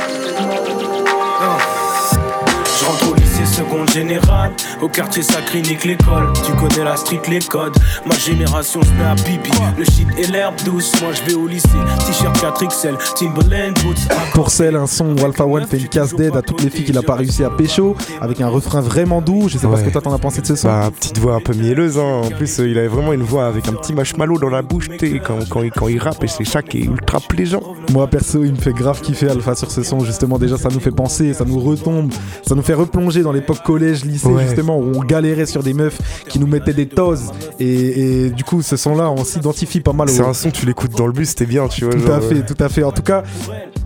Seconde 3.54 3.90
générale 3.90 4.52
Au 4.82 4.88
quartier 4.88 5.22
ça 5.24 5.42
clinique 5.42 5.86
l'école 5.86 6.34
Tu 6.46 6.52
connais 6.54 6.84
la 6.84 6.96
street 6.96 7.22
les 7.30 7.40
codes 7.40 7.76
Ma 8.06 8.16
génération 8.16 8.82
se 8.82 8.90
met 8.92 9.06
à 9.06 9.16
pipi 9.16 9.52
Le 9.78 9.86
shit 9.86 10.08
et 10.18 10.28
l'herbe 10.28 10.56
douce 10.66 10.92
Moi 11.02 11.12
je 11.14 11.22
vais 11.30 11.38
au 11.38 11.48
lycée 11.48 11.70
T-shirt 12.06 12.36
4XL 12.38 12.98
Timberland 13.16 13.74
boots 13.84 14.08
Pour 14.34 14.50
celle, 14.50 14.76
un 14.76 14.88
son 14.88 15.16
où 15.18 15.26
Alpha 15.26 15.46
One 15.46 15.68
fait 15.68 15.78
une 15.78 15.88
casse 15.88 16.14
d'aide 16.16 16.36
à 16.36 16.42
toutes 16.42 16.64
les 16.64 16.70
filles 16.70 16.86
qu'il 16.86 16.98
a 16.98 17.04
pas 17.04 17.16
réussi 17.16 17.44
à 17.44 17.50
pécho 17.50 17.96
avec 18.22 18.42
un 18.42 18.48
refrain 18.48 18.82
vraiment 18.82 19.22
doux. 19.22 19.48
Je 19.50 19.58
sais 19.58 19.68
pas 19.68 19.78
ce 19.78 19.84
que 19.84 19.90
toi 19.90 20.02
t'en 20.02 20.14
as 20.14 20.20
pensé 20.20 20.42
de 20.42 20.48
ce 20.48 20.56
son. 20.56 20.68
Bah, 20.68 20.90
petite 20.92 21.18
voix 21.18 21.36
un 21.36 21.40
peu 21.40 21.54
mielleuse. 21.54 21.98
Hein. 21.98 22.22
En 22.26 22.30
plus, 22.30 22.60
euh, 22.60 22.68
il 22.68 22.78
avait 22.78 22.88
vraiment 22.88 23.14
une 23.14 23.24
voix 23.24 23.48
avec 23.48 23.68
un 23.68 23.74
petit 23.74 23.94
marshmallow 23.94 24.40
dans 24.40 24.50
la 24.50 24.62
bouche. 24.62 24.90
tu 24.98 25.12
sais, 25.12 25.22
Quand, 25.26 25.40
quand, 25.50 25.62
il, 25.62 25.72
quand 25.72 25.88
il 25.88 26.00
rappe, 26.00 26.24
et 26.24 26.28
c'est 26.28 26.46
ça 26.46 26.62
qui 26.62 26.80
est 26.80 26.86
ultra 26.86 27.20
plaisant. 27.20 27.62
Moi 27.94 28.08
perso, 28.08 28.44
il 28.44 28.52
me 28.54 28.58
fait 28.58 28.74
grave 28.74 29.00
kiffer 29.02 29.30
Alpha 29.30 29.54
sur 29.56 29.70
ce 29.70 29.84
son. 29.84 30.00
Justement, 30.00 30.40
déjà 30.40 30.58
ça 30.58 30.70
nous 30.70 30.80
fait 30.80 30.90
penser, 30.92 31.34
ça 31.34 31.46
nous 31.46 31.60
retombe, 31.60 32.12
ça 32.46 32.56
nous 32.56 32.64
fait 32.64 32.74
replonger 32.74 33.22
dans 33.22 33.32
l'époque 33.32 33.62
collège, 33.64 34.04
lycée 34.04 34.28
Ouais. 34.28 34.44
justement 34.46 34.80
où 34.80 34.92
on 34.96 35.04
galérait 35.04 35.46
sur 35.46 35.62
des 35.62 35.74
meufs 35.76 36.00
qui 36.28 36.40
nous 36.40 36.48
mettaient 36.48 36.74
des 36.74 36.88
toses 36.88 37.32
et, 37.60 38.26
et 38.26 38.30
du 38.32 38.44
coup 38.44 38.62
ce 38.64 38.78
son-là, 38.78 39.12
on 39.12 39.24
s'identifie 39.24 39.80
pas 39.80 39.94
mal. 39.94 40.10
C'est 40.10 40.24
au- 40.24 40.28
un 40.28 40.34
son, 40.34 40.50
tu 40.50 40.66
l'écoutes 40.66 40.98
dans 40.98 41.06
le 41.06 41.14
bus, 41.14 41.30
c'était 41.30 41.46
bien, 41.46 41.68
tu 41.68 41.86
vois. 41.86 41.94
Tout 41.94 42.00
genre, 42.00 42.16
à 42.16 42.22
fait, 42.22 42.36
euh, 42.40 42.44
tout 42.48 42.62
à 42.64 42.68
fait. 42.70 42.84
En 42.84 42.92
tout 42.92 43.04
cas, 43.04 43.22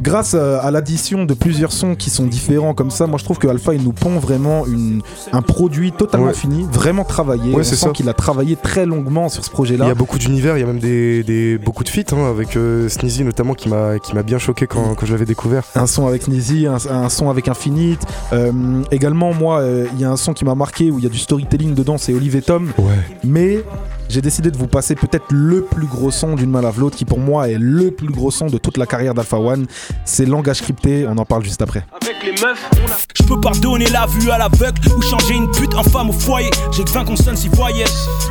grâce 0.01 0.35
euh, 0.35 0.59
à 0.61 0.71
l'addition 0.71 1.25
de 1.25 1.33
plusieurs 1.33 1.73
sons 1.73 1.95
qui 1.95 2.09
sont 2.09 2.25
différents 2.27 2.73
comme 2.73 2.91
ça, 2.91 3.07
moi 3.07 3.17
je 3.17 3.25
trouve 3.25 3.39
que 3.39 3.47
Alpha 3.47 3.73
il 3.73 3.83
nous 3.83 3.91
pond 3.93 4.19
vraiment 4.19 4.65
une, 4.65 5.01
un 5.33 5.41
produit 5.41 5.91
totalement 5.91 6.27
Ouais. 6.27 6.33
fini, 6.33 6.65
vraiment 6.71 7.03
travaillé. 7.03 7.51
Ouais, 7.53 7.59
On 7.59 7.63
c'est 7.63 7.75
sent 7.75 7.87
ça. 7.87 7.91
qu'il 7.91 8.07
a 8.09 8.13
travaillé 8.13 8.55
très 8.55 8.85
longuement 8.85 9.27
sur 9.29 9.43
ce 9.43 9.49
Il 9.49 9.53
projet-là. 9.53 9.87
y 9.87 9.91
a 9.91 9.95
beaucoup 9.95 10.17
d'univers, 10.17 10.57
il 10.57 10.61
y 10.61 10.63
a 10.63 10.67
même 10.67 10.79
des, 10.79 11.23
des- 11.23 11.57
beaucoup 11.57 11.83
de 11.83 11.89
feats 11.89 12.13
hein, 12.13 12.29
avec 12.29 12.55
euh, 12.55 12.87
Sneezy 12.89 13.23
notamment 13.23 13.53
qui 13.53 13.67
m'a 13.69 13.95
qui 13.99 14.13
m'a 14.13 14.23
bien 14.23 14.37
choqué 14.37 14.67
quand, 14.67 14.95
quand 14.95 15.05
je 15.05 15.11
l'avais 15.11 15.25
découvert. 15.25 15.63
Un 15.75 15.87
son 15.87 16.07
avec 16.07 16.27
un, 16.27 16.77
un 16.89 17.09
son 17.09 17.29
avec 17.29 17.47
Infinite. 17.47 18.01
Euh, 18.33 18.51
également, 18.91 19.33
moi, 19.33 19.59
euh, 19.59 19.87
il 19.93 19.99
y 19.99 20.05
a 20.05 20.11
un 20.11 20.17
son 20.17 20.33
qui 20.33 20.45
m'a 20.45 20.55
marqué 20.55 20.91
où 20.91 20.99
il 20.99 21.03
y 21.03 21.07
a 21.07 21.09
du 21.09 21.17
storytelling 21.17 21.73
dedans, 21.73 21.97
c'est 21.97 22.13
Olive 22.13 22.35
et 22.35 22.41
Tom. 22.41 22.71
Ouais. 22.77 22.93
Mais 23.23 23.63
j'ai 24.09 24.21
décidé 24.21 24.51
de 24.51 24.57
vous 24.57 24.67
passer 24.67 24.95
peut-être 24.95 25.25
le 25.31 25.61
plus 25.61 25.87
gros 25.87 26.11
son 26.11 26.35
d'une 26.35 26.49
main 26.49 26.61
lave 26.61 26.79
l'autre, 26.79 26.95
qui 26.95 27.05
pour 27.05 27.19
moi 27.19 27.49
est 27.49 27.57
le 27.57 27.91
plus 27.91 28.07
gros 28.07 28.31
son 28.31 28.47
de 28.47 28.57
toute 28.57 28.77
la 28.77 28.85
carrière 28.85 29.13
d'Alpha 29.13 29.37
One. 29.37 29.67
C'est 30.05 30.25
Langage 30.25 30.61
crypté, 30.61 31.05
on 31.07 31.17
en 31.17 31.25
parle 31.25 31.43
juste 31.43 31.61
après. 31.61 31.85
Avec 32.01 32.23
les 32.23 32.31
meufs, 32.31 32.69
on 32.73 32.91
a... 32.91 32.97
Je 33.15 33.23
peux 33.23 33.41
pardonner 33.41 33.87
la 33.87 34.05
vue 34.05 34.31
à 34.31 34.37
l'aveugle 34.37 34.79
ou 34.95 35.01
changer 35.01 35.35
une 35.35 35.51
pute 35.51 35.73
en 35.75 35.83
femme 35.83 36.09
au 36.09 36.13
foyer. 36.13 36.49
J'ai 36.71 36.83
que 36.83 36.91
20 36.91 37.05
consonnes 37.05 37.35
si 37.35 37.49
voyais. 37.49 37.83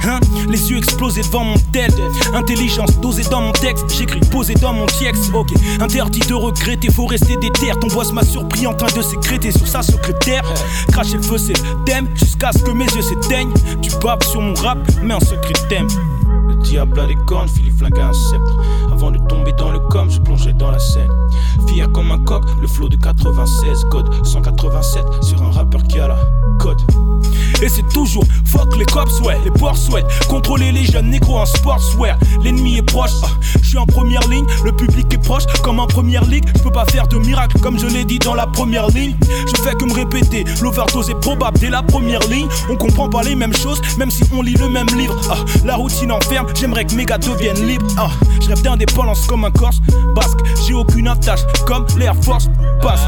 Hein 0.07 0.21
Les 0.49 0.71
yeux 0.71 0.79
explosés 0.79 1.23
devant 1.23 1.45
mon 1.45 1.59
tel. 1.73 1.91
Intelligence 2.33 2.99
dosée 3.01 3.25
dans 3.31 3.43
mon 3.43 3.53
texte. 3.53 3.85
J'écris 3.97 4.21
posé 4.21 4.55
dans 4.55 4.73
mon 4.73 4.87
texte. 4.87 5.31
Ok, 5.35 5.51
interdit 5.81 6.21
de 6.21 6.35
regretter, 6.35 6.91
faut 6.91 7.07
rester 7.07 7.37
déter. 7.37 7.73
Ton 7.81 7.89
boss 7.89 8.13
m'a 8.13 8.25
surpris 8.25 8.67
en 8.67 8.75
train 8.75 8.95
de 8.97 9.03
sécréter 9.03 9.53
sur 9.53 9.67
sa 9.67 9.83
secrétaire. 9.83 10.43
Cracher 10.93 11.19
le 11.19 11.23
feu, 11.23 11.37
c'est 11.37 11.59
le 11.59 11.85
thème. 11.85 12.09
Jusqu'à 12.15 12.53
ce 12.53 12.61
que 12.61 12.71
mes 12.71 12.87
yeux 12.87 13.03
s'éteignent. 13.03 13.53
Tu 13.83 13.91
babes 14.03 14.23
sur 14.23 14.41
mon 14.41 14.55
rap, 14.55 14.79
mais 15.03 15.15
en 15.15 15.21
secret 15.21 15.53
thème. 15.69 15.89
Le 16.67 16.71
diable 16.71 16.99
a 16.99 17.07
des 17.07 17.15
cornes, 17.15 17.49
Philippe 17.49 17.79
flingue 17.79 18.01
un 18.01 18.13
sceptre. 18.13 18.57
Avant 18.93 19.13
de 19.13 19.19
tomber 19.29 19.53
dans 19.53 19.71
le 19.71 19.79
com, 19.79 20.11
je 20.11 20.19
plongeais 20.19 20.53
dans 20.53 20.73
la 20.73 20.81
scène. 20.81 21.13
Fier 21.69 21.91
comme 21.93 22.11
un 22.11 22.19
coq, 22.19 22.43
le 22.61 22.67
flow 22.67 22.89
de 22.89 22.97
96, 22.97 23.85
code 23.89 24.13
187 24.27 25.05
sur 25.23 25.41
un 25.43 25.53
rappeur 25.53 25.85
qui 25.85 26.01
a 26.01 26.09
la 26.09 26.19
code. 26.59 26.83
Et 27.63 27.69
c'est 27.69 27.89
toujours 27.89 28.25
fuck 28.45 28.77
les 28.77 28.85
cops, 28.85 29.21
ouais, 29.21 29.39
les 29.45 29.51
boss, 29.51 29.89
ouais. 29.91 30.05
Contrôler 30.29 30.73
les 30.73 30.85
jeunes 30.85 31.11
négros 31.11 31.39
en 31.39 31.47
sportswear. 31.47 32.19
L'ennemi 32.43 32.79
est 32.79 32.83
proche, 32.83 33.13
ah, 33.23 33.29
je 33.63 33.69
suis 33.69 33.79
en 33.79 33.87
première 33.87 34.27
ligne, 34.29 34.47
le 34.65 34.73
public 34.73 35.13
est 35.13 35.23
proche 35.23 35.45
comme 35.63 35.81
en 35.81 35.87
première 35.87 36.25
ligue. 36.25 36.45
Je 36.55 36.63
peux 36.63 36.71
pas 36.71 36.85
faire 36.87 37.07
de 37.07 37.17
miracle 37.17 37.59
comme 37.61 37.79
je 37.79 37.87
l'ai 37.87 38.05
dit 38.05 38.19
dans 38.19 38.35
la 38.35 38.47
première 38.47 38.89
ligne. 38.89 39.17
Je 39.47 39.63
fais 39.63 39.75
que 39.75 39.85
me 39.85 39.95
répéter, 39.95 40.45
l'overdose 40.61 41.11
est 41.11 41.21
probable 41.21 41.59
dès 41.59 41.71
la 41.71 41.83
première 41.83 42.21
ligne. 42.29 42.49
On 42.71 42.77
comprend 42.77 43.09
pas 43.09 43.23
les 43.23 43.35
mêmes 43.35 43.55
choses, 43.55 43.81
même 43.99 44.11
si 44.11 44.23
on 44.35 44.43
lit 44.43 44.55
le 44.55 44.69
même 44.69 44.89
livre. 44.97 45.17
Ah, 45.31 45.39
la 45.65 45.77
routine 45.77 46.13
enferme, 46.13 46.47
j'aimerais 46.59 46.85
que 46.85 46.95
mes 46.95 47.05
gars 47.05 47.19
deviennent 47.19 47.67
libres. 47.67 47.87
Ah, 47.97 48.11
je 48.41 48.49
rêve 48.49 48.63
d'indépendance 48.63 49.27
comme 49.27 49.45
un 49.45 49.51
corse 49.51 49.81
basque. 50.15 50.39
J'ai 50.67 50.75
aucune 50.75 51.09
attache 51.09 51.41
comme 51.67 51.87
l'Air 51.99 52.15
Force 52.23 52.49
passe. 52.81 53.01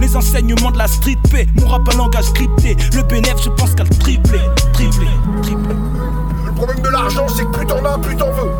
Les 0.00 0.16
enseignements 0.16 0.70
de 0.70 0.78
la 0.78 0.86
street 0.86 1.18
P, 1.30 1.48
mon 1.60 1.68
rap 1.68 1.88
un 1.92 1.96
langage 1.96 2.32
crypté. 2.32 2.76
Le 2.94 3.02
bénéf, 3.02 3.36
je 3.42 3.50
pense 3.50 3.74
qu'à 3.74 3.84
le 3.84 3.90
tripler, 3.90 4.40
tripler, 4.72 5.06
tripler. 5.42 5.76
Le 6.46 6.52
problème 6.52 6.80
de 6.80 6.88
l'argent, 6.88 7.26
c'est 7.28 7.44
que 7.44 7.50
plus 7.50 7.66
t'en 7.66 7.84
as, 7.84 7.98
plus 7.98 8.16
t'en 8.16 8.30
veux. 8.30 8.50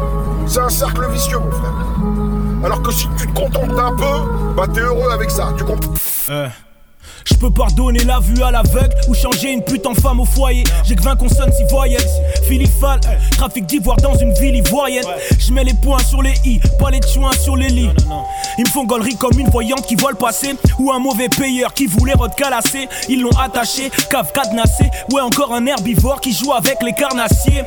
C'est 0.47 0.61
un 0.61 0.68
cercle 0.68 1.09
vicieux, 1.11 1.38
mon 1.38 1.51
frère. 1.51 1.73
Alors 2.64 2.83
que 2.83 2.92
si 2.92 3.09
tu 3.18 3.27
te 3.27 3.40
contentes 3.40 3.75
d'un 3.75 3.92
peu, 3.92 4.55
bah 4.57 4.64
t'es 4.73 4.81
heureux 4.81 5.11
avec 5.12 5.31
ça. 5.31 5.53
Tu 5.57 5.64
comprends? 5.64 5.92
Je 7.25 7.35
peux 7.35 7.51
pardonner 7.51 8.05
la 8.05 8.21
vue 8.21 8.43
à 8.43 8.51
l'aveugle 8.51 8.95
ou 9.09 9.15
changer 9.15 9.53
une 9.53 9.63
pute 9.63 9.87
en 9.87 9.95
femme 9.95 10.21
au 10.21 10.25
foyer. 10.25 10.65
J'ai 10.85 10.95
que 10.95 11.03
20 11.03 11.17
consonnes 11.17 11.53
si 11.53 11.65
voyelles. 11.71 12.01
Philippe 12.49 12.73
Fall, 12.81 13.01
trafic 13.37 13.67
d'ivoire 13.67 13.97
dans 13.97 14.17
une 14.17 14.33
ville 14.35 14.57
ivoirienne. 14.57 15.05
Je 15.39 15.53
mets 15.53 15.65
les 15.65 15.75
points 15.75 16.03
sur 16.03 16.23
les 16.23 16.35
i, 16.45 16.61
pas 16.79 16.91
les 16.91 17.01
chouins 17.03 17.33
sur 17.33 17.57
les 17.57 17.69
lits. 17.69 17.91
Ils 18.59 18.65
me 18.65 18.71
font 18.71 18.85
gaulerie 18.85 19.17
comme 19.17 19.39
une 19.39 19.51
voyante 19.51 19.87
qui 19.87 19.97
voit 19.97 20.11
le 20.11 20.17
passé 20.17 20.55
ou 20.79 20.93
un 20.93 20.99
mauvais 20.99 21.29
payeur 21.29 21.73
qui 21.75 21.87
voulait 21.87 22.15
recalasser. 22.15 22.89
Ils 23.09 23.23
l'ont 23.23 23.39
attaché, 23.39 23.91
cave 24.11 24.33
cadenassé. 24.33 24.85
Ouais, 25.13 25.23
encore 25.23 25.53
un 25.55 25.67
herbivore 25.67 26.21
qui 26.21 26.33
joue 26.33 26.53
avec 26.53 26.83
les 26.83 26.93
carnassiers. 26.93 27.65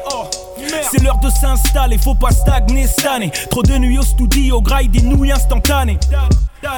C'est 0.92 1.02
l'heure 1.02 1.18
de 1.20 1.30
s'installer, 1.30 1.98
faut 1.98 2.16
pas 2.16 2.32
stagner 2.32 2.88
cette 2.88 3.06
année. 3.06 3.32
Trop 3.50 3.64
de 3.64 3.78
nuits 3.78 4.00
au 4.00 4.04
studio, 4.04 4.62
graille 4.62 4.88
des 4.88 5.02
nouilles 5.02 5.32
instantanées. 5.32 6.00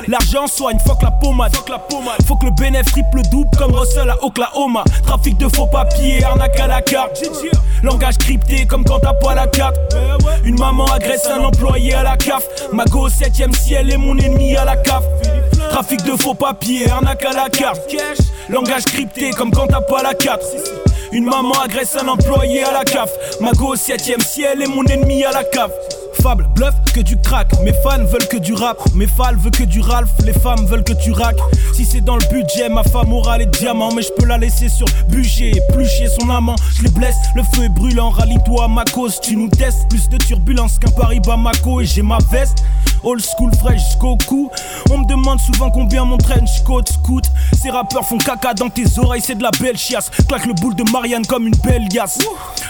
L'argent 0.07 0.47
soigne, 0.47 0.79
fuck 0.79 1.01
la 1.01 1.11
pommade. 1.11 1.55
Faut 2.25 2.35
que 2.35 2.45
le 2.45 2.51
bénéfice 2.51 2.91
triple 2.91 3.21
double 3.31 3.49
comme 3.57 3.73
Russell 3.73 4.09
à 4.09 4.23
Oklahoma. 4.23 4.83
Trafic 5.05 5.37
de 5.37 5.47
faux 5.47 5.67
papiers, 5.67 6.23
arnaque 6.23 6.59
à 6.59 6.67
la 6.67 6.81
carte. 6.81 7.21
Langage 7.83 8.17
crypté 8.17 8.65
comme 8.65 8.83
quand 8.83 8.99
t'as 8.99 9.13
pas 9.13 9.35
la 9.35 9.47
carte. 9.47 9.77
Une 10.43 10.59
maman 10.59 10.85
agresse 10.85 11.27
un 11.27 11.43
employé 11.43 11.93
à 11.93 12.03
la 12.03 12.17
CAF. 12.17 12.43
Ma 12.73 12.85
go 12.85 13.07
au 13.07 13.09
7ème 13.09 13.53
ciel 13.53 13.91
est 13.91 13.97
mon 13.97 14.17
ennemi 14.17 14.55
à 14.55 14.65
la 14.65 14.75
CAF. 14.77 15.03
Trafic 15.69 16.03
de 16.03 16.15
faux 16.17 16.33
papiers, 16.33 16.89
arnaque 16.89 17.25
à 17.25 17.33
la 17.33 17.49
carte. 17.49 17.81
Langage 18.49 18.85
crypté 18.85 19.31
comme 19.31 19.51
quand 19.51 19.67
t'as 19.67 19.81
pas 19.81 20.01
la 20.03 20.13
carte. 20.13 20.43
Une 21.11 21.25
maman 21.25 21.53
agresse 21.61 21.95
un 21.95 22.07
employé 22.07 22.63
à 22.63 22.71
la 22.71 22.83
CAF. 22.83 23.09
Ma 23.39 23.51
go 23.51 23.73
au 23.73 23.75
7ème 23.75 24.21
ciel 24.21 24.61
est 24.61 24.67
mon 24.67 24.83
ennemi 24.85 25.23
à 25.23 25.31
la 25.31 25.43
CAF. 25.43 25.71
Fable, 26.21 26.47
bluff, 26.55 26.73
que 26.93 27.01
du 27.01 27.17
crack. 27.17 27.47
Mes 27.63 27.73
fans 27.83 28.03
veulent 28.03 28.27
que 28.27 28.37
du 28.37 28.53
rap. 28.53 28.77
Mes 28.95 29.07
fans 29.07 29.35
veulent 29.37 29.51
que 29.51 29.63
du 29.63 29.81
Ralph. 29.81 30.09
Les 30.25 30.33
femmes 30.33 30.65
veulent 30.65 30.83
que 30.83 30.93
tu 30.93 31.11
rack. 31.11 31.35
Si 31.73 31.85
c'est 31.85 32.01
dans 32.01 32.15
le 32.15 32.25
budget, 32.31 32.69
ma 32.69 32.83
femme 32.83 33.13
aura 33.13 33.37
les 33.37 33.45
diamants. 33.45 33.93
Mais 33.93 34.01
je 34.01 34.11
peux 34.17 34.25
la 34.25 34.37
laisser 34.37 34.69
sur 34.69 34.87
budget. 35.09 35.51
Plus 35.73 35.89
son 36.19 36.29
amant. 36.29 36.55
Je 36.77 36.83
les 36.83 36.89
blesse, 36.89 37.15
le 37.35 37.43
feu 37.43 37.65
est 37.65 37.69
brûlant. 37.69 38.09
Rallie-toi 38.09 38.67
ma 38.67 38.85
cause, 38.85 39.19
tu 39.21 39.35
nous 39.35 39.49
testes. 39.49 39.87
Plus 39.89 40.09
de 40.09 40.17
turbulence 40.17 40.79
qu'un 40.79 40.91
Paris 40.91 41.19
Bamako. 41.19 41.81
Et 41.81 41.85
j'ai 41.85 42.01
ma 42.01 42.17
veste. 42.31 42.63
Old 43.03 43.21
school 43.21 43.51
jusqu'au 43.73 44.17
cou. 44.27 44.49
On 44.91 44.99
me 44.99 45.05
demande 45.05 45.39
souvent 45.39 45.69
combien 45.69 46.03
mon 46.03 46.17
trench 46.17 46.63
coat 46.65 46.83
scout. 46.85 47.23
Ces 47.61 47.69
rappeurs 47.69 48.05
font 48.05 48.17
caca 48.17 48.53
dans 48.53 48.69
tes 48.69 48.85
oreilles, 48.97 49.21
c'est 49.21 49.35
de 49.35 49.43
la 49.43 49.51
belle 49.61 49.77
chiasse. 49.77 50.09
Claque 50.27 50.45
le 50.45 50.53
boule 50.53 50.75
de 50.75 50.83
Marianne 50.91 51.25
comme 51.25 51.47
une 51.47 51.55
belle 51.63 51.87
liasse. 51.93 52.19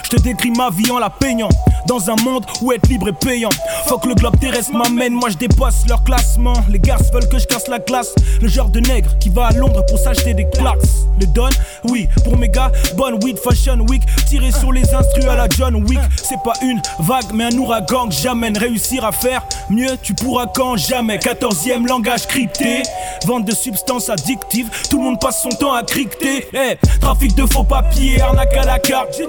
Je 0.04 0.10
te 0.10 0.22
décris 0.22 0.50
ma 0.50 0.70
vie 0.70 0.90
en 0.90 0.98
la 0.98 1.10
peignant. 1.10 1.48
Dans 1.86 2.10
un 2.10 2.16
monde 2.22 2.44
où 2.60 2.72
être 2.72 2.88
libre 2.88 3.08
est 3.08 3.12
payant. 3.12 3.37
Faut 3.86 3.98
que 3.98 4.08
le 4.08 4.14
globe 4.14 4.38
terrestre 4.38 4.72
m'amène, 4.72 5.12
moi 5.12 5.30
je 5.30 5.36
dépasse 5.36 5.86
leur 5.88 6.02
classement. 6.04 6.54
Les 6.68 6.78
gars 6.78 6.96
veulent 7.12 7.28
que 7.28 7.38
je 7.38 7.46
casse 7.46 7.68
la 7.68 7.78
glace. 7.78 8.14
Le 8.40 8.48
genre 8.48 8.68
de 8.68 8.80
nègre 8.80 9.10
qui 9.18 9.28
va 9.30 9.46
à 9.46 9.52
Londres 9.52 9.84
pour 9.88 9.98
s'acheter 9.98 10.34
des 10.34 10.48
claques. 10.50 10.78
Le 11.20 11.26
don, 11.26 11.48
oui, 11.84 12.08
pour 12.24 12.36
mes 12.36 12.48
gars, 12.48 12.70
bonne 12.96 13.22
weed 13.22 13.38
fashion 13.38 13.84
week. 13.88 14.02
Tirer 14.26 14.52
sur 14.52 14.72
les 14.72 14.94
instrus 14.94 15.24
à 15.26 15.36
la 15.36 15.48
John 15.48 15.74
Wick. 15.88 15.98
C'est 16.16 16.42
pas 16.44 16.52
une 16.62 16.80
vague, 17.00 17.32
mais 17.34 17.44
un 17.44 17.58
ouragan 17.58 18.08
que 18.08 18.14
j'amène. 18.14 18.56
Réussir 18.56 19.04
à 19.04 19.12
faire 19.12 19.42
mieux, 19.70 19.96
tu 20.02 20.14
pourras 20.14 20.46
quand 20.46 20.76
jamais. 20.76 21.18
14e 21.18 21.86
langage 21.86 22.26
crypté. 22.26 22.82
Vente 23.26 23.44
de 23.44 23.52
substances 23.52 24.08
addictives. 24.10 24.68
Tout 24.90 24.98
le 24.98 25.04
monde 25.04 25.20
passe 25.20 25.42
son 25.42 25.50
temps 25.50 25.74
à 25.74 25.82
cricter. 25.82 26.46
Eh, 26.52 26.76
trafic 27.00 27.34
de 27.34 27.46
faux 27.46 27.64
papiers, 27.64 28.20
arnaque 28.20 28.56
à 28.56 28.64
la 28.64 28.78
carte. 28.78 29.20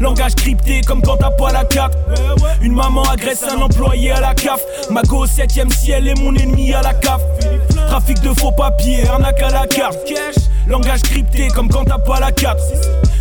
Langage 0.00 0.34
crypté 0.34 0.80
comme 0.86 1.02
quand 1.02 1.16
t'as 1.16 1.30
pas 1.30 1.52
la 1.52 1.64
carte. 1.64 1.94
Une 2.62 2.74
maman 2.74 3.02
agresse 3.02 3.37
un 3.44 3.60
employé 3.60 4.10
à 4.10 4.20
la 4.20 4.34
CAF. 4.34 4.60
Ma 4.90 5.02
go 5.02 5.24
au 5.24 5.26
7ème 5.26 5.70
ciel 5.70 6.08
est 6.08 6.20
mon 6.20 6.34
ennemi 6.34 6.72
à 6.72 6.82
la 6.82 6.94
CAF. 6.94 7.20
Trafic 7.88 8.20
de 8.20 8.32
faux 8.38 8.52
papiers, 8.52 9.06
arnaque 9.08 9.42
à 9.42 9.50
la 9.50 9.66
carte. 9.66 9.96
Langage 10.66 11.02
crypté 11.02 11.48
comme 11.48 11.68
quand 11.68 11.84
t'as 11.84 11.98
pas 11.98 12.20
la 12.20 12.32
carte. 12.32 12.60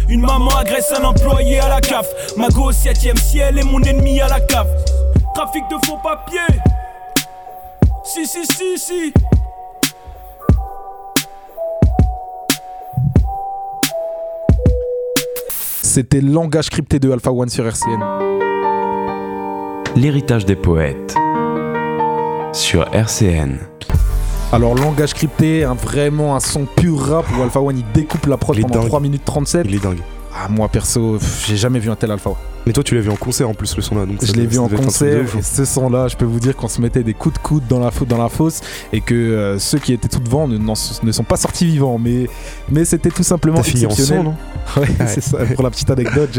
Une 0.10 0.21
maman 0.21 0.49
agresse 0.58 0.91
un 0.97 1.03
employé 1.03 1.60
à 1.60 1.69
la 1.69 1.82
CAF. 1.82 2.08
Ma 2.38 2.47
go 2.49 2.69
au 2.69 2.71
7ème 2.71 3.17
ciel 3.17 3.60
est 3.60 3.63
mon 3.63 3.82
ennemi 3.82 4.21
à 4.21 4.27
la 4.27 4.39
CAF. 4.39 4.67
Trafic 5.34 5.63
de 5.69 5.86
faux 5.86 5.97
papiers. 6.03 6.60
Si, 8.03 8.25
si, 8.25 8.45
si, 8.45 8.77
si. 8.77 9.13
C'était 15.84 16.21
Langage 16.21 16.69
crypté 16.69 16.99
de 16.99 17.12
Alpha 17.12 17.32
One 17.32 17.49
sur 17.49 17.65
RCN. 17.65 18.37
L'héritage 19.97 20.45
des 20.45 20.55
poètes 20.55 21.15
sur 22.53 22.83
RCN. 22.93 23.57
Alors 24.51 24.75
langage 24.75 25.15
crypté, 25.15 25.63
un, 25.63 25.73
vraiment 25.73 26.36
un 26.36 26.39
son 26.39 26.65
pur 26.65 26.99
rap 26.99 27.25
où 27.36 27.41
Alpha 27.41 27.60
One 27.60 27.79
il 27.79 27.91
découpe 27.93 28.27
la 28.27 28.38
prod 28.38 28.62
pendant 28.62 28.86
3 28.86 28.99
minutes 28.99 29.25
37. 29.25 29.65
Il 29.67 29.73
est 29.73 29.79
dingue. 29.79 29.97
Ah 30.36 30.49
moi 30.49 30.67
perso, 30.67 31.17
j'ai 31.47 31.57
jamais 31.57 31.79
vu 31.79 31.89
un 31.89 31.95
tel 31.95 32.12
Alpha 32.12 32.29
One. 32.29 32.36
Mais 32.67 32.73
toi, 32.73 32.84
tu 32.84 32.95
l'as 32.95 33.01
vu 33.01 33.10
en 33.10 33.15
concert 33.15 33.49
en 33.49 33.53
plus, 33.53 33.77
le 33.77 33.82
son 33.82 33.95
là. 33.95 34.06
Donc 34.06 34.23
je 34.25 34.34
l'ai 34.34 34.45
vu 34.45 34.60
en 34.60 34.67
concert. 34.67 35.23
Et 35.38 35.41
ce 35.41 35.63
son 35.63 35.89
là, 35.89 36.10
je 36.10 36.17
peux 36.17 36.25
vous 36.25 36.41
dire 36.41 36.53
qu'on 36.53 36.67
se 36.67 36.82
mettait 36.82 37.01
des 37.01 37.13
coups 37.13 37.36
de 37.36 37.39
coude 37.39 37.63
dans 37.69 37.80
la, 37.80 37.91
dans 38.06 38.17
la 38.17 38.27
fosse 38.27 38.60
et 38.91 38.99
que 38.99 39.15
euh, 39.15 39.58
ceux 39.58 39.80
qui 39.80 39.93
étaient 39.93 40.10
tout 40.10 40.19
devant 40.19 40.49
ne, 40.49 40.58
ne 40.58 41.12
sont 41.13 41.23
pas 41.23 41.38
sortis 41.38 41.65
vivants. 41.65 41.97
Mais, 41.97 42.27
mais 42.69 42.84
c'était 42.84 43.10
tout 43.10 43.23
simplement 43.23 43.62
exceptionnel. 43.62 44.23
non 44.25 44.36
ouais, 44.82 44.88
c'est 45.08 45.23
ça. 45.23 45.38
Pour 45.56 45.63
la 45.63 45.69
petite 45.69 45.89
anecdote, 45.89 46.30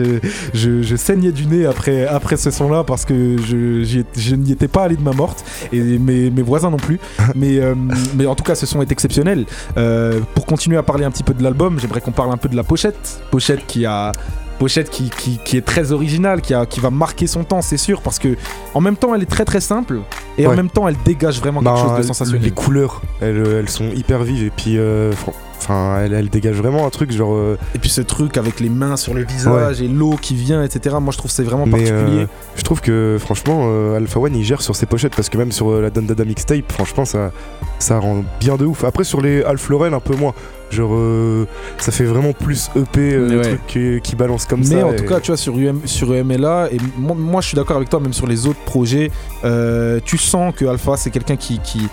je, 0.52 0.82
je, 0.82 0.96
saignais 0.96 1.32
du 1.32 1.46
nez 1.46 1.64
après, 1.64 2.06
après 2.06 2.36
ce 2.36 2.50
son 2.50 2.68
là 2.68 2.84
parce 2.84 3.06
que 3.06 3.38
je, 3.38 3.82
je 4.14 4.34
n'y 4.34 4.52
étais 4.52 4.68
pas 4.68 4.82
allé 4.82 4.96
de 4.96 5.02
ma 5.02 5.12
morte 5.12 5.42
et 5.72 5.80
mes, 5.80 6.28
mes 6.28 6.42
voisins 6.42 6.70
non 6.70 6.76
plus. 6.76 7.00
mais, 7.34 7.58
euh, 7.58 7.74
mais 8.16 8.26
en 8.26 8.34
tout 8.34 8.44
cas, 8.44 8.54
ce 8.54 8.66
son 8.66 8.82
est 8.82 8.92
exceptionnel. 8.92 9.46
Euh, 9.78 10.20
pour 10.34 10.44
continuer 10.44 10.76
à 10.76 10.82
parler 10.82 11.06
un 11.06 11.10
petit 11.10 11.22
peu 11.22 11.32
de 11.32 11.42
l'album, 11.42 11.80
j'aimerais 11.80 12.02
qu'on 12.02 12.12
parle 12.12 12.32
un 12.32 12.36
peu 12.36 12.50
de 12.50 12.56
la 12.56 12.64
pochette. 12.64 13.22
Pochette 13.30 13.66
qui 13.66 13.86
a 13.86 14.12
pochette 14.58 14.90
qui, 14.90 15.10
qui, 15.44 15.56
est 15.56 15.64
très 15.64 15.92
originale, 15.92 16.40
qui, 16.40 16.54
a, 16.54 16.66
qui 16.66 16.80
va 16.80 16.90
marquer 16.90 17.26
son 17.26 17.44
temps, 17.44 17.62
c'est 17.62 17.76
sûr, 17.76 18.02
parce 18.02 18.18
que 18.18 18.36
en 18.74 18.80
même 18.80 18.96
temps 18.96 19.14
elle 19.14 19.22
est 19.22 19.30
très 19.30 19.44
très 19.44 19.60
simple 19.60 20.00
et 20.36 20.46
en 20.46 20.54
même 20.54 20.70
temps 20.70 20.88
elle 20.88 20.96
dégage 21.04 21.40
vraiment 21.40 21.60
quelque 21.60 21.74
bah, 21.74 21.82
chose 21.82 21.98
de 21.98 22.02
sensationnel. 22.02 22.42
Les 22.42 22.50
couleurs, 22.50 23.02
elles, 23.20 23.46
elles 23.46 23.68
sont 23.68 23.90
hyper 23.90 24.22
vives 24.22 24.44
et 24.44 24.50
puis 24.50 24.78
euh, 24.78 25.12
Enfin, 25.60 25.98
elle, 26.04 26.28
dégage 26.28 26.54
vraiment 26.54 26.86
un 26.86 26.90
truc 26.90 27.10
genre. 27.10 27.34
Euh, 27.34 27.58
et 27.74 27.80
puis 27.80 27.90
ce 27.90 28.00
truc 28.00 28.36
avec 28.36 28.60
les 28.60 28.68
mains 28.68 28.96
sur 28.96 29.12
le 29.12 29.24
visage 29.24 29.82
et 29.82 29.88
l'eau 29.88 30.16
qui 30.16 30.36
vient, 30.36 30.62
etc. 30.62 30.96
Moi, 31.00 31.12
je 31.12 31.18
trouve 31.18 31.32
c'est 31.32 31.42
vraiment 31.42 31.66
particulier. 31.66 32.22
Euh, 32.22 32.26
je 32.54 32.62
trouve 32.62 32.80
que 32.80 33.16
franchement, 33.18 33.68
Alpha 33.96 34.20
One 34.20 34.36
il 34.36 34.44
gère 34.44 34.62
sur 34.62 34.76
ses 34.76 34.86
pochettes 34.86 35.16
parce 35.16 35.28
que 35.28 35.36
même 35.36 35.50
sur 35.50 35.80
la 35.80 35.90
Dada 35.90 36.24
mixtape, 36.24 36.70
franchement, 36.70 37.04
ça, 37.04 37.32
ça 37.80 37.98
rend 37.98 38.22
bien 38.38 38.56
de 38.56 38.66
ouf. 38.66 38.84
Après, 38.84 39.02
sur 39.02 39.20
les 39.20 39.42
Alpha 39.42 39.70
Laurel, 39.70 39.94
un 39.94 40.00
peu 40.00 40.14
moins. 40.14 40.32
Genre, 40.70 40.90
euh, 40.92 41.46
ça 41.78 41.92
fait 41.92 42.04
vraiment 42.04 42.32
plus 42.32 42.70
EP, 42.76 43.14
euh, 43.14 43.42
truc 43.42 44.02
qui, 44.02 44.16
balance 44.16 44.44
comme 44.44 44.64
ça. 44.64 44.74
Mais 44.74 44.82
en 44.82 44.94
tout 44.94 45.04
cas, 45.04 45.20
tu 45.20 45.28
vois, 45.28 45.36
sur, 45.36 45.56
UM, 45.56 45.80
sur 45.86 46.12
UMLA, 46.12 46.68
et 46.72 46.78
moi, 46.98 47.40
je 47.40 47.48
suis 47.48 47.56
d'accord 47.56 47.76
avec 47.76 47.88
toi, 47.88 48.00
même 48.00 48.12
sur 48.12 48.26
les 48.26 48.46
autres 48.46 48.60
projets, 48.64 49.10
euh, 49.44 50.00
tu 50.04 50.18
sens 50.18 50.54
que 50.54 50.66
Alpha, 50.66 50.96
c'est 50.96 51.10
quelqu'un 51.10 51.36
qui, 51.36 51.58
qui, 51.60 51.88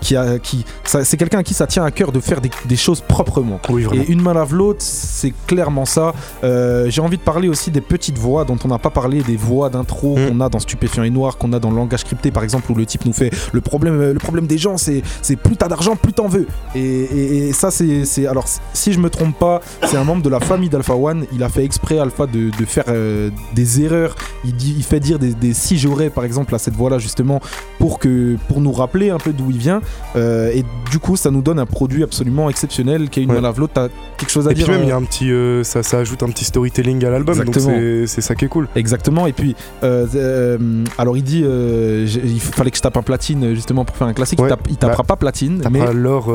qui, 0.00 0.16
a, 0.16 0.38
qui 0.38 0.64
c'est 0.84 1.16
quelqu'un 1.16 1.38
à 1.38 1.42
qui 1.42 1.54
ça 1.54 1.66
tient 1.66 1.84
à 1.84 1.90
cœur 1.90 2.12
de 2.12 2.20
faire 2.20 2.40
des, 2.40 2.76
choses 2.76 3.00
proprement. 3.00 3.60
et 3.70 4.10
une 4.10 4.22
main 4.22 4.34
lave 4.34 4.54
l'autre, 4.54 4.80
c'est 4.80 5.32
clairement 5.46 5.84
ça. 5.84 6.14
Euh, 6.44 6.88
j'ai 6.90 7.00
envie 7.00 7.18
de 7.18 7.22
parler 7.22 7.48
aussi 7.48 7.70
des 7.70 7.80
petites 7.80 8.18
voix 8.18 8.44
dont 8.44 8.58
on 8.64 8.68
n'a 8.68 8.78
pas 8.78 8.90
parlé, 8.90 9.22
des 9.22 9.36
voix 9.36 9.68
d'intro 9.68 10.16
mm. 10.16 10.28
qu'on 10.28 10.40
a 10.40 10.48
dans 10.48 10.60
Stupéfiant 10.60 11.02
et 11.02 11.10
Noir, 11.10 11.38
qu'on 11.38 11.52
a 11.52 11.58
dans 11.58 11.70
le 11.70 11.76
langage 11.76 12.04
crypté 12.04 12.30
par 12.30 12.44
exemple, 12.44 12.70
où 12.70 12.74
le 12.74 12.86
type 12.86 13.04
nous 13.04 13.12
fait 13.12 13.30
le 13.52 13.60
problème, 13.60 14.12
le 14.12 14.18
problème 14.18 14.46
des 14.46 14.58
gens, 14.58 14.76
c'est 14.78 15.02
plus 15.42 15.56
t'as 15.56 15.68
d'argent, 15.68 15.96
plus 15.96 16.12
t'en 16.12 16.28
veux. 16.28 16.46
Et, 16.74 17.52
ça, 17.52 17.70
c'est 17.70 18.26
alors 18.26 18.46
si 18.72 18.92
je 18.92 19.00
me 19.00 19.10
trompe 19.10 19.38
pas, 19.38 19.60
c'est 19.84 19.96
un 19.96 20.04
membre 20.04 20.22
de 20.22 20.28
la 20.28 20.40
famille 20.40 20.68
d'Alpha 20.68 20.94
One. 20.94 21.26
Il 21.32 21.42
a 21.42 21.48
fait 21.48 21.64
exprès 21.64 21.98
Alpha 21.98 22.26
de, 22.26 22.50
de 22.56 22.64
faire 22.64 22.84
euh, 22.88 23.30
des 23.54 23.82
erreurs. 23.82 24.14
Il, 24.44 24.54
dit, 24.54 24.74
il 24.76 24.84
fait 24.84 25.00
dire 25.00 25.18
des, 25.18 25.34
des 25.34 25.54
si 25.54 25.78
j'aurais 25.78 26.10
par 26.10 26.24
exemple 26.24 26.54
à 26.54 26.58
cette 26.58 26.74
voix-là 26.74 26.98
justement 26.98 27.40
pour 27.78 27.98
que 27.98 28.36
pour 28.48 28.60
nous 28.60 28.72
rappeler 28.72 29.10
un 29.10 29.18
peu 29.18 29.32
d'où 29.32 29.50
il 29.50 29.57
vient. 29.58 29.80
Euh, 30.16 30.50
et 30.52 30.64
du 30.90 30.98
coup, 30.98 31.16
ça 31.16 31.30
nous 31.30 31.42
donne 31.42 31.58
un 31.58 31.66
produit 31.66 32.02
absolument 32.02 32.48
exceptionnel 32.48 33.10
qui 33.10 33.20
a 33.20 33.22
une 33.22 33.32
ouais. 33.32 33.40
lave 33.40 33.60
l'autre. 33.60 33.74
T'as 33.74 33.88
quelque 34.16 34.30
chose 34.30 34.48
à 34.48 34.54
dire 34.54 34.68
Et 34.68 34.70
puis 34.70 34.78
même, 34.78 34.84
il 34.84 34.88
y 34.88 34.92
a 34.92 34.96
un 34.96 35.02
petit, 35.02 35.30
euh, 35.30 35.62
ça, 35.64 35.82
ça 35.82 35.98
ajoute 35.98 36.22
un 36.22 36.28
petit 36.28 36.44
storytelling 36.44 37.04
à 37.04 37.10
l'album. 37.10 37.38
Donc 37.44 37.56
c'est 37.56 38.20
ça 38.20 38.34
qui 38.34 38.44
est 38.44 38.48
cool. 38.48 38.68
Exactement. 38.74 39.26
Et 39.26 39.32
puis, 39.32 39.54
euh, 39.82 40.84
alors 40.96 41.16
il 41.16 41.22
dit, 41.22 41.44
il 41.44 42.40
fallait 42.40 42.70
que 42.70 42.76
je 42.76 42.82
tape 42.82 42.96
un 42.96 43.02
platine 43.02 43.54
justement 43.54 43.84
pour 43.84 43.96
faire 43.96 44.06
un 44.06 44.14
classique. 44.14 44.40
Il, 44.68 44.76
tapera 44.76 45.02
bah, 45.02 45.04
pas 45.08 45.16
platine. 45.16 45.62
Mais 45.70 45.80
alors, 45.80 46.30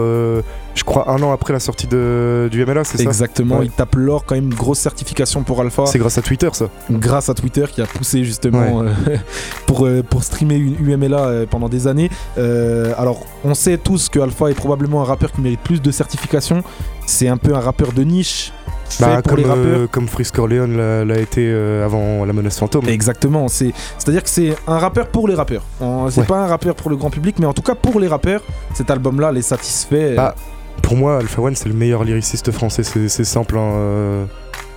je 0.76 0.84
crois 0.84 1.12
un 1.12 1.22
an 1.22 1.32
après 1.32 1.54
la 1.54 1.60
sortie 1.60 1.88
de, 1.88 2.50
du 2.52 2.66
MLA, 2.66 2.84
c'est 2.84 2.98
ça? 2.98 3.04
Exactement. 3.04 3.62
Il 3.62 3.72
tape 3.72 3.96
l'or 3.96 4.26
quand 4.26 4.36
même 4.36 4.54
grosse 4.54 4.80
certification 4.80 5.44
pour 5.44 5.62
Alpha. 5.62 5.86
C'est 5.86 6.00
grâce 6.00 6.18
à 6.18 6.22
Twitter, 6.22 6.50
ça. 6.54 6.66
Grâce 6.92 7.30
à 7.30 7.34
Twitter 7.34 7.66
qui 7.72 7.82
a 7.82 7.86
poussé 7.86 8.24
justement 8.24 8.84
pour 9.66 9.88
pour 10.10 10.24
streamer 10.24 10.56
une 10.56 10.76
UMLA 10.90 11.46
pendant 11.50 11.70
des 11.70 11.88
années. 11.88 12.10
alors 12.38 13.13
on 13.44 13.54
sait 13.54 13.78
tous 13.78 14.10
que 14.10 14.20
Alpha 14.20 14.50
est 14.50 14.56
probablement 14.56 15.02
un 15.02 15.06
rappeur 15.06 15.32
qui 15.32 15.42
mérite 15.42 15.62
plus 15.62 15.82
de 15.82 15.92
certification. 15.92 16.64
C'est 17.06 17.28
un 17.28 17.38
peu 17.38 17.54
un 17.56 17.60
rappeur 17.60 17.92
de 17.92 18.04
niche. 18.04 18.52
Bah, 19.00 19.22
comme, 19.24 19.38
les 19.38 19.46
euh, 19.46 19.88
comme 19.88 20.08
Frisk 20.08 20.36
Corleone 20.36 20.78
l'a 20.78 21.20
été 21.20 21.42
euh, 21.48 21.84
avant 21.84 22.26
la 22.26 22.34
menace 22.34 22.60
fantôme. 22.60 22.88
Exactement, 22.88 23.48
c'est-à-dire 23.48 24.22
que 24.22 24.30
c'est 24.30 24.56
un 24.68 24.78
rappeur 24.78 25.08
pour 25.08 25.28
les 25.28 25.36
rappeurs. 25.36 25.64
C'est 26.10 26.28
pas 26.28 26.44
un 26.44 26.48
rappeur 26.48 26.76
pour 26.76 26.90
le 26.90 26.96
grand 26.96 27.10
public, 27.10 27.38
mais 27.40 27.46
en 27.46 27.54
tout 27.54 27.64
cas 27.64 27.76
pour 27.76 28.00
les 28.00 28.08
rappeurs, 28.08 28.42
cet 28.74 28.92
album-là 28.92 29.32
les 29.32 29.42
satisfait. 29.42 30.16
Bah, 30.16 30.36
pour 30.82 30.96
moi, 30.96 31.18
Alpha 31.18 31.42
One, 31.42 31.56
c'est 31.56 31.70
le 31.70 31.76
meilleur 31.76 32.04
lyriciste 32.04 32.52
français, 32.52 32.84
c'est 32.84 33.24
simple. 33.24 33.58
Hein, 33.58 33.72
euh, 33.74 34.26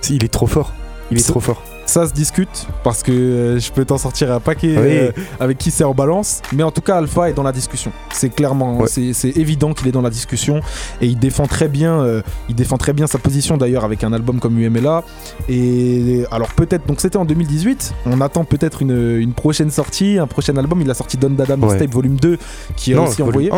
il 0.09 0.23
est 0.23 0.33
trop 0.33 0.47
fort. 0.47 0.73
Il 1.11 1.19
est 1.19 1.27
trop 1.27 1.39
fort 1.39 1.61
ça 1.87 2.05
se 2.07 2.13
discute 2.13 2.67
parce 2.83 3.01
que 3.01 3.11
euh, 3.11 3.59
je 3.59 3.71
peux 3.71 3.85
t'en 3.85 3.97
sortir 3.97 4.31
un 4.31 4.39
paquet 4.39 4.75
euh, 4.77 5.11
avec 5.39 5.57
qui 5.57 5.71
c'est 5.71 5.83
en 5.83 5.93
balance. 5.93 6.41
Mais 6.53 6.63
en 6.63 6.71
tout 6.71 6.81
cas, 6.81 6.97
Alpha 6.97 7.29
est 7.29 7.33
dans 7.33 7.43
la 7.43 7.51
discussion. 7.51 7.91
C'est 8.11 8.29
clairement, 8.29 8.85
c'est 8.87 9.29
évident 9.35 9.73
qu'il 9.73 9.87
est 9.87 9.91
dans 9.91 10.01
la 10.01 10.09
discussion 10.09 10.61
et 11.01 11.07
il 11.07 11.17
défend 11.17 11.47
très 11.47 11.67
bien, 11.67 12.01
euh, 12.01 12.21
il 12.49 12.55
défend 12.55 12.77
très 12.77 12.93
bien 12.93 13.07
sa 13.07 13.17
position 13.17 13.57
d'ailleurs 13.57 13.85
avec 13.85 14.03
un 14.03 14.13
album 14.13 14.39
comme 14.39 14.59
UMLA. 14.59 15.03
Et 15.49 16.25
alors 16.31 16.49
peut-être, 16.53 16.85
donc 16.85 16.99
c'était 16.99 17.17
en 17.17 17.25
2018. 17.25 17.93
On 18.05 18.21
attend 18.21 18.43
peut-être 18.43 18.81
une, 18.81 19.33
prochaine 19.33 19.71
sortie, 19.71 20.17
un 20.19 20.27
prochain 20.27 20.55
album. 20.57 20.81
Il 20.81 20.89
a 20.89 20.93
sorti 20.93 21.17
Don 21.17 21.29
Dada 21.29 21.55
Mixtape 21.55 21.91
Volume 21.91 22.19
2 22.19 22.37
qui 22.75 22.91
est 22.91 22.95
aussi 22.95 23.21
envoyé. 23.21 23.51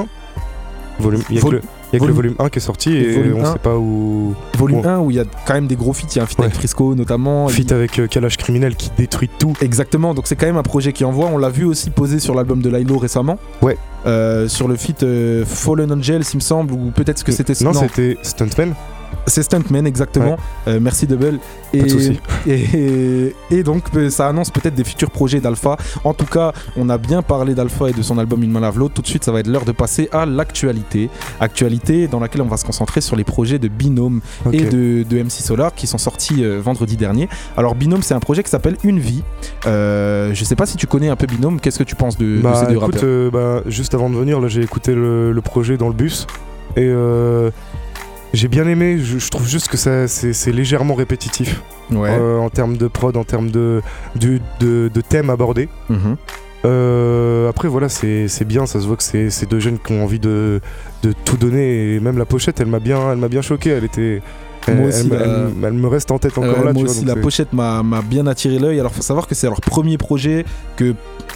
Volume, 1.00 1.24
il 1.30 1.38
y 1.38 1.40
a 1.40 1.42
que 1.42 1.48
le, 1.48 1.62
il 1.92 1.96
y 1.96 1.98
a 1.98 2.00
que 2.00 2.06
le 2.06 2.14
volume 2.14 2.36
1 2.38 2.50
qui 2.50 2.60
est 2.60 2.62
sorti 2.62 2.96
et, 2.96 3.34
on 3.34 3.46
sait 3.46 3.60
pas 3.60 3.76
où. 3.76 4.36
Volume 4.58 4.86
1 4.86 5.00
où 5.00 5.12
il 5.12 5.18
y 5.18 5.20
a 5.20 5.26
quand 5.46 5.54
même 5.54 5.68
des 5.68 5.76
gros 5.76 5.94
feats. 5.94 6.08
Il 6.16 6.18
y 6.18 6.20
a 6.20 6.24
un 6.24 6.28
feat 6.28 6.40
avec 6.40 6.54
Frisco 6.54 6.96
notamment. 6.96 7.48
Feat 7.48 7.72
avec 7.72 8.00
euh, 8.00 8.08
Kalash 8.08 8.38
Criminel 8.38 8.76
qui 8.76 8.92
détruit 8.98 9.30
tout. 9.40 9.54
Exactement, 9.62 10.14
donc 10.14 10.28
c'est 10.28 10.36
quand 10.36 10.46
même 10.46 10.58
un 10.58 10.64
projet 10.64 10.94
qui 10.94 11.04
envoie. 11.04 11.28
On 11.28 11.38
l'a 11.38 11.50
vu 11.50 11.66
aussi 11.66 11.90
posé 11.90 12.20
sur 12.20 12.36
l'album 12.36 12.62
de 12.62 12.70
Lilo 12.70 12.98
récemment. 12.98 13.38
Ouais. 13.62 13.78
Euh, 14.06 14.48
sur 14.48 14.68
le 14.68 14.76
feat 14.76 15.04
euh, 15.04 15.44
Fallen 15.46 15.92
Angels, 15.92 16.24
il 16.34 16.38
me 16.38 16.42
semble, 16.42 16.74
ou 16.74 16.92
peut-être 16.92 17.24
que 17.24 17.32
c'était. 17.32 17.54
Non, 17.64 17.74
c'était 17.74 18.18
Stuntman. 18.22 18.74
C'est 19.30 19.44
Stuntman, 19.44 19.86
exactement. 19.86 20.38
Euh, 20.68 20.80
merci 20.82 21.08
Double. 21.08 21.40
Et, 21.74 21.80
Pas 21.80 21.84
de 21.86 21.90
souci. 21.90 22.20
et, 22.48 23.36
et 23.52 23.64
donc, 23.64 23.84
euh, 23.96 24.10
ça 24.10 24.28
annonce 24.28 24.50
peut-être 24.50 24.76
des 24.76 24.84
futurs 24.84 25.12
projets 25.12 25.40
d'Alpha. 25.40 25.78
En 26.04 26.14
tout 26.14 26.26
cas, 26.26 26.52
on 26.76 26.90
a 26.90 26.98
bien 26.98 27.22
parlé 27.22 27.54
d'Alpha 27.54 27.90
et 27.90 27.94
de 27.94 28.02
son 28.02 28.18
album 28.18 28.44
Une 28.44 28.52
main 28.52 28.60
lave 28.60 28.78
l'autre. 28.78 28.96
Tout 28.96 29.02
de 29.02 29.08
suite, 29.08 29.24
ça 29.24 29.32
va 29.32 29.40
être 29.40 29.48
l'heure 29.48 29.66
de 29.66 29.72
passer 29.72 30.10
à 30.12 30.26
l'actualité. 30.26 31.10
Actualité 31.40 32.08
dans 32.08 32.20
laquelle 32.20 32.42
on 32.42 32.48
va 32.48 32.58
se 32.58 32.66
concentrer 32.66 33.02
sur 33.02 33.16
les 33.16 33.24
projets 33.24 33.60
de 33.60 33.68
Binôme 33.68 34.22
et 34.52 34.66
de, 34.66 35.04
de 35.04 35.24
MC 35.24 35.32
Solar 35.32 35.74
qui 35.76 35.88
sont 35.88 35.98
sortis 35.98 36.44
euh, 36.44 36.60
vendredi 36.60 36.98
dernier. 36.98 37.30
Alors, 37.56 37.76
Binôme, 37.76 38.02
c'est 38.02 38.16
un 38.16 38.20
projet 38.20 38.44
qui 38.44 38.50
s'appelle 38.50 38.78
Une 38.84 39.00
vie. 39.00 39.24
Euh, 39.68 40.34
je 40.34 40.44
sais 40.44 40.56
pas 40.56 40.66
si 40.66 40.78
tu 40.78 40.88
connais 40.88 41.10
un 41.10 41.16
peu 41.16 41.28
Binôme. 41.28 41.60
Qu'est-ce 41.60 41.80
que 41.80 41.84
tu 41.84 41.96
penses 41.96 42.18
de, 42.18 42.38
de 42.38 42.42
Bah 42.42 42.56
ces 42.56 42.66
deux 42.66 42.78
écoute, 42.78 42.96
rappeurs 42.96 43.32
bah, 43.32 43.62
juste 43.68 43.94
avant 43.94 44.10
de 44.10 44.16
venir, 44.16 44.40
là 44.40 44.48
j'ai 44.48 44.62
écouté 44.62 44.94
le, 44.96 45.32
le 45.32 45.42
projet 45.42 45.78
dans 45.78 45.88
le 45.88 45.94
bus 45.94 46.28
et 46.76 46.88
euh, 46.88 47.50
j'ai 48.34 48.48
bien 48.48 48.68
aimé. 48.68 48.98
Je, 49.00 49.18
je 49.18 49.30
trouve 49.30 49.48
juste 49.48 49.68
que 49.68 49.78
ça, 49.78 50.08
c'est, 50.08 50.52
légèrement 50.52 50.94
répétitif 50.96 51.62
Ouais. 51.92 52.10
euh, 52.12 52.38
en 52.38 52.50
termes 52.50 52.78
de 52.78 52.88
prod, 52.88 53.18
en 53.18 53.24
termes 53.24 53.50
de, 53.50 53.82
de, 54.16 54.40
de 54.60 55.02
thèmes 55.02 55.30
abordés. 55.30 55.70
Mhm. 55.90 56.18
Euh, 56.66 57.50
après 57.50 57.68
voilà, 57.68 57.90
c'est, 57.90 58.28
bien. 58.46 58.66
Ça 58.66 58.80
se 58.82 58.88
voit 58.88 58.98
que 58.98 59.04
c'est, 59.04 59.50
deux 59.50 59.60
jeunes 59.60 59.80
qui 59.80 59.94
ont 59.94 60.04
envie 60.04 60.20
de, 60.20 60.62
de 61.04 61.14
tout 61.26 61.38
donner. 61.38 61.96
Et 61.96 62.00
même 62.00 62.18
la 62.18 62.26
pochette, 62.26 62.60
elle 62.60 62.68
m'a 62.68 62.80
bien, 62.80 63.12
elle 63.12 63.18
m'a 63.18 63.30
bien 63.30 63.42
choqué. 63.42 63.72
Elle 63.72 63.86
était, 63.86 64.22
Moi 64.68 64.88
aussi, 64.90 65.10
elle- 65.12 65.18
la- 65.18 65.26
elle- 65.26 65.52
elle 65.64 65.74
me 65.74 65.88
reste 65.88 66.12
en 66.12 66.20
tête 66.20 66.38
encore 66.38 66.50
Euh, 66.52 66.66
là. 66.66 66.74
moi 66.74 66.84
tu 66.84 66.90
aussi, 66.90 67.06
la 67.06 67.16
pochette 67.16 67.54
m'a 67.54 67.82
bien 68.04 68.28
attiré 68.28 68.60
l'œil. 68.60 68.80
Alors, 68.80 68.92
faut 68.92 69.02
savoir 69.02 69.28
que 69.28 69.36
c'est 69.36 69.48
leur 69.48 69.62
premier 69.62 69.98
projet 69.98 70.46
que, 70.76 70.94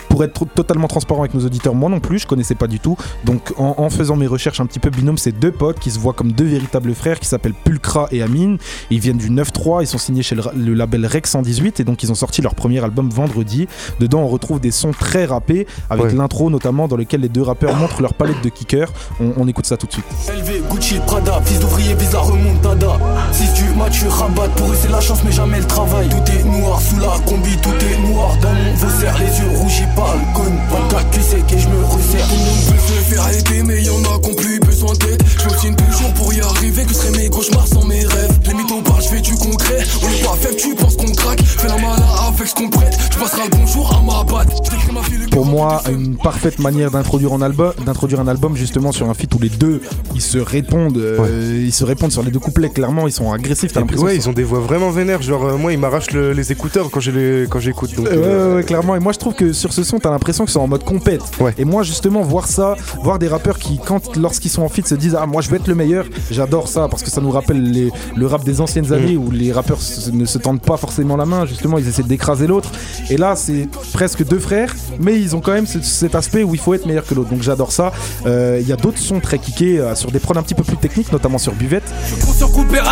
pour 0.10 0.24
être 0.24 0.46
totalement 0.54 0.88
transparent 0.88 1.22
avec 1.22 1.34
nos 1.34 1.44
auditeurs, 1.46 1.74
moi 1.74 1.90
non 1.90 2.00
plus, 2.00 2.20
je 2.20 2.28
connaissais 2.28 2.54
pas 2.56 2.68
du 2.68 2.80
tout. 2.80 2.96
Donc, 3.26 3.54
en, 3.58 3.76
en 3.78 3.90
faisant 3.90 4.16
mes 4.16 4.28
recherches 4.28 4.60
un 4.60 4.66
petit 4.68 4.80
peu, 4.80 4.90
Binôme, 4.92 5.18
c'est 5.18 5.32
deux 5.32 5.52
potes 5.52 5.80
qui 5.80 5.90
se 5.90 5.98
voient 6.00 6.14
comme 6.14 6.32
deux 6.32 6.46
véritables 6.46 6.94
frères 6.94 7.20
qui 7.20 7.28
s'appellent 7.28 7.54
Pulcra 7.64 8.08
et 8.12 8.22
Amine. 8.22 8.58
Ils 8.92 9.00
viennent 9.00 9.18
du 9.18 9.30
9-3, 9.32 9.82
ils 9.82 9.88
sont 9.88 9.98
signés 9.98 10.22
chez 10.22 10.36
le, 10.36 10.74
label 10.74 11.06
Rex 11.08 11.32
118 11.32 11.80
et 11.80 11.84
donc 11.84 12.04
ils 12.04 12.12
ont 12.12 12.16
sorti 12.16 12.42
leur 12.44 12.54
premier 12.54 12.84
album 12.84 13.10
vendredi. 13.10 13.68
Dedans, 14.00 14.20
on 14.22 14.28
retrouve 14.28 14.60
des 14.60 14.72
sons 14.72 14.92
très 14.92 15.26
rappés 15.26 15.66
avec 15.90 16.06
Ouais. 16.06 16.14
l'intro 16.14 16.50
notamment 16.50 16.88
dans 16.88 16.98
lequel 16.98 17.22
les 17.22 17.30
deux 17.30 17.42
rappeurs 17.42 17.76
montrent 17.76 18.02
leur 18.02 18.14
palette 18.14 18.42
de 18.44 18.50
kickers. 18.50 18.92
On, 19.20 19.32
on 19.38 19.48
écoute 19.48 19.66
ça 19.66 19.78
tout 19.78 19.88
de 19.88 19.94
suite. 19.94 20.06
LV, 20.30 20.62
Gucci, 20.70 20.96
Prada, 21.08 21.42
fils 21.44 21.60
d'ouvrier, 21.60 21.94
visa 21.96 22.20
remontada. 22.20 22.98
Si 23.32 23.46
tu 23.54 23.66
mature, 23.78 24.12
rabat, 24.12 24.48
pour 24.56 24.72
eux 24.72 24.78
c'est 24.80 24.92
la 24.92 25.02
chance, 25.02 25.20
mais 25.24 25.32
jamais 25.32 25.60
le 25.60 25.66
travail. 25.66 26.10
Tout 26.10 26.32
est 26.32 26.44
noir 26.44 26.82
sous 26.82 27.00
la 27.00 27.20
combi, 27.26 27.58
tout 27.58 27.70
est 27.70 28.08
noir. 28.10 28.36
Dans 28.42 28.54
mon 28.54 28.74
vaussaire, 28.76 29.18
les 29.20 29.40
yeux 29.40 29.58
rougis 29.58 29.88
par 29.96 30.14
le 30.16 30.36
cône. 30.36 30.58
24 30.72 31.10
tu 31.12 31.22
sais 31.22 31.42
que 31.42 31.58
je 31.58 31.68
me 31.68 31.84
resserre. 31.86 32.28
Tout 32.28 32.36
le 32.36 32.40
monde 32.40 32.64
veut 32.68 32.80
se 32.80 33.14
faire 33.14 33.30
aider, 33.30 33.64
mais 33.64 33.84
y'en 33.84 34.00
a 34.04 34.20
qui 34.20 34.30
ont 34.32 34.36
plus 34.36 34.60
besoin 34.60 34.94
d'aide. 34.94 35.22
Je 35.38 35.46
m'obstine 35.46 35.76
toujours 35.76 36.14
pour 36.14 36.34
y 36.34 36.42
arriver, 36.42 36.86
que 36.86 36.94
seraient 36.94 37.18
mes 37.18 37.30
cauchemars 37.30 37.68
sans 37.68 37.86
mes 37.86 38.06
rêves. 38.06 38.40
Les 38.46 38.54
mythos 38.54 38.82
parlent, 38.82 39.02
je 39.02 39.10
fais 39.10 39.22
du 39.22 39.36
concret. 39.36 39.80
On 40.02 40.08
est 40.08 40.24
pas 40.24 40.36
faible, 40.36 40.56
tu 40.56 40.76
penses 40.76 40.96
qu'on 40.96 41.12
craque. 41.12 41.42
Fais 41.42 41.68
la 41.68 41.76
malin 41.76 42.06
avec 42.28 42.48
ce 42.48 42.56
qu'on 42.56 42.70
prête. 42.70 42.98
Tu 43.12 43.18
passeras 43.20 43.46
le 43.46 43.58
bonjour 43.58 43.92
à 43.94 44.02
ma 44.02 44.24
batte. 44.24 44.54
Je 44.64 44.70
t'écris 44.70 44.94
ma 44.94 45.02
fille, 45.04 45.18
le 45.18 45.28
pour 45.28 45.46
moi 45.46 45.82
de 45.88 45.94
une 45.94 46.16
parfaite 46.16 46.60
manière 46.60 46.92
d'introduire 46.92 47.34
un 47.34 47.42
album 47.42 47.74
d'introduire 47.86 48.20
un 48.20 48.28
album 48.28 48.56
justement 48.56 48.92
sur 48.92 49.10
un 49.10 49.14
feat 49.14 49.34
où 49.34 49.40
les 49.40 49.50
deux 49.50 49.82
ils 50.14 50.22
se 50.22 50.38
répondent 50.38 50.98
euh, 50.98 51.64
ils 51.66 51.74
se 51.74 51.84
répondent 51.84 52.12
sur 52.12 52.24
les 52.24 52.32
deux 52.32 52.40
couplets 52.40 52.70
clairement 52.70 53.03
ils 53.08 53.12
sont 53.12 53.32
agressifs 53.32 53.72
t'as 53.74 53.80
l'impression 53.82 54.06
ouais, 54.06 54.16
ils 54.16 54.30
ont 54.30 54.34
des 54.34 54.44
voix 54.44 54.60
vraiment 54.60 54.90
vénères. 54.92 55.22
Genre, 55.22 55.46
euh, 55.46 55.58
moi, 55.58 55.72
ils 55.74 55.80
m'arrachent 55.80 56.12
le- 56.12 56.34
les 56.34 56.52
écouteurs 56.52 56.90
quand, 56.92 57.00
j'ai 57.00 57.12
les- 57.12 57.48
quand 57.50 57.60
j'écoute. 57.60 57.96
Donc, 57.96 58.06
Ouais, 58.08 58.12
euh, 58.14 58.50
ouais, 58.50 58.56
ouais, 58.58 58.64
clairement. 58.64 58.96
Et 58.96 59.00
moi, 59.00 59.12
je 59.14 59.20
trouve 59.20 59.34
que 59.34 59.54
sur 59.54 59.74
ce 59.74 59.84
son, 59.84 60.00
t'as 60.00 60.12
l'impression 60.12 60.46
que 60.46 60.52
c'est 60.52 60.60
en 60.60 60.68
mode 60.68 60.84
compète. 60.84 61.22
Ouais. 61.40 61.54
Et 61.58 61.66
moi, 61.66 61.84
justement, 61.84 62.22
voir 62.22 62.48
ça, 62.48 62.76
voir 63.04 63.20
des 63.20 63.28
rappeurs 63.28 63.58
qui, 63.60 63.80
quand, 63.84 64.16
lorsqu'ils 64.18 64.50
sont 64.50 64.62
en 64.64 64.70
feat, 64.70 64.88
se 64.88 64.96
disent 64.96 65.18
Ah, 65.20 65.26
moi, 65.26 65.42
je 65.42 65.50
vais 65.50 65.58
être 65.58 65.68
le 65.68 65.76
meilleur, 65.76 66.06
j'adore 66.32 66.68
ça 66.68 66.88
parce 66.90 67.04
que 67.04 67.10
ça 67.10 67.22
nous 67.22 67.32
rappelle 67.32 67.62
les- 67.72 67.92
le 68.16 68.26
rap 68.28 68.44
des 68.44 68.62
anciennes 68.62 68.88
Mm. 68.88 68.94
années 68.94 69.18
où 69.18 69.32
les 69.32 69.52
rappeurs 69.52 69.82
se- 69.82 70.12
ne 70.12 70.26
se 70.26 70.38
tendent 70.38 70.62
pas 70.62 70.78
forcément 70.78 71.16
la 71.18 71.26
main, 71.26 71.46
justement, 71.46 71.78
ils 71.78 71.88
essaient 71.88 72.04
d'écraser 72.04 72.48
l'autre. 72.48 72.70
Et 73.10 73.18
là, 73.18 73.36
c'est 73.36 73.68
presque 73.94 74.26
deux 74.26 74.40
frères, 74.40 74.76
mais 75.00 75.20
ils 75.20 75.36
ont 75.36 75.42
quand 75.42 75.54
même 75.54 75.68
ce- 75.68 75.82
cet 75.82 76.16
aspect 76.16 76.44
où 76.44 76.54
il 76.54 76.60
faut 76.60 76.74
être 76.74 76.86
meilleur 76.86 77.06
que 77.06 77.14
l'autre. 77.14 77.30
Donc, 77.30 77.42
j'adore 77.42 77.72
ça. 77.72 77.92
Euh, 78.26 78.60
Il 78.62 78.68
y 78.70 78.72
a 78.72 78.76
d'autres 78.76 78.98
sons 79.00 79.20
très 79.20 79.40
kickés 79.40 79.80
euh, 79.80 79.96
sur 79.96 80.12
des 80.12 80.20
prods 80.20 80.38
un 80.38 80.44
petit 80.44 80.54
peu 80.54 80.64
plus 80.64 80.78
techniques, 80.78 81.12
notamment 81.12 81.38
sur 81.38 81.54
Buvette. 81.54 81.84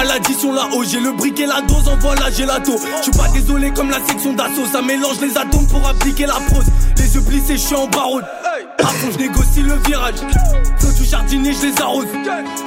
À 0.02 0.04
l'addition 0.04 0.52
là-haut, 0.52 0.84
j'ai 0.84 1.00
le 1.00 1.12
briquet, 1.12 1.46
la 1.46 1.62
dose, 1.62 1.88
envoie 1.88 2.16
la 2.16 2.32
gelato. 2.32 2.74
Je 2.98 3.04
suis 3.04 3.12
pas 3.12 3.28
désolé 3.34 3.72
comme 3.72 3.90
la 3.90 4.00
section 4.06 4.34
d'assaut, 4.34 4.66
ça 4.72 4.82
mélange 4.82 5.22
les 5.22 5.38
atomes 5.38 5.68
pour 5.68 5.88
appliquer 5.88 6.26
la 6.26 6.34
prose. 6.34 6.66
Les 6.98 7.16
yeux 7.16 7.22
plissés, 7.22 7.54
je 7.58 7.62
suis 7.62 7.76
en 7.76 7.88
baronne. 7.88 8.24
À 8.80 8.88
fond, 8.88 9.08
je 9.14 9.18
négocie 9.20 9.62
le 9.62 9.76
virage. 9.86 10.16
Feu 10.80 10.88
du 10.98 11.06
jardinier, 11.08 11.54
je 11.54 11.68
les 11.68 11.82
arrose. 11.82 12.06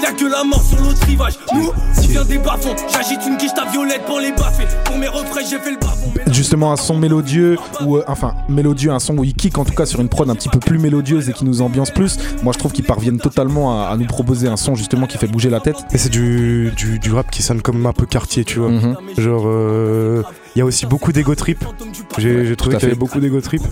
Y'a 0.02 0.12
que 0.12 0.24
la 0.26 0.44
mort 0.44 0.62
sur 0.62 0.78
l'autre 0.78 1.04
rivage. 1.06 1.34
Nous, 1.54 1.70
on 1.96 2.00
vient 2.02 2.24
des 2.24 2.38
bas-fonds. 2.38 2.76
J'agite 2.92 3.20
une 3.26 3.36
quiche 3.36 3.54
ta 3.54 3.64
violette 3.66 4.04
pour 4.06 4.20
les 4.20 4.30
baffer. 4.32 4.66
Pour 4.84 4.96
mes 4.96 5.08
refrains, 5.08 5.40
j'ai 5.48 5.58
fait 5.58 5.72
le 5.72 5.78
bas-fond. 5.78 6.12
justement 6.30 6.72
un 6.72 6.76
son 6.76 6.96
mélodieux 6.96 7.56
ou 7.84 7.96
euh, 7.96 8.04
enfin 8.06 8.34
mélodieux 8.48 8.90
un 8.92 8.98
son 9.00 9.18
où 9.18 9.24
il 9.24 9.34
kick 9.34 9.58
en 9.58 9.64
tout 9.64 9.74
cas 9.74 9.86
sur 9.86 10.00
une 10.00 10.08
prod 10.08 10.28
un 10.30 10.34
petit 10.34 10.48
peu 10.48 10.58
plus 10.58 10.78
mélodieuse 10.78 11.28
et 11.28 11.32
qui 11.32 11.44
nous 11.44 11.60
ambiance 11.62 11.90
plus 11.90 12.18
moi 12.42 12.52
je 12.52 12.58
trouve 12.58 12.72
qu'ils 12.72 12.84
parviennent 12.84 13.18
totalement 13.18 13.80
à, 13.82 13.88
à 13.88 13.96
nous 13.96 14.06
proposer 14.06 14.48
un 14.48 14.56
son 14.56 14.74
justement 14.74 15.06
qui 15.06 15.18
fait 15.18 15.26
bouger 15.26 15.50
la 15.50 15.60
tête 15.60 15.76
Et 15.92 15.98
c'est 15.98 16.08
du, 16.08 16.72
du, 16.76 16.98
du 16.98 17.12
rap 17.12 17.23
qui 17.32 17.42
sonne 17.42 17.62
comme 17.62 17.84
un 17.86 17.92
peu 17.92 18.06
quartier, 18.06 18.44
tu 18.44 18.58
vois. 18.58 18.70
Mhm. 18.70 18.96
Genre, 19.18 19.44
euh, 19.46 20.22
il 20.54 20.58
y 20.58 20.62
a 20.62 20.64
aussi 20.64 20.86
beaucoup 20.86 21.12
d'ego 21.12 21.34
trip. 21.34 21.64
J'ai 22.18 22.56
trouvé 22.56 22.76
qu'il 22.76 22.84
y 22.84 22.90
avait 22.90 22.98
beaucoup 22.98 23.20
d'ego 23.20 23.40
trip. 23.40 23.62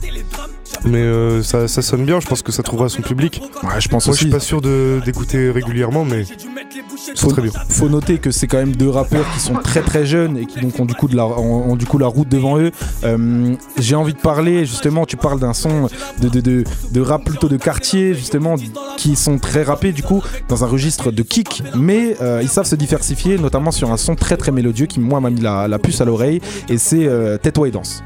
Mais 0.84 0.98
euh, 0.98 1.42
ça, 1.42 1.68
ça 1.68 1.80
sonne 1.82 2.04
bien, 2.04 2.18
je 2.20 2.26
pense 2.26 2.42
que 2.42 2.50
ça 2.52 2.62
trouvera 2.62 2.88
son 2.88 3.02
public. 3.02 3.40
ouais 3.62 3.80
je 3.80 3.88
pense 3.88 4.06
Moi, 4.06 4.14
je 4.16 4.20
suis 4.22 4.30
pas 4.30 4.40
sûr 4.40 4.60
de- 4.60 5.00
d'écouter 5.04 5.50
régulièrement, 5.50 6.04
mais 6.04 6.24
c'est 6.24 7.18
faut, 7.18 7.30
très 7.30 7.42
bien. 7.42 7.52
faut 7.68 7.88
noter 7.88 8.18
que 8.18 8.30
c'est 8.30 8.46
quand 8.46 8.58
même 8.58 8.74
deux 8.74 8.88
rappeurs 8.88 9.24
qui 9.34 9.40
sont 9.40 9.54
très 9.54 9.80
très 9.82 10.04
jeunes 10.06 10.36
et 10.36 10.46
qui 10.46 10.60
donc 10.60 10.78
ont 10.80 10.84
du 10.84 10.94
coup, 10.94 11.08
de 11.08 11.16
la, 11.16 11.26
ont, 11.26 11.70
ont 11.70 11.76
du 11.76 11.86
coup 11.86 11.98
la 11.98 12.06
route 12.08 12.28
devant 12.28 12.58
eux. 12.58 12.72
Euh, 13.04 13.54
J'ai 13.78 13.94
envie 13.94 14.12
de 14.14 14.18
parler, 14.18 14.64
justement, 14.66 15.06
tu 15.06 15.16
parles 15.16 15.38
d'un 15.40 15.52
son 15.54 15.88
de, 16.20 16.28
de, 16.28 16.40
de, 16.40 16.64
de 16.90 17.00
rap 17.00 17.24
plutôt 17.24 17.48
de 17.48 17.56
quartier, 17.56 18.14
justement, 18.14 18.56
qui 18.96 19.14
sont 19.16 19.38
très 19.38 19.62
rappés 19.62 19.92
du 19.92 20.02
coup 20.02 20.22
dans 20.48 20.64
un 20.64 20.66
registre 20.66 21.10
de 21.12 21.22
kick, 21.22 21.62
mais 21.76 22.16
euh, 22.20 22.40
ils 22.42 22.48
savent 22.48 22.66
se 22.66 22.74
diversifier, 22.76 23.38
notamment 23.38 23.70
sur 23.70 23.90
un 23.92 23.96
son 23.96 24.14
très 24.16 24.36
très 24.36 24.50
mélodieux 24.52 24.86
qui, 24.86 25.00
moi, 25.00 25.20
m'a 25.20 25.30
mis 25.30 25.40
la, 25.40 25.68
la 25.68 25.78
puce 25.78 26.00
à 26.00 26.04
l'oreille 26.04 26.40
et 26.68 26.78
c'est 26.78 27.06
euh, 27.06 27.38
Tais-toi 27.38 27.68
et 27.68 27.70
danse. 27.70 28.02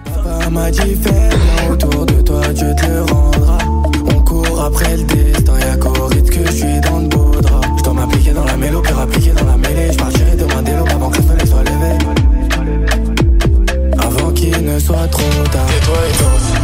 M'a 0.50 0.68
autour 1.70 2.06
de 2.06 2.20
toi, 2.22 2.40
Te 2.74 3.12
rendra. 3.12 3.58
On 4.08 4.22
court 4.22 4.64
après 4.64 4.96
le 4.96 5.04
destin, 5.04 5.58
y'a 5.58 5.76
qu'au 5.76 6.06
rythme 6.06 6.28
que 6.28 6.46
je 6.46 6.52
suis 6.52 6.80
dans 6.80 6.98
le 6.98 7.08
beau 7.08 7.40
drap. 7.40 7.60
Je 7.78 7.82
dois 7.82 7.94
m'appliquer 7.94 8.32
dans 8.32 8.44
la 8.44 8.56
mélo, 8.56 8.80
puis 8.82 8.92
rappliquer 8.92 9.30
dans 9.30 9.46
la 9.46 9.56
mêlée. 9.56 9.92
Je 9.92 9.98
partirai 9.98 10.36
demain 10.36 10.62
dès 10.62 10.76
l'aube 10.76 10.88
avant 10.90 11.10
que 11.10 11.18
le 11.18 11.22
soleil 11.22 11.46
soit 11.46 11.62
levé. 11.62 11.92
Avant 13.98 14.32
qu'il 14.32 14.64
ne 14.64 14.78
soit 14.78 15.06
trop 15.08 15.44
tard. 15.52 15.66
Tais-toi 15.66 15.96
et. 16.10 16.55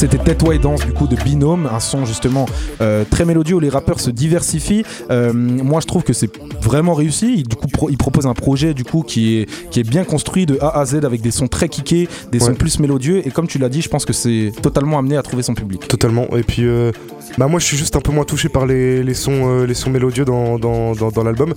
C'était 0.00 0.16
Tais-toi 0.16 0.54
et 0.54 0.58
danse 0.58 0.86
du 0.86 0.94
coup 0.94 1.06
de 1.06 1.14
Binôme, 1.14 1.68
un 1.70 1.78
son 1.78 2.06
justement 2.06 2.46
euh, 2.80 3.04
très 3.10 3.26
mélodieux 3.26 3.56
où 3.56 3.60
les 3.60 3.68
rappeurs 3.68 4.00
se 4.00 4.08
diversifient. 4.08 4.82
Euh, 5.10 5.30
moi 5.34 5.80
je 5.82 5.86
trouve 5.86 6.04
que 6.04 6.14
c'est 6.14 6.30
vraiment 6.62 6.94
réussi. 6.94 7.34
Il, 7.36 7.42
du 7.46 7.54
coup, 7.54 7.68
pro- 7.68 7.90
il 7.90 7.98
propose 7.98 8.26
un 8.26 8.32
projet 8.32 8.72
du 8.72 8.82
coup 8.82 9.02
qui 9.02 9.36
est, 9.36 9.50
qui 9.70 9.78
est 9.78 9.82
bien 9.82 10.04
construit 10.04 10.46
de 10.46 10.56
A 10.62 10.78
à 10.80 10.86
Z 10.86 11.04
avec 11.04 11.20
des 11.20 11.30
sons 11.30 11.48
très 11.48 11.68
kickés, 11.68 12.08
des 12.32 12.40
sons 12.40 12.54
plus 12.54 12.78
mélodieux. 12.78 13.20
Et 13.26 13.30
comme 13.30 13.46
tu 13.46 13.58
l'as 13.58 13.68
dit, 13.68 13.82
je 13.82 13.90
pense 13.90 14.06
que 14.06 14.14
c'est 14.14 14.52
totalement 14.62 14.98
amené 14.98 15.18
à 15.18 15.22
trouver 15.22 15.42
son 15.42 15.52
public. 15.52 15.86
Totalement. 15.86 16.28
Et 16.34 16.44
puis, 16.44 16.64
euh, 16.64 16.92
bah 17.36 17.46
moi, 17.48 17.60
je 17.60 17.66
suis 17.66 17.76
juste 17.76 17.94
un 17.94 18.00
peu 18.00 18.10
moins 18.10 18.24
touché 18.24 18.48
par 18.48 18.64
les, 18.64 19.02
les 19.02 19.14
sons, 19.14 19.50
euh, 19.50 19.66
les 19.66 19.74
sons 19.74 19.90
mélodieux 19.90 20.24
dans, 20.24 20.58
dans, 20.58 20.92
dans, 20.94 21.10
dans 21.10 21.24
l'album. 21.24 21.52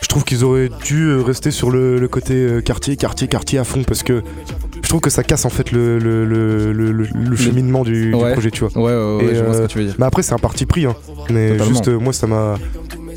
Je 0.00 0.06
trouve 0.06 0.22
qu'ils 0.22 0.44
auraient 0.44 0.70
dû 0.84 1.16
rester 1.16 1.50
sur 1.50 1.70
le, 1.72 1.98
le 1.98 2.06
côté 2.06 2.60
quartier, 2.64 2.94
quartier, 2.96 3.26
quartier 3.26 3.58
à 3.58 3.64
fond 3.64 3.82
parce 3.82 4.04
que 4.04 4.22
trouve 4.92 5.00
que 5.00 5.10
ça 5.10 5.22
casse 5.24 5.46
en 5.46 5.48
fait 5.48 5.72
le, 5.72 5.98
le, 5.98 6.26
le, 6.26 6.92
le, 6.92 7.36
cheminement 7.36 7.82
du, 7.82 8.10
du 8.10 8.14
Ouais. 8.14 8.32
projet, 8.34 8.50
tu 8.50 8.64
vois. 8.64 8.70
Ouais, 8.76 8.92
ouais, 9.24 9.32
Et, 9.32 9.34
je 9.36 9.42
vois 9.42 9.54
ce 9.54 9.62
que 9.62 9.66
tu 9.66 9.78
veux 9.78 9.84
dire. 9.86 9.94
Mais 9.98 10.04
après, 10.04 10.22
c'est 10.22 10.34
un 10.34 10.38
parti 10.38 10.66
pris, 10.66 10.84
hein. 10.84 10.94
Mais 11.30 11.52
Totalement. 11.52 11.64
juste, 11.72 11.88
euh, 11.88 11.98
moi, 11.98 12.12
ça 12.12 12.26
m'a. 12.26 12.58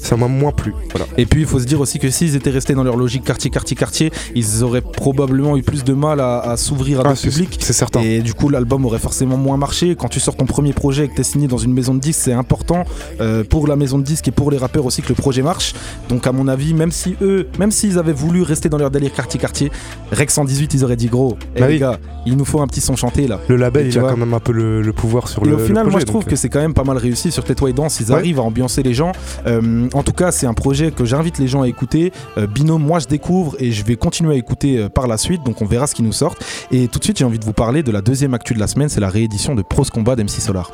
Ça 0.06 0.16
m'a 0.18 0.28
moins 0.28 0.52
plu. 0.52 0.74
Voilà. 0.92 1.08
Et 1.18 1.26
puis 1.26 1.42
il 1.42 1.48
faut 1.48 1.60
se 1.60 1.66
dire 1.66 1.82
aussi 1.82 1.98
que 2.00 2.10
s'ils 2.10 2.36
étaient 2.36 2.52
restés 2.52 2.74
dans 2.76 2.84
leur 2.84 2.96
logique 2.96 3.24
quartier, 3.24 3.50
quartier, 3.50 3.76
quartier, 3.76 4.12
ils 4.36 4.64
auraient 4.64 4.82
probablement 4.82 5.58
eu 5.58 5.64
plus 5.64 5.84
de 5.84 5.94
mal 5.94 6.20
à, 6.20 6.40
à 6.40 6.58
s'ouvrir 6.58 7.00
à 7.00 7.02
Ah, 7.02 7.10
d'autres 7.10 7.22
c'est- 7.22 7.30
publics. 7.30 7.58
C'est 7.60 7.74
certain. 7.74 8.02
Et 8.02 8.20
du 8.20 8.34
coup, 8.34 8.50
l'album 8.50 8.86
aurait 8.86 9.00
forcément 9.00 9.38
moins 9.38 9.58
marché. 9.58 9.96
Quand 9.96 10.08
tu 10.08 10.20
sors 10.20 10.36
ton 10.36 10.46
premier 10.46 10.74
projet 10.74 11.06
et 11.06 11.08
que 11.08 11.16
tu 11.16 11.22
es 11.22 11.24
signé 11.24 11.48
dans 11.48 11.58
une 11.58 11.74
maison 11.74 11.94
de 11.96 12.00
disques, 12.00 12.22
c'est 12.24 12.34
important 12.34 12.84
euh, 13.20 13.44
pour 13.44 13.68
la 13.68 13.76
maison 13.76 13.98
de 13.98 14.04
disques 14.04 14.28
et 14.28 14.32
pour 14.32 14.52
les 14.52 14.58
rappeurs 14.58 14.86
aussi 14.86 15.02
que 15.02 15.10
le 15.10 15.16
projet 15.16 15.42
marche. 15.42 15.74
Donc, 16.10 16.28
à 16.28 16.32
mon 16.32 16.48
avis, 16.48 16.74
même 16.74 16.92
si 16.92 17.16
eux, 17.22 17.48
même 17.60 17.72
s'ils 17.72 17.98
avaient 17.98 18.14
voulu 18.14 18.44
rester 18.44 18.70
dans 18.70 18.78
leur 18.78 18.92
délire 18.92 19.12
quartier-quartier, 19.14 19.72
Rex 20.12 20.34
118, 20.36 20.74
ils 20.76 20.84
auraient 20.84 20.96
dit 20.96 21.08
gros, 21.08 21.38
eh, 21.56 21.60
Bah 21.62 21.68
les 21.68 21.74
oui. 21.74 21.80
gars, 21.80 22.00
il 22.28 22.38
nous 22.38 22.46
faut 22.46 22.62
un 22.62 22.68
petit 22.68 22.82
son 22.82 22.96
chanté 22.96 23.28
là. 23.28 23.40
Le 23.48 23.56
label, 23.56 23.88
Et 23.88 23.90
il 23.90 23.98
a 23.98 24.02
vois- 24.02 24.12
quand 24.12 24.18
même 24.18 24.34
un 24.34 24.40
peu 24.40 24.52
le, 24.52 24.82
le 24.82 24.94
pouvoir 24.94 25.28
sur 25.30 25.44
Et 25.44 25.48
le. 25.48 25.56
au 25.56 25.58
le 25.58 25.66
final, 25.66 25.88
moi 25.88 26.00
je 26.00 26.06
trouve 26.06 26.22
donc, 26.22 26.30
que 26.30 26.36
c'est 26.36 26.50
quand 26.50 26.60
même 26.62 26.74
pas 26.74 26.84
mal 26.84 26.98
réussi 26.98 27.32
sur 27.32 27.44
Tais-toi 27.44 27.72
et 27.72 27.74
danse. 27.74 28.00
Ils 28.00 28.08
Ouais. 28.12 28.16
arrivent 28.18 28.40
à 28.40 28.44
ambiancer 28.44 28.84
les 28.84 28.94
gens. 28.94 29.12
Euh, 29.48 29.88
en 29.96 30.04
tout 30.04 30.12
cas, 30.12 30.32
c'est 30.32 30.46
un 30.46 30.54
projet 30.54 30.92
que 30.92 31.06
j'invite 31.06 31.40
les 31.40 31.48
gens 31.48 31.62
à 31.62 31.68
écouter. 31.68 32.12
Euh, 32.38 32.46
Binôme, 32.48 32.84
moi 32.84 33.00
je 33.00 33.08
découvre 33.08 33.56
et 33.60 33.72
je 33.72 33.84
vais 33.84 33.96
continuer 33.96 34.36
à 34.36 34.38
écouter 34.38 34.78
euh, 34.78 34.90
par 34.90 35.08
la 35.08 35.18
suite, 35.18 35.44
donc 35.44 35.62
on 35.62 35.66
verra 35.66 35.88
ce 35.88 35.96
qui 35.96 36.04
nous 36.04 36.12
sort. 36.14 36.36
Et 36.72 36.88
tout 36.88 37.00
de 37.00 37.04
suite, 37.04 37.18
j'ai 37.18 37.26
envie 37.26 37.40
de 37.40 37.46
vous 37.46 37.54
parler 37.54 37.82
de 37.82 37.92
la 37.92 38.02
deuxième 38.02 38.34
actu 38.34 38.54
de 38.54 38.60
la 38.60 38.68
semaine, 38.68 38.90
c'est 38.90 39.00
la 39.00 39.10
réédition 39.10 39.56
de 39.56 39.62
Pros 39.62 39.86
Combat 39.86 40.16
d'MC 40.16 40.30
Solar. 40.30 40.70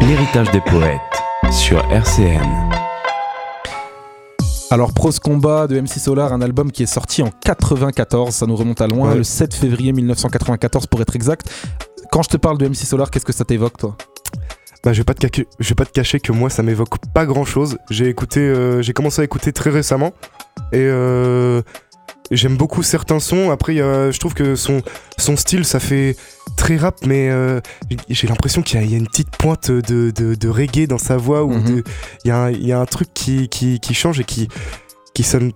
L'héritage 0.00 0.50
des 0.50 0.60
poètes 0.60 0.98
sur 1.52 1.78
RCN. 1.92 2.40
Alors 4.70 4.92
Pros 4.92 5.10
Combat 5.22 5.66
de 5.66 5.80
MC 5.80 5.98
Solar, 5.98 6.32
un 6.32 6.42
album 6.42 6.70
qui 6.70 6.82
est 6.82 6.86
sorti 6.86 7.22
en 7.22 7.30
94, 7.44 8.34
ça 8.34 8.46
nous 8.46 8.56
remonte 8.56 8.80
à 8.82 8.86
loin, 8.86 9.10
Ouais. 9.10 9.16
le 9.16 9.24
7 9.24 9.54
février 9.54 9.92
1994 9.92 10.86
pour 10.86 11.00
être 11.00 11.16
exact. 11.16 11.48
Quand 12.12 12.22
je 12.22 12.28
te 12.28 12.36
parle 12.36 12.58
de 12.58 12.66
MC 12.68 12.84
Solar, 12.84 13.10
qu'est-ce 13.10 13.24
que 13.24 13.32
ça 13.32 13.44
t'évoque 13.44 13.76
toi? 13.78 13.96
Bah, 14.88 14.94
je 14.94 15.00
vais 15.00 15.04
pas 15.04 15.12
te 15.12 15.20
cacher, 15.26 15.46
je 15.60 15.68
vais 15.68 15.74
pas 15.74 15.84
te 15.84 15.92
cacher 15.92 16.18
que 16.18 16.32
moi 16.32 16.48
ça 16.48 16.62
m'évoque 16.62 16.96
pas 17.12 17.26
grand 17.26 17.44
chose. 17.44 17.76
J'ai 17.90 18.08
écouté, 18.08 18.40
euh, 18.40 18.80
j'ai 18.80 18.94
commencé 18.94 19.20
à 19.20 19.24
écouter 19.24 19.52
très 19.52 19.68
récemment 19.68 20.14
et 20.72 20.78
euh, 20.78 21.60
j'aime 22.30 22.56
beaucoup 22.56 22.82
certains 22.82 23.20
sons. 23.20 23.50
Après, 23.50 23.74
je 23.76 24.18
trouve 24.18 24.32
que 24.32 24.54
son 24.56 24.80
son 25.18 25.36
style 25.36 25.66
ça 25.66 25.78
fait 25.78 26.16
très 26.56 26.78
rap, 26.78 26.96
mais 27.06 27.28
euh, 27.28 27.60
j'ai 28.08 28.28
l'impression 28.28 28.62
qu'il 28.62 28.80
y, 28.80 28.82
a- 28.82 28.86
il 28.86 28.90
y 28.90 28.94
a 28.94 28.96
une 28.96 29.06
petite 29.08 29.28
pointe 29.36 29.70
de, 29.70 30.10
de, 30.10 30.34
de 30.34 30.48
reggae 30.48 30.86
dans 30.86 30.96
sa 30.96 31.18
voix 31.18 31.44
ou 31.44 31.50
Mhm. 31.52 31.82
il 32.24 32.28
y, 32.28 32.30
a 32.30 32.44
un- 32.44 32.50
il 32.50 32.66
y 32.66 32.72
a 32.72 32.80
un 32.80 32.86
truc 32.86 33.08
qui, 33.12 33.50
qui, 33.50 33.80
qui 33.80 33.92
change 33.92 34.18
et 34.20 34.24
qui 34.24 34.48
qui 35.12 35.22
sonne 35.22 35.52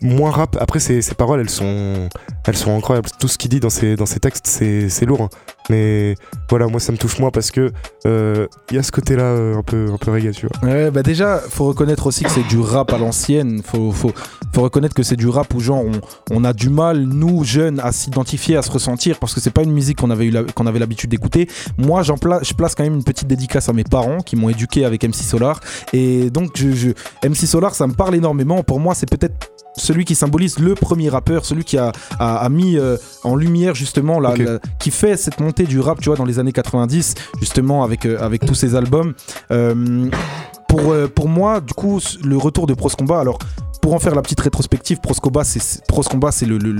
moins 0.00 0.30
rap. 0.30 0.56
Après, 0.60 0.78
ses, 0.80 1.00
paroles, 1.16 1.40
elles 1.40 1.50
sont, 1.50 2.08
elles 2.46 2.56
sont 2.56 2.76
incroyables. 2.76 3.08
Tout 3.18 3.28
ce 3.28 3.38
qu'il 3.38 3.50
dit 3.50 3.60
dans 3.60 3.70
ses, 3.70 3.96
dans 3.96 4.06
ses 4.06 4.20
textes, 4.20 4.46
c'est 4.46 5.04
lourd. 5.06 5.22
hein. 5.22 5.28
Mais 5.68 6.14
voilà, 6.48 6.68
moi, 6.68 6.78
ça 6.78 6.92
me 6.92 6.96
touche 6.98 7.18
moins 7.18 7.30
parce 7.30 7.50
que 7.50 7.72
euh, 8.06 8.46
il 8.70 8.76
y 8.76 8.78
a 8.78 8.82
ce 8.84 8.92
côté-là 8.92 9.24
euh, 9.24 9.56
un 9.56 9.62
peu, 9.62 9.88
un 9.92 9.96
peu 9.96 10.12
reggae, 10.12 10.30
tu 10.32 10.46
vois. 10.46 10.68
Ouais, 10.70 10.90
bah 10.92 11.02
déjà, 11.02 11.40
faut 11.40 11.64
reconnaître 11.66 12.06
aussi 12.06 12.22
que 12.22 12.30
c'est 12.30 12.46
du 12.46 12.60
rap 12.60 12.92
à 12.92 12.98
l'ancienne. 12.98 13.62
Faut, 13.64 13.90
faut, 13.90 14.12
faut 14.54 14.62
reconnaître 14.62 14.94
que 14.94 15.02
c'est 15.02 15.16
du 15.16 15.26
rap 15.28 15.52
où 15.54 15.60
genre 15.60 15.82
on, 15.84 15.90
on 16.30 16.44
a 16.44 16.52
du 16.52 16.68
mal, 16.68 17.00
nous 17.00 17.42
jeunes, 17.42 17.80
à 17.80 17.90
s'identifier, 17.90 18.56
à 18.56 18.62
se 18.62 18.70
ressentir, 18.70 19.18
parce 19.18 19.34
que 19.34 19.40
c'est 19.40 19.50
pas 19.50 19.62
une 19.64 19.72
musique 19.72 19.98
qu'on 19.98 20.10
avait 20.10 20.26
eu 20.26 20.32
qu'on 20.54 20.66
avait 20.66 20.78
l'habitude 20.78 21.10
d'écouter. 21.10 21.48
Moi, 21.78 22.02
j'en 22.04 22.16
pla- 22.16 22.40
je 22.42 22.54
place 22.54 22.74
quand 22.76 22.84
même 22.84 22.94
une 22.94 23.04
petite 23.04 23.26
dédicace 23.26 23.68
à 23.68 23.72
mes 23.72 23.84
parents 23.84 24.18
qui 24.18 24.36
m'ont 24.36 24.50
éduqué 24.50 24.84
avec 24.84 25.02
MC 25.02 25.14
Solar, 25.16 25.58
et 25.92 26.30
donc 26.30 26.52
je, 26.54 26.70
je- 26.72 26.90
MC 27.28 27.46
Solar, 27.46 27.74
ça 27.74 27.88
me 27.88 27.94
parle 27.94 28.14
énormément. 28.14 28.62
Pour 28.62 28.78
moi, 28.78 28.94
c'est 28.94 29.10
peut-être 29.10 29.34
celui 29.76 30.04
qui 30.04 30.14
symbolise 30.14 30.58
le 30.58 30.74
premier 30.74 31.08
rappeur, 31.08 31.44
celui 31.44 31.64
qui 31.64 31.78
a, 31.78 31.92
a- 32.18 32.36
a 32.38 32.48
mis 32.48 32.78
euh, 32.78 32.96
en 33.24 33.36
lumière 33.36 33.74
justement 33.74 34.20
la, 34.20 34.34
qui 34.78 34.90
fait 34.90 35.16
cette 35.16 35.40
montée 35.40 35.64
du 35.64 35.80
rap, 35.80 36.00
tu 36.00 36.08
vois, 36.08 36.16
dans 36.16 36.24
les 36.24 36.38
années 36.38 36.52
90, 36.52 37.14
justement 37.40 37.84
avec, 37.84 38.06
euh, 38.06 38.18
avec 38.20 38.44
tous 38.46 38.54
ses 38.54 38.74
albums. 38.74 39.14
Euh, 39.50 40.08
pour, 40.68 40.92
pour 41.14 41.28
moi, 41.28 41.60
du 41.60 41.72
coup, 41.74 42.00
le 42.24 42.36
retour 42.36 42.66
de 42.66 42.74
Pros 42.74 42.88
Combat, 42.90 43.20
alors 43.20 43.38
pour 43.86 43.94
en 43.94 44.00
faire 44.00 44.16
la 44.16 44.22
petite 44.22 44.40
rétrospective, 44.40 44.98
Pros 44.98 45.14
Combat, 45.14 45.44
c'est- 45.44 45.84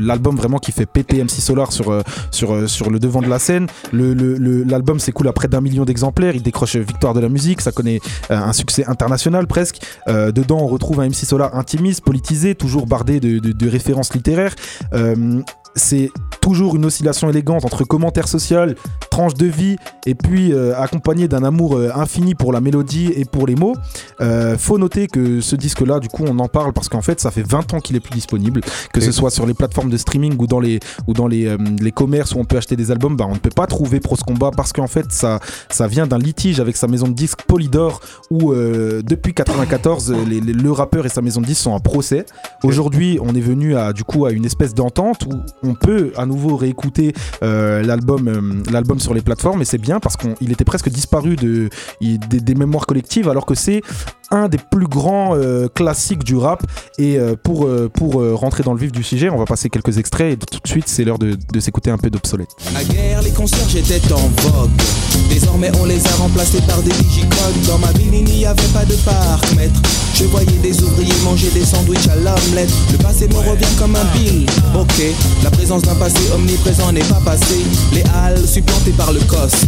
l'album 0.00 0.34
vraiment 0.34 0.58
qui 0.58 0.72
fait 0.72 0.86
péter 0.86 1.20
MC 1.20 1.40
Solar 1.40 1.70
sur, 1.70 1.92
euh, 1.92 2.02
euh, 2.42 2.66
sur 2.66 2.90
le 2.90 2.98
devant 2.98 3.22
de 3.22 3.28
la 3.28 3.38
scène. 3.38 3.68
L'album 3.92 4.98
s'écoule 4.98 5.28
à 5.28 5.32
près 5.32 5.46
d'un 5.46 5.60
million 5.60 5.84
d'exemplaires, 5.84 6.34
il 6.34 6.42
décroche 6.42 6.74
euh, 6.74 6.80
victoire 6.80 7.14
de 7.14 7.20
la 7.20 7.28
musique, 7.28 7.60
ça 7.60 7.70
connaît 7.70 8.00
un 8.28 8.52
succès 8.52 8.84
international 8.86 9.46
presque. 9.46 9.78
Dedans, 10.08 10.58
on 10.60 10.66
retrouve 10.66 10.98
un 10.98 11.04
MC 11.04 11.26
Solar 11.26 11.54
intimiste, 11.54 12.00
politisé, 12.00 12.56
toujours 12.56 12.88
bardé 12.88 13.20
de, 13.20 13.68
références 13.68 14.12
littéraires. 14.12 14.56
C'est 15.76 16.10
toujours 16.40 16.74
une 16.76 16.84
oscillation 16.86 17.28
élégante 17.30 17.64
entre 17.64 17.84
commentaires 17.84 18.28
sociaux, 18.28 18.74
tranches 19.10 19.34
de 19.34 19.46
vie, 19.46 19.76
et 20.06 20.14
puis 20.14 20.52
euh, 20.52 20.76
accompagné 20.80 21.28
d'un 21.28 21.44
amour 21.44 21.76
euh, 21.76 21.90
infini 21.94 22.34
pour 22.34 22.52
la 22.52 22.60
mélodie 22.60 23.12
et 23.14 23.24
pour 23.24 23.46
les 23.46 23.54
mots. 23.56 23.74
Euh, 24.20 24.56
faut 24.56 24.78
noter 24.78 25.06
que 25.06 25.40
ce 25.40 25.54
disque-là, 25.56 26.00
du 26.00 26.08
coup, 26.08 26.24
on 26.26 26.38
en 26.38 26.48
parle 26.48 26.72
parce 26.72 26.88
qu'en 26.88 27.02
fait, 27.02 27.20
ça 27.20 27.30
fait 27.30 27.42
20 27.46 27.74
ans 27.74 27.80
qu'il 27.80 27.96
est 27.96 28.00
plus 28.00 28.14
disponible, 28.14 28.60
que 28.92 29.00
ce 29.00 29.12
soit 29.12 29.30
sur 29.30 29.46
les 29.46 29.54
plateformes 29.54 29.90
de 29.90 29.96
streaming 29.96 30.36
ou 30.38 30.46
dans 30.46 30.60
les, 30.60 30.80
ou 31.06 31.12
dans 31.12 31.26
les, 31.26 31.56
les 31.80 31.92
commerces 31.92 32.34
où 32.34 32.38
on 32.38 32.44
peut 32.44 32.56
acheter 32.56 32.76
des 32.76 32.90
albums, 32.90 33.16
bah, 33.16 33.26
on 33.28 33.34
ne 33.34 33.38
peut 33.38 33.50
pas 33.50 33.66
trouver 33.66 34.00
Pros 34.00 34.16
Combat 34.26 34.50
parce 34.56 34.72
qu'en 34.72 34.86
fait, 34.86 35.06
ça, 35.10 35.40
ça 35.70 35.86
vient 35.86 36.06
d'un 36.06 36.18
litige 36.18 36.60
avec 36.60 36.76
sa 36.76 36.86
maison 36.88 37.06
de 37.08 37.12
disques 37.14 37.42
Polydor 37.46 38.00
où 38.30 38.54
depuis 38.54 39.34
94, 39.34 40.10
euh, 40.12 40.24
les- 40.26 40.40
les- 40.40 40.52
le 40.52 40.72
rappeur 40.72 41.04
et 41.06 41.08
sa 41.08 41.22
maison 41.22 41.40
de 41.40 41.46
disques 41.46 41.62
sont 41.62 41.70
en 41.72 41.80
procès. 41.80 42.24
Aujourd'hui, 42.62 43.18
on 43.22 43.34
est 43.34 43.40
venu 43.40 43.76
à, 43.76 43.92
du 43.92 44.04
coup, 44.04 44.26
à 44.26 44.30
une 44.32 44.44
espèce 44.44 44.74
d'entente 44.74 45.26
où 45.62 45.65
on 45.66 45.74
peut 45.74 46.12
à 46.16 46.26
nouveau 46.26 46.56
réécouter 46.56 47.12
euh, 47.42 47.82
l'album 47.82 48.28
euh, 48.28 48.70
l'album 48.72 48.98
sur 49.00 49.14
les 49.14 49.20
plateformes 49.22 49.62
et 49.62 49.64
c'est 49.64 49.78
bien 49.78 50.00
parce 50.00 50.16
qu'il 50.16 50.50
était 50.52 50.64
presque 50.64 50.88
disparu 50.88 51.36
de, 51.36 51.68
il- 52.00 52.18
des, 52.18 52.40
des 52.40 52.54
mémoires 52.54 52.86
collectives 52.86 53.28
alors 53.28 53.46
que 53.46 53.54
c'est 53.54 53.82
un 54.30 54.48
des 54.48 54.58
plus 54.58 54.86
grands 54.88 55.36
euh, 55.36 55.68
classiques 55.68 56.24
du 56.24 56.36
rap 56.36 56.62
et 56.98 57.18
euh, 57.18 57.34
pour, 57.40 57.66
euh, 57.66 57.88
pour 57.92 58.20
euh, 58.20 58.34
rentrer 58.34 58.62
dans 58.64 58.72
le 58.74 58.80
vif 58.80 58.90
du 58.92 59.02
sujet 59.02 59.30
on 59.30 59.38
va 59.38 59.44
passer 59.44 59.68
quelques 59.70 59.98
extraits 59.98 60.32
et 60.32 60.36
tout 60.36 60.58
de 60.62 60.68
suite 60.68 60.88
c'est 60.88 61.04
l'heure 61.04 61.18
de, 61.18 61.36
de 61.52 61.60
s'écouter 61.60 61.90
un 61.90 61.98
peu 61.98 62.10
d'obsolète 62.10 62.48
À 62.76 62.82
guerre, 62.84 63.22
les 63.22 63.30
concerts 63.30 63.66
étaient 63.76 64.12
en 64.12 64.18
vogue. 64.18 64.70
Désormais, 65.30 65.70
on 65.80 65.84
les 65.84 66.04
a 66.06 66.10
remplacés 66.18 66.60
par 66.62 66.80
des 66.82 66.90
digicodes. 66.92 67.60
Dans 67.66 67.78
ma 67.78 67.90
ville, 67.92 68.14
il 68.14 68.24
n'y 68.24 68.46
avait 68.46 68.62
pas 68.72 68.84
de 68.84 68.94
parc-mètre. 69.04 69.80
Je 70.14 70.24
voyais 70.24 70.46
des 70.62 70.82
ouvriers 70.82 71.12
manger 71.24 71.48
des 71.50 71.64
sandwichs 71.64 72.08
à 72.08 72.16
l'omelette. 72.16 72.70
Le 72.92 72.98
passé 72.98 73.28
me 73.28 73.34
revient 73.36 73.66
comme 73.78 73.96
un 73.96 74.04
bill. 74.16 74.46
Ok, 74.78 75.02
la 75.42 75.50
présence 75.56 75.82
d'un 75.82 75.94
passé 75.94 76.18
omniprésent 76.34 76.92
n'est 76.92 77.00
pas 77.04 77.20
passé. 77.24 77.56
Les 77.92 78.02
halles 78.14 78.46
supplantées 78.46 78.92
par 78.92 79.12
le 79.12 79.20
coste. 79.20 79.66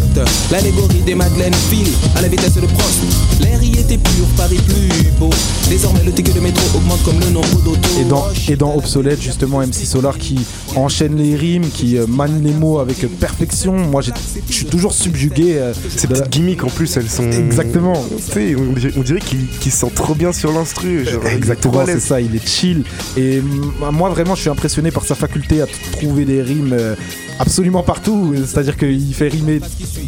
L'allégorie 0.51 1.01
des 1.07 1.15
Madeleines 1.15 1.55
file 1.71 1.89
à 2.17 2.23
la 2.23 2.29
vitesse 2.29 2.55
de 2.55 2.61
Prost. 2.67 3.01
L'air 3.41 3.63
y 3.63 3.73
était 3.79 3.97
pur, 3.99 4.27
Paris 4.37 4.59
plus 4.67 5.11
beau. 5.19 5.31
Désormais, 5.69 6.03
le 6.05 6.13
ticket 6.13 6.33
de 6.33 6.41
métro 6.41 6.63
augmente 6.77 7.03
comme 7.05 7.21
le 7.21 7.31
nombre 7.31 7.63
d'autos. 7.65 7.79
et 8.01 8.05
dans, 8.05 8.27
et 8.49 8.57
dans 8.57 8.75
Obsolète 8.77 9.21
justement 9.21 9.61
MC 9.61 9.85
Solar 9.87 10.17
qui 10.19 10.39
enchaîne 10.77 11.17
les 11.17 11.37
rimes 11.37 11.69
qui 11.69 11.97
euh, 11.99 12.07
manie 12.07 12.41
les 12.43 12.53
mots 12.53 12.79
avec 12.79 13.05
euh, 13.05 13.09
perfection 13.09 13.73
moi 13.77 14.01
j'ai- 14.03 14.13
je 14.49 14.53
suis 14.55 14.65
toujours 14.67 14.93
subjugué 14.95 15.57
euh, 15.59 15.73
Ces 15.97 16.07
de 16.07 16.15
la- 16.15 16.21
petites 16.21 16.33
gimmicks 16.33 16.65
en 16.65 16.69
plus, 16.69 16.97
elles 16.97 17.09
sont. 17.11 17.29
Exactement. 17.31 18.03
Tu 18.27 18.33
sais, 18.33 18.57
on 18.57 18.73
dirait, 18.73 18.93
on 18.97 19.03
dirait 19.03 19.21
qu'il 19.21 19.47
qu'il 19.61 19.73
se 19.73 19.79
sent 19.79 19.91
trop 19.95 20.15
bien 20.15 20.33
sur 20.33 20.53
l'instru. 20.53 21.05
Exactement, 21.35 21.85
c'est 21.87 22.01
ça, 22.01 22.21
il 22.21 22.35
est 22.35 22.47
chill. 22.47 22.85
Et 23.17 23.41
mm, 23.41 23.73
moi, 23.93 24.09
vraiment, 24.11 24.35
je 24.35 24.41
suis 24.43 24.51
impressionné 24.51 24.91
par 24.91 25.05
sa 25.05 25.15
faculté 25.15 25.63
à 25.63 25.67
t- 25.67 25.73
trouver 25.93 26.25
des 26.25 26.43
rimes 26.43 26.73
euh, 26.73 26.95
absolument 27.39 27.83
partout. 27.83 28.35
C'est-à-dire 28.47 28.77
qu'il 28.77 29.15
fait 29.15 29.29
rimer 29.29 29.61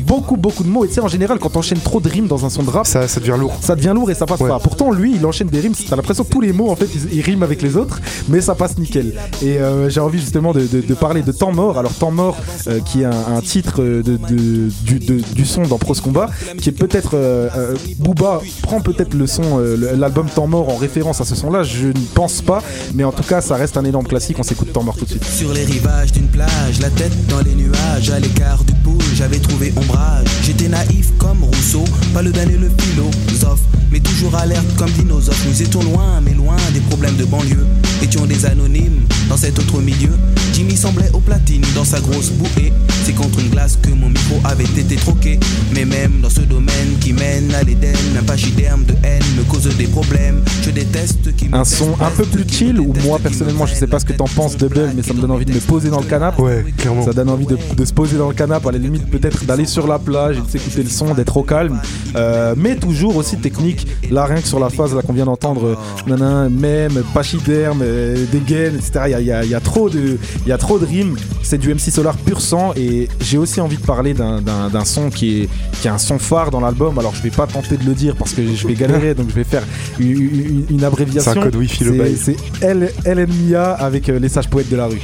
beaucoup, 0.06 0.36
beaucoup 0.36 0.64
de 0.64 0.68
mots. 0.68 0.84
Et 0.84 0.88
tu 0.88 0.94
sais, 0.94 1.00
en 1.00 1.08
général, 1.08 1.38
quand 1.38 1.50
t'enchaînes 1.50 1.78
trop 1.80 2.00
de 2.00 2.08
rimes 2.08 2.26
dans 2.26 2.44
un 2.44 2.50
son 2.50 2.62
de 2.62 2.70
rap, 2.70 2.86
Ça, 2.86 3.06
ça 3.08 3.20
devient 3.20 3.36
lourd. 3.38 3.54
ça 3.60 3.76
devient 3.76 3.92
lourd 3.94 4.10
et 4.10 4.14
ça 4.14 4.26
passe 4.26 4.40
Ouais. 4.40 4.48
pas. 4.48 4.58
Pourtant, 4.58 4.90
lui, 4.90 5.14
il 5.16 5.24
enchaîne 5.26 5.48
des 5.48 5.60
rimes. 5.60 5.74
T'as 5.88 5.96
l'impression 5.96 6.24
que 6.24 6.30
tous 6.30 6.40
les 6.40 6.52
mots, 6.52 6.70
en 6.70 6.76
fait, 6.76 6.88
ils, 6.94 7.14
ils 7.18 7.20
riment 7.22 7.42
avec 7.42 7.62
les 7.62 7.76
autres, 7.76 8.00
mais 8.28 8.40
ça 8.40 8.54
passe 8.54 8.78
nickel. 8.78 9.14
Et 9.42 9.58
euh, 9.58 9.88
j'ai 9.90 10.00
envie 10.00 10.18
justement 10.20 10.52
de, 10.52 10.60
de- 10.60 10.80
de 10.80 10.94
parler 10.94 11.22
de 11.22 11.32
Temps 11.32 11.52
mort. 11.52 11.78
Alors, 11.78 11.92
Temps 11.94 12.10
mort, 12.10 12.36
euh, 12.66 12.80
qui 12.80 13.02
est 13.02 13.04
un, 13.06 13.36
un 13.36 13.40
titre 13.40 13.80
euh, 13.82 14.02
de, 14.02 14.16
de- 14.16 14.70
du, 14.84 14.98
de- 14.98 15.22
du 15.34 15.44
son 15.44 15.62
dans 15.62 15.78
Pros 15.78 15.94
Combat, 15.94 16.30
qui 16.58 16.68
est 16.68 16.72
peut-être. 16.72 17.12
euh, 17.14 17.48
euh, 17.56 17.74
Booba 17.98 18.40
prend 18.62 18.80
peut-être 18.80 19.14
le 19.14 19.26
son, 19.26 19.42
euh, 19.58 19.94
l'album 19.96 20.26
Temps 20.28 20.46
mort 20.46 20.68
en 20.68 20.76
référence 20.76 21.20
à 21.20 21.24
ce 21.24 21.34
son-là. 21.34 21.62
Je 21.62 21.88
ne 21.88 21.92
pense 22.14 22.40
pas, 22.42 22.62
mais 22.94 23.04
en 23.04 23.12
tout 23.12 23.22
cas, 23.22 23.40
ça 23.40 23.56
reste 23.56 23.76
un 23.76 23.84
énorme 23.84 24.06
classique. 24.06 24.36
On 24.38 24.42
s'écoute 24.42 24.72
Temps 24.72 24.82
mort 24.82 24.96
tout 24.96 25.04
de 25.04 25.10
suite. 25.10 25.24
Sur 25.24 25.52
les 25.52 25.64
rivages 25.64 26.12
d'une 26.12 26.28
plage, 26.28 26.80
la 26.80 26.90
tête 26.90 27.12
dans 27.28 27.40
les 27.40 27.54
nuages, 27.54 28.10
à 28.10 28.18
l'écart 28.18 28.62
du 28.64 28.72
pool, 28.84 29.02
j'avais 29.14 29.38
trouvé 29.38 29.72
ombrage. 29.76 30.26
J'étais 30.42 30.68
naïf 30.68 31.08
comme 31.18 31.42
Rousseau, 31.44 31.84
pas 32.14 32.22
le 32.22 32.30
damné 32.30 32.56
le 32.56 32.70
philosophe, 32.78 33.60
mais 33.90 34.00
toujours 34.00 34.34
alerte 34.34 34.66
comme 34.76 34.90
dinosaure. 34.90 35.34
Nous 35.46 35.62
étions 35.62 35.82
loin, 35.82 36.20
mais 36.24 36.34
loin 36.34 36.56
des 36.72 36.80
problèmes 36.80 37.16
de 37.16 37.24
banlieue. 37.24 37.66
Étions 38.02 38.26
des 38.26 38.46
anonymes 38.46 39.06
dans 39.28 39.36
cet 39.36 39.58
autre 39.58 39.80
milieu. 39.80 40.10
Jimmy 40.52 40.76
semblait 40.76 41.10
au 41.12 41.20
platine 41.20 41.64
dans 41.74 41.84
sa 41.84 42.00
grosse 42.00 42.30
bouée. 42.30 42.72
C'est 43.04 43.12
contre 43.12 43.38
une 43.40 43.50
glace 43.50 43.78
que 43.80 43.90
mon 43.90 44.08
micro 44.08 44.40
avait 44.44 44.64
été 44.64 44.96
troqué. 44.96 45.38
Mais 45.74 45.84
même 45.84 46.20
dans 46.22 46.30
ce 46.30 46.40
domaine 46.40 46.96
qui 47.00 47.12
mène 47.12 47.54
à 47.54 47.62
l'Éden, 47.62 47.94
un 48.18 48.22
pachyderme 48.22 48.84
de 48.84 48.94
haine 49.04 49.22
me 49.36 49.42
cause 49.44 49.68
des 49.76 49.86
problèmes. 49.86 50.42
Je 50.62 50.70
déteste 50.70 51.34
qui 51.36 51.48
me 51.48 51.56
Un 51.56 51.64
son 51.64 51.94
un 52.00 52.10
peu 52.10 52.24
plus 52.24 52.44
chill, 52.48 52.80
ou 52.80 52.92
moi 53.04 53.18
personnellement, 53.18 53.66
je 53.66 53.74
sais 53.74 53.86
pas 53.86 53.98
ce 53.98 54.04
que 54.04 54.12
t'en 54.12 54.26
penses, 54.26 54.56
Double, 54.56 54.92
mais 54.94 55.02
ça 55.02 55.14
me 55.14 55.20
donne 55.20 55.30
envie 55.30 55.44
de 55.44 55.52
me 55.52 55.60
poser 55.60 55.90
dans 55.90 56.00
le 56.00 56.06
canapé. 56.06 56.42
Ouais, 56.42 56.64
clairement. 56.76 57.04
Ça 57.10 57.16
donne 57.16 57.28
envie 57.30 57.46
de, 57.46 57.58
de 57.76 57.84
se 57.84 57.92
poser 57.92 58.16
dans 58.16 58.28
le 58.28 58.34
canapé, 58.34 58.68
à 58.68 58.70
la 58.70 58.78
limite 58.78 59.10
peut-être 59.10 59.44
d'aller 59.44 59.66
sur 59.66 59.88
la 59.88 59.98
plage 59.98 60.38
et 60.38 60.40
de 60.42 60.48
s'écouter 60.48 60.84
le 60.84 60.88
son, 60.88 61.12
d'être 61.12 61.36
au 61.36 61.42
calme. 61.42 61.80
Euh, 62.14 62.54
mais 62.56 62.76
toujours 62.76 63.16
aussi 63.16 63.36
technique. 63.36 63.84
Là, 64.12 64.26
rien 64.26 64.40
que 64.40 64.46
sur 64.46 64.60
la 64.60 64.70
phase 64.70 64.94
là 64.94 65.02
qu'on 65.02 65.12
vient 65.12 65.24
d'entendre, 65.24 65.76
euh, 66.08 66.48
même, 66.48 67.02
pachyderme, 67.12 67.80
euh, 67.82 68.24
dégaine, 68.30 68.76
etc. 68.76 69.00
Il 69.06 69.10
y 69.10 69.14
a, 69.14 69.20
il 69.20 69.26
y 69.26 69.32
a- 69.32 69.44
il 69.44 69.50
y 69.50 69.54
a 69.56 69.60
trop 69.60 69.90
de, 69.90 70.18
y 70.46 70.52
a 70.52 70.58
trop 70.58 70.78
de 70.78 70.86
rimes. 70.86 71.16
C'est 71.42 71.58
du 71.58 71.70
MC 71.74 71.90
Solar 71.90 72.16
pur 72.16 72.40
sang. 72.40 72.72
Et 72.76 73.08
j'ai 73.20 73.38
aussi 73.38 73.60
envie 73.60 73.76
de 73.76 73.82
parler 73.84 74.14
d'un- 74.14 74.40
son 74.84 75.10
qui 75.10 75.42
est, 75.42 75.48
qui 75.80 75.88
est 75.88 75.90
un 75.90 75.98
son 75.98 76.18
phare 76.20 76.52
dans 76.52 76.60
l'album. 76.60 76.96
Alors 77.00 77.14
je 77.16 77.22
vais 77.22 77.30
pas 77.30 77.48
tenter 77.48 77.76
de 77.76 77.84
le 77.84 77.94
dire 77.94 78.14
parce 78.14 78.34
que 78.34 78.42
je 78.54 78.66
vais 78.68 78.74
galérer, 78.74 79.14
donc 79.14 79.30
je 79.30 79.34
vais 79.34 79.44
faire 79.44 79.64
une, 79.98 80.10
une- 80.10 80.64
une 80.70 80.84
abréviation. 80.84 81.32
C'est 81.32 81.38
un 81.40 81.42
code 81.42 81.56
wifi, 81.56 81.82
le 81.84 81.92
bail. 81.92 82.16
C'est 82.16 82.36
LNMIA 82.62 83.72
avec 83.72 84.08
euh, 84.08 84.18
les 84.20 84.28
sages 84.28 84.48
poètes 84.48 84.70
de 84.70 84.76
la 84.76 84.86
rue. 84.86 85.00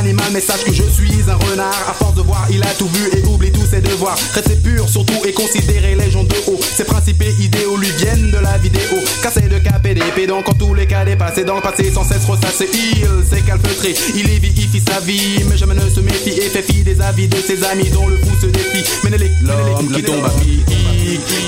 Animal, 0.00 0.30
mais 0.32 0.40
sache 0.40 0.64
que 0.64 0.72
je 0.72 0.82
suis 0.82 1.12
un 1.28 1.34
renard. 1.50 1.84
À 1.86 1.92
force 1.92 2.14
de 2.14 2.22
voir, 2.22 2.46
il 2.50 2.62
a 2.62 2.72
tout 2.78 2.88
vu 2.88 3.10
et 3.12 3.22
oublie 3.26 3.52
tous 3.52 3.66
ses 3.66 3.82
devoirs. 3.82 4.16
Rester 4.32 4.56
pur 4.56 4.88
surtout 4.88 5.20
et 5.26 5.32
considérer 5.32 5.94
les 5.94 6.10
gens 6.10 6.24
de 6.24 6.34
haut. 6.48 6.58
Ses 6.74 6.84
principes 6.84 7.20
et 7.20 7.34
idéaux 7.42 7.76
lui 7.76 7.90
viennent 7.98 8.30
de 8.30 8.38
la 8.38 8.56
vidéo. 8.56 8.96
Casser 9.22 9.42
de 9.42 9.58
cap 9.58 9.84
et 9.84 9.94
des 9.94 10.00
pédants 10.14 10.42
quand 10.42 10.54
tous 10.54 10.72
les 10.72 10.86
cas 10.86 11.04
dépassés 11.04 11.44
dans 11.44 11.56
le 11.56 11.60
passé 11.60 11.90
sans 11.92 12.04
cesse 12.04 12.24
ressasser. 12.24 12.70
Il 12.72 13.28
s'est 13.28 13.42
calfeutré, 13.42 13.94
il 14.14 14.30
évite 14.30 14.50
sa 14.88 15.00
vie, 15.00 15.44
mais 15.48 15.56
jamais 15.56 15.74
ne 15.74 15.88
se 15.88 16.00
méfie 16.00 16.30
et 16.30 16.48
fait 16.48 16.62
fi 16.62 16.82
des 16.82 17.00
avis 17.00 17.28
de 17.28 17.36
ses 17.36 17.62
amis 17.64 17.90
dont 17.90 18.06
le 18.06 18.16
fou 18.16 18.30
se 18.40 18.46
défie. 18.46 18.84
Ménélique, 19.04 19.32
l'homme 19.42 19.92
qui 19.92 20.02
tombe 20.02 20.24
à 20.24 20.30
pic, 20.30 20.64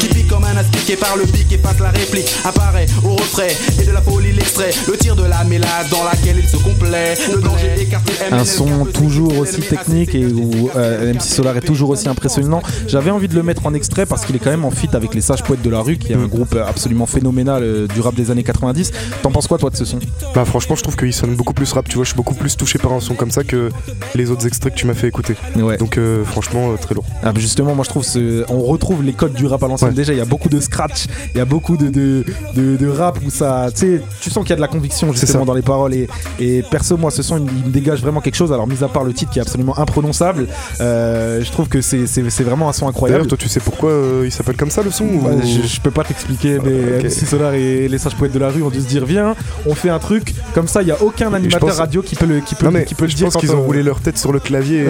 qui 0.00 0.08
pique 0.08 0.28
comme 0.28 0.44
un 0.44 0.56
aspiqué 0.56 0.96
par 0.96 1.16
le 1.16 1.24
pic 1.24 1.50
et 1.52 1.58
passe 1.58 1.78
la 1.80 1.90
réplique. 1.90 2.28
Apparaît 2.44 2.86
au 3.04 3.16
retrait 3.16 3.56
et 3.80 3.84
de 3.84 3.92
la 3.92 4.02
folie 4.02 4.32
l'extrait. 4.32 4.70
Le 4.88 4.96
tir 4.96 5.16
de 5.16 5.24
la 5.24 5.44
mélasse 5.44 5.88
dans 5.90 6.04
laquelle 6.04 6.36
il 6.42 6.48
se 6.48 6.56
complaît. 6.56 7.14
Le 7.32 7.40
danger 7.40 7.74
écarté. 7.78 8.12
Un 8.42 8.44
son 8.44 8.84
toujours 8.86 9.38
aussi 9.38 9.60
technique 9.60 10.16
et 10.16 10.26
où 10.26 10.68
euh, 10.74 11.14
MC 11.14 11.22
Solar 11.22 11.56
est 11.56 11.60
toujours 11.60 11.90
aussi 11.90 12.08
impressionnant. 12.08 12.60
J'avais 12.88 13.12
envie 13.12 13.28
de 13.28 13.36
le 13.36 13.44
mettre 13.44 13.66
en 13.66 13.72
extrait 13.74 14.04
parce 14.04 14.24
qu'il 14.24 14.34
est 14.34 14.40
quand 14.40 14.50
même 14.50 14.64
en 14.64 14.72
fit 14.72 14.88
avec 14.94 15.14
les 15.14 15.20
Sages 15.20 15.44
Poètes 15.44 15.62
de 15.62 15.70
la 15.70 15.80
Rue, 15.80 15.96
qui 15.96 16.12
est 16.12 16.16
un 16.16 16.26
groupe 16.26 16.56
absolument 16.56 17.06
phénoménal 17.06 17.62
euh, 17.62 17.86
du 17.86 18.00
rap 18.00 18.16
des 18.16 18.32
années 18.32 18.42
90. 18.42 18.90
T'en 19.22 19.30
penses 19.30 19.46
quoi 19.46 19.58
toi 19.58 19.70
de 19.70 19.76
ce 19.76 19.84
son? 19.84 20.00
Bah 20.34 20.44
franchement 20.44 20.74
je 20.74 20.82
trouve 20.82 20.96
qu'il 20.96 21.12
sonne 21.12 21.36
beaucoup 21.36 21.54
plus 21.54 21.72
rap, 21.72 21.88
tu 21.88 21.94
vois, 21.94 22.04
je 22.04 22.08
suis 22.10 22.16
beaucoup 22.16 22.34
plus 22.34 22.56
touché 22.56 22.78
par 22.80 22.92
un 22.92 22.98
son 23.00 23.14
comme 23.14 23.30
ça 23.30 23.44
que 23.44 23.70
les 24.16 24.30
autres 24.32 24.44
extraits 24.46 24.74
que 24.74 24.78
tu 24.78 24.86
m'as 24.86 24.94
fait 24.94 25.06
écouter. 25.06 25.36
Ouais. 25.56 25.76
Donc 25.76 25.96
euh, 25.96 26.24
franchement 26.24 26.72
euh, 26.72 26.76
très 26.76 26.96
lourd. 26.96 27.04
Ah, 27.22 27.32
justement, 27.36 27.76
moi 27.76 27.84
je 27.84 27.90
trouve 27.90 28.02
ce... 28.02 28.44
on 28.48 28.62
retrouve 28.62 29.04
les 29.04 29.12
codes 29.12 29.34
du 29.34 29.46
rap 29.46 29.62
à 29.62 29.68
l'ancienne. 29.68 29.90
Ouais. 29.90 29.94
Déjà, 29.96 30.12
il 30.14 30.18
y 30.18 30.22
a 30.22 30.24
beaucoup 30.24 30.48
de 30.48 30.58
scratch, 30.60 31.06
il 31.34 31.38
y 31.38 31.40
a 31.40 31.44
beaucoup 31.44 31.76
de, 31.76 31.88
de, 31.90 32.24
de- 32.56 32.76
de 32.76 32.88
rap 32.88 33.18
où 33.24 33.30
ça, 33.30 33.68
tu 33.72 34.30
sens 34.30 34.42
qu'il 34.42 34.50
y 34.50 34.52
a 34.54 34.56
de 34.56 34.60
la 34.60 34.68
conviction 34.68 35.12
justement 35.12 35.44
dans 35.44 35.54
les 35.54 35.62
paroles. 35.62 35.94
Et, 35.94 36.08
et 36.40 36.62
perso, 36.68 36.96
moi, 36.96 37.10
ce 37.12 37.22
son, 37.22 37.38
il, 37.38 37.44
il 37.58 37.66
me 37.66 37.70
dégage 37.70 38.00
vraiment 38.00 38.20
quelque 38.20 38.31
chose. 38.34 38.52
Alors, 38.52 38.66
mis 38.66 38.82
à 38.84 38.88
part 38.88 39.04
le 39.04 39.12
titre 39.12 39.30
qui 39.32 39.38
est 39.38 39.42
absolument 39.42 39.78
imprononçable, 39.78 40.48
euh, 40.80 41.42
je 41.42 41.50
trouve 41.50 41.68
que 41.68 41.80
c'est 41.80 42.06
vraiment 42.42 42.68
un 42.68 42.72
son 42.72 42.88
incroyable. 42.88 43.20
D'ailleurs 43.22 43.28
toi 43.28 43.38
tu 43.38 43.48
sais 43.48 43.60
pourquoi 43.60 43.90
euh, 43.90 44.22
il 44.24 44.32
s'appelle 44.32 44.56
comme 44.56 44.70
ça 44.70 44.82
le 44.82 44.90
son 44.90 45.04
ou- 45.04 45.20
Bah, 45.22 45.30
je, 45.42 45.66
je 45.66 45.80
peux 45.80 45.90
pas 45.90 46.04
t'expliquer, 46.04 46.58
mais 46.64 46.98
Ok. 46.98 47.04
MC 47.04 47.26
Solar 47.26 47.54
et 47.54 47.88
les 47.88 47.98
sages 47.98 48.14
poètes 48.16 48.32
de 48.32 48.38
la 48.38 48.48
rue 48.48 48.62
ont 48.62 48.70
dû 48.70 48.80
se 48.80 48.86
dire 48.86 49.04
viens, 49.04 49.34
on 49.66 49.74
fait 49.74 49.90
un 49.90 49.98
truc 49.98 50.34
comme 50.54 50.68
ça. 50.68 50.82
Il 50.82 50.88
y 50.88 50.92
a 50.92 51.02
aucun 51.02 51.32
animateur 51.32 51.68
pense- 51.68 51.78
radio 51.78 52.02
qui 52.02 52.14
peut 52.16 52.26
le 52.26 52.40
qui 52.40 52.54
peut, 52.54 52.66
Non 52.66 52.72
mais 52.72 52.84
qui 52.84 52.94
peut 52.94 53.04
le 53.04 53.10
je 53.10 53.16
dire. 53.16 53.26
pense 53.26 53.36
qu'ils 53.36 53.52
ont 53.52 53.58
on- 53.58 53.62
roulé 53.62 53.82
leur 53.82 54.00
tête 54.00 54.18
sur 54.18 54.32
le 54.32 54.40
clavier 54.40 54.86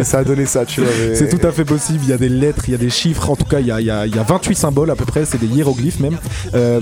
et 0.00 0.04
ça 0.04 0.18
a 0.18 0.24
donné 0.24 0.46
ça, 0.46 0.64
tu 0.64 0.80
vois. 0.80 0.90
mais- 1.08 1.14
C'est 1.14 1.28
tout 1.28 1.44
à 1.46 1.50
fait 1.52 1.64
possible. 1.64 2.00
Il 2.04 2.10
y 2.10 2.12
a 2.12 2.18
des 2.18 2.28
lettres, 2.28 2.64
il 2.68 2.72
y 2.72 2.74
a 2.74 2.78
des 2.78 2.90
chiffres. 2.90 3.30
En 3.30 3.36
tout 3.36 3.44
cas, 3.46 3.60
il 3.60 3.66
y 3.66 3.70
a, 3.72 3.80
il 3.80 3.86
y 3.86 3.90
a- 3.90 4.06
y 4.06 4.18
a 4.18 4.22
28 4.22 4.54
symboles 4.54 4.90
à 4.90 4.96
peu 4.96 5.04
près. 5.04 5.24
C'est 5.24 5.38
des 5.38 5.46
hiéroglyphes 5.46 6.00
même. 6.00 6.16
Euh, 6.54 6.80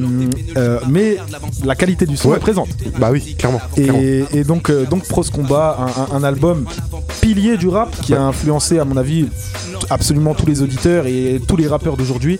euh, 0.56 0.78
mais 0.88 1.16
la 1.64 1.74
qualité 1.74 2.06
du 2.06 2.16
son 2.16 2.30
Ouais. 2.30 2.36
est 2.36 2.40
présente. 2.40 2.68
Bah 2.98 3.08
oui, 3.12 3.34
clairement. 3.38 3.60
clairement. 3.74 3.98
Et, 4.00 4.24
et 4.32 4.44
donc, 4.44 4.70
euh, 4.70 4.84
donc 4.84 5.06
Pros 5.08 5.22
Combat, 5.32 5.78
un, 6.12 6.22
album 6.24 6.66
pilier 7.20 7.56
du 7.56 7.68
rap 7.68 7.90
qui 8.02 8.14
a 8.14 8.22
influencé, 8.22 8.78
à 8.78 8.84
mon 8.84 8.96
avis, 8.96 9.28
absolument 9.90 10.34
tous 10.34 10.46
les 10.46 10.62
auditeurs 10.62 11.06
et 11.06 11.40
tous 11.46 11.56
les 11.56 11.68
rappeurs 11.68 11.96
d'aujourd'hui. 11.96 12.38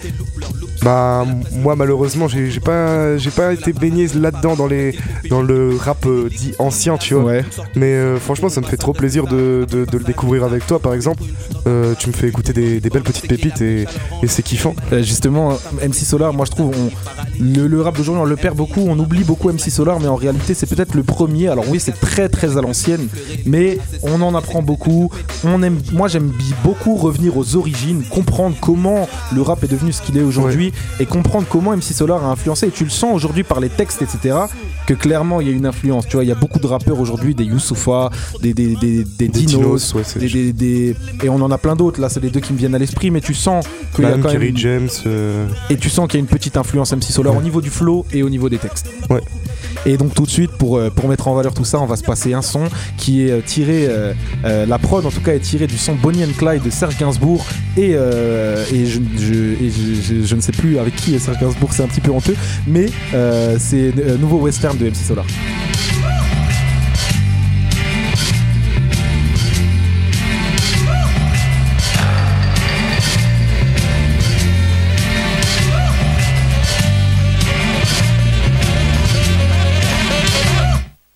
Bah 0.82 1.24
moi 1.52 1.76
malheureusement 1.76 2.26
j'ai 2.26 2.58
pas 2.58 3.16
j'ai 3.16 3.30
pas 3.30 3.52
été 3.52 3.72
baigné 3.72 4.08
là-dedans 4.14 4.56
dans 4.56 4.66
les 4.66 4.96
dans 5.30 5.40
le 5.40 5.76
rap 5.76 6.04
euh, 6.06 6.28
dit 6.28 6.54
ancien 6.58 6.96
tu 6.98 7.14
vois. 7.14 7.22
Ouais. 7.24 7.44
Mais 7.76 7.92
euh, 7.92 8.18
franchement 8.18 8.48
ça 8.48 8.60
me 8.60 8.66
fait 8.66 8.76
trop 8.76 8.92
plaisir 8.92 9.26
de, 9.26 9.64
de- 9.70 9.84
de 9.84 9.98
le 9.98 10.04
découvrir 10.04 10.42
avec 10.42 10.66
toi 10.66 10.80
par 10.80 10.94
exemple. 10.94 11.22
Euh, 11.68 11.94
tu 11.96 12.08
me 12.08 12.12
fais 12.12 12.26
écouter 12.26 12.52
des, 12.52 12.80
des 12.80 12.90
belles 12.90 13.04
petites 13.04 13.28
pépites 13.28 13.60
et, 13.60 13.82
et 14.22 14.26
c'est 14.26 14.42
kiffant. 14.42 14.74
Justement, 14.90 15.50
MC 15.80 15.94
Solar, 15.94 16.32
moi 16.32 16.44
je 16.46 16.50
trouve, 16.50 16.74
on- 16.76 16.90
le, 17.40 17.68
le 17.68 17.80
rap 17.80 17.96
d'aujourd'hui 17.96 18.22
on 18.22 18.26
le 18.26 18.36
perd 18.36 18.56
beaucoup, 18.56 18.80
on 18.80 18.98
oublie 18.98 19.22
beaucoup 19.22 19.48
MC 19.52 19.70
Solar, 19.70 20.00
mais 20.00 20.08
en 20.08 20.16
réalité 20.16 20.54
c'est 20.54 20.66
peut-être 20.66 20.94
le 20.94 21.04
premier. 21.04 21.46
Alors 21.48 21.64
oui, 21.68 21.78
c'est 21.78 21.98
très 22.00 22.28
très 22.28 22.56
à 22.56 22.60
l'ancienne, 22.60 23.06
mais 23.46 23.78
on 24.02 24.20
en 24.22 24.34
apprend 24.34 24.62
beaucoup. 24.62 25.10
On 25.44 25.62
aime, 25.62 25.78
moi 25.92 26.08
j'aime 26.08 26.32
beaucoup 26.64 26.96
revenir 26.96 27.36
aux 27.36 27.54
origines, 27.54 28.02
comprendre 28.10 28.56
comment 28.60 29.08
le 29.32 29.42
rap 29.42 29.62
est 29.62 29.68
devenu 29.68 29.92
ce 29.92 30.02
qu'il 30.02 30.18
est 30.18 30.22
aujourd'hui 30.22 30.71
et 31.00 31.06
comprendre 31.06 31.46
comment 31.48 31.76
MC 31.76 31.92
Solar 31.92 32.24
a 32.24 32.30
influencé. 32.30 32.66
Et 32.66 32.70
tu 32.70 32.84
le 32.84 32.90
sens 32.90 33.14
aujourd'hui 33.14 33.42
par 33.44 33.60
les 33.60 33.68
textes, 33.68 34.02
etc. 34.02 34.36
Que 34.86 34.94
clairement 34.94 35.40
il 35.40 35.48
y 35.48 35.50
a 35.50 35.54
une 35.54 35.66
influence. 35.66 36.06
Tu 36.06 36.16
vois, 36.16 36.24
il 36.24 36.28
y 36.28 36.32
a 36.32 36.36
beaucoup 36.36 36.58
de 36.58 36.66
rappeurs 36.66 36.98
aujourd'hui, 37.00 37.34
des 37.34 37.44
Youssoufa, 37.44 38.10
des, 38.40 38.52
des, 38.54 38.74
des, 38.76 39.04
des 39.04 39.28
Dinos, 39.28 39.94
ouais, 39.94 40.02
des, 40.52 40.96
et 41.22 41.28
on 41.28 41.36
en 41.40 41.50
a 41.50 41.58
plein 41.58 41.76
d'autres. 41.76 42.00
Là, 42.00 42.08
c'est 42.08 42.20
les 42.20 42.30
deux 42.30 42.40
qui 42.40 42.52
me 42.52 42.58
viennent 42.58 42.74
à 42.74 42.78
l'esprit, 42.78 43.10
mais 43.10 43.20
tu 43.20 43.34
sens 43.34 43.64
qu'il 43.94 44.04
y 44.04 44.06
a 44.06 44.10
Même 44.10 44.22
quand 44.22 44.30
Kerry 44.30 44.46
même 44.52 44.56
James. 44.56 44.88
euh, 45.06 45.46
et 45.70 45.76
tu 45.76 45.88
sens 45.90 46.06
qu'il 46.08 46.14
y 46.18 46.22
a 46.22 46.24
une 46.24 46.26
petite 46.26 46.56
influence 46.56 46.92
MC 46.92 47.04
Solar 47.04 47.36
au 47.36 47.42
niveau 47.42 47.60
du 47.60 47.70
flow 47.70 48.04
et 48.12 48.22
au 48.22 48.28
niveau 48.30 48.48
des 48.48 48.58
textes. 48.58 48.86
Ouais. 49.10 49.20
Et 49.86 49.96
donc 49.96 50.14
tout 50.14 50.24
de 50.24 50.30
suite, 50.30 50.52
pour, 50.52 50.76
euh, 50.78 50.90
pour 50.90 51.08
mettre 51.08 51.28
en 51.28 51.34
valeur 51.34 51.54
tout 51.54 51.64
ça, 51.64 51.80
on 51.80 51.86
va 51.86 51.96
se 51.96 52.02
passer 52.02 52.32
un 52.34 52.42
son 52.42 52.64
qui 52.96 53.26
est 53.26 53.30
euh, 53.30 53.40
tiré, 53.44 53.86
euh, 53.88 54.12
la 54.66 54.78
prod 54.78 55.04
en 55.04 55.10
tout 55.10 55.20
cas 55.20 55.32
est 55.34 55.40
tirée 55.40 55.66
du 55.66 55.78
son 55.78 55.94
Bonnie 55.94 56.24
and 56.24 56.32
Clyde 56.38 56.62
de 56.62 56.70
Serge 56.70 56.96
Gainsbourg 56.98 57.44
et, 57.76 57.90
et, 57.92 57.96
je, 58.86 59.00
je- 59.18 59.54
je- 59.60 60.26
je- 60.26 60.34
ne 60.36 60.40
sais 60.40 60.52
plus 60.52 60.78
avec 60.78 60.96
qui 60.96 61.14
est 61.14 61.18
Serge 61.18 61.38
Gainsbourg, 61.40 61.70
c'est 61.72 61.82
un 61.82 61.86
petit 61.88 62.00
peu 62.00 62.10
honteux, 62.10 62.36
mais 62.66 62.86
c'est 63.58 63.92
nouveau 64.20 64.38
western 64.38 64.76
de 64.76 64.86
MC 64.86 64.96
Solar. 65.06 65.26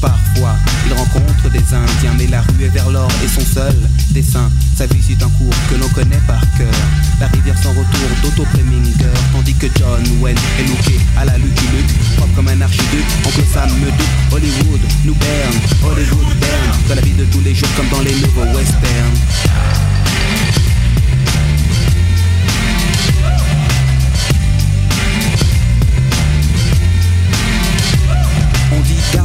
Parfois, 0.00 0.56
il 0.86 0.92
rencontre 0.92 1.50
des 1.50 1.74
Indiens, 1.74 2.14
mais 2.18 2.26
la 2.26 2.42
rue 2.42 2.64
est 2.64 2.68
vers 2.68 2.90
l'or 2.90 3.10
et 3.24 3.28
son 3.28 3.44
seul 3.44 3.74
dessin. 4.10 4.50
Sa 4.76 4.86
vie 4.86 5.02
suit 5.02 5.16
cours 5.16 5.54
que 5.70 5.74
l'on 5.76 5.88
connaît 5.88 6.20
par 6.26 6.40
cœur. 6.56 6.74
La 7.20 7.26
rivière 7.28 7.56
sans 7.58 7.70
retour 7.70 8.08
d'Otto 8.22 8.44
Preminger, 8.52 9.12
tandis 9.32 9.54
que 9.54 9.66
John 9.78 10.02
Wayne 10.20 10.36
est 10.58 10.68
looké 10.68 11.00
à 11.16 11.24
la 11.24 11.38
Lucky 11.38 11.66
Luke, 11.74 12.16
propre 12.16 12.34
comme 12.34 12.48
un 12.48 12.60
archiduc. 12.60 13.04
Oncle 13.26 13.44
Sam 13.52 13.70
me 13.80 13.86
doute, 13.86 14.06
Hollywood 14.32 14.80
nous 15.04 15.14
berne, 15.14 15.54
Hollywood 15.84 16.36
berne, 16.40 16.78
dans 16.88 16.94
la 16.94 17.00
vie 17.00 17.14
de 17.14 17.24
tous 17.24 17.40
les 17.40 17.54
jours 17.54 17.68
comme 17.76 17.88
dans 17.88 18.02
les 18.02 18.14
nouveaux 18.20 18.44
westerns. 18.54 19.16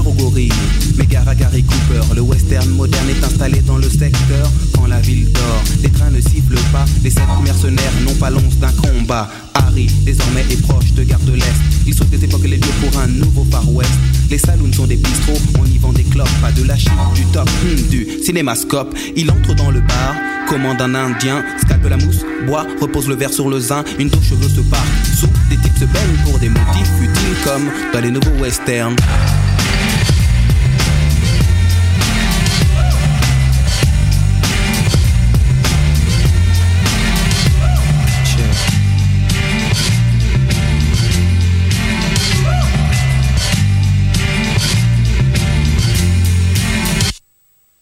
Gare 0.01 0.07
aux 0.07 0.31
mais 0.97 1.15
à 1.15 1.35
Gary 1.35 1.63
Cooper. 1.63 2.15
Le 2.15 2.21
western 2.21 2.69
moderne 2.69 3.09
est 3.09 3.23
installé 3.23 3.59
dans 3.61 3.77
le 3.77 3.89
secteur 3.89 4.49
quand 4.73 4.87
la 4.87 4.99
ville 4.99 5.31
dort. 5.31 5.63
Les 5.81 5.89
trains 5.89 6.09
ne 6.09 6.21
sifflent 6.21 6.59
pas, 6.71 6.85
les 7.03 7.09
sept 7.09 7.23
mercenaires 7.43 7.91
n'ont 8.05 8.15
pas 8.15 8.29
l'once 8.29 8.57
d'un 8.57 8.71
combat. 8.71 9.29
Harry, 9.53 9.87
désormais, 10.05 10.45
est 10.49 10.61
proche 10.61 10.93
de 10.93 11.03
Gare 11.03 11.19
de 11.19 11.33
l'Est. 11.33 11.61
Il 11.85 11.93
saute 11.93 12.09
des 12.09 12.23
époques 12.23 12.43
les 12.43 12.57
lieux 12.57 12.73
pour 12.81 12.99
un 12.99 13.07
nouveau 13.07 13.45
Far 13.51 13.69
West. 13.71 13.91
Les 14.29 14.37
saloons 14.37 14.71
sont 14.73 14.87
des 14.87 14.95
bistrots, 14.95 15.39
on 15.59 15.65
y 15.65 15.77
vend 15.77 15.93
des 15.93 16.03
clopes, 16.03 16.29
pas 16.41 16.51
de 16.51 16.63
la 16.63 16.77
chip, 16.77 16.91
du 17.15 17.25
top, 17.25 17.49
hum, 17.63 17.89
du 17.89 18.07
cinémascope. 18.23 18.95
Il 19.15 19.29
entre 19.29 19.53
dans 19.55 19.71
le 19.71 19.81
bar, 19.81 20.15
commande 20.47 20.81
un 20.81 20.95
indien, 20.95 21.43
scalpe 21.61 21.89
la 21.89 21.97
mousse, 21.97 22.23
boit, 22.47 22.65
repose 22.79 23.07
le 23.07 23.15
verre 23.15 23.33
sur 23.33 23.49
le 23.49 23.59
zin, 23.59 23.83
une 23.99 24.09
touche 24.09 24.29
cheveux 24.29 24.49
se 24.49 24.61
part. 24.61 24.85
Sous, 25.17 25.27
des 25.49 25.57
types 25.57 25.77
se 25.77 25.85
baignent 25.85 26.23
pour 26.23 26.39
des 26.39 26.49
motifs 26.49 26.91
futiles 26.97 27.37
comme 27.43 27.69
dans 27.93 27.99
les 27.99 28.11
nouveaux 28.11 28.41
westerns. 28.41 28.95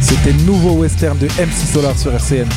C'était 0.00 0.32
Nouveau 0.44 0.72
Western 0.72 1.16
de 1.18 1.26
MC 1.26 1.52
Solar 1.52 1.98
sur 1.98 2.12
RCN. 2.12 2.48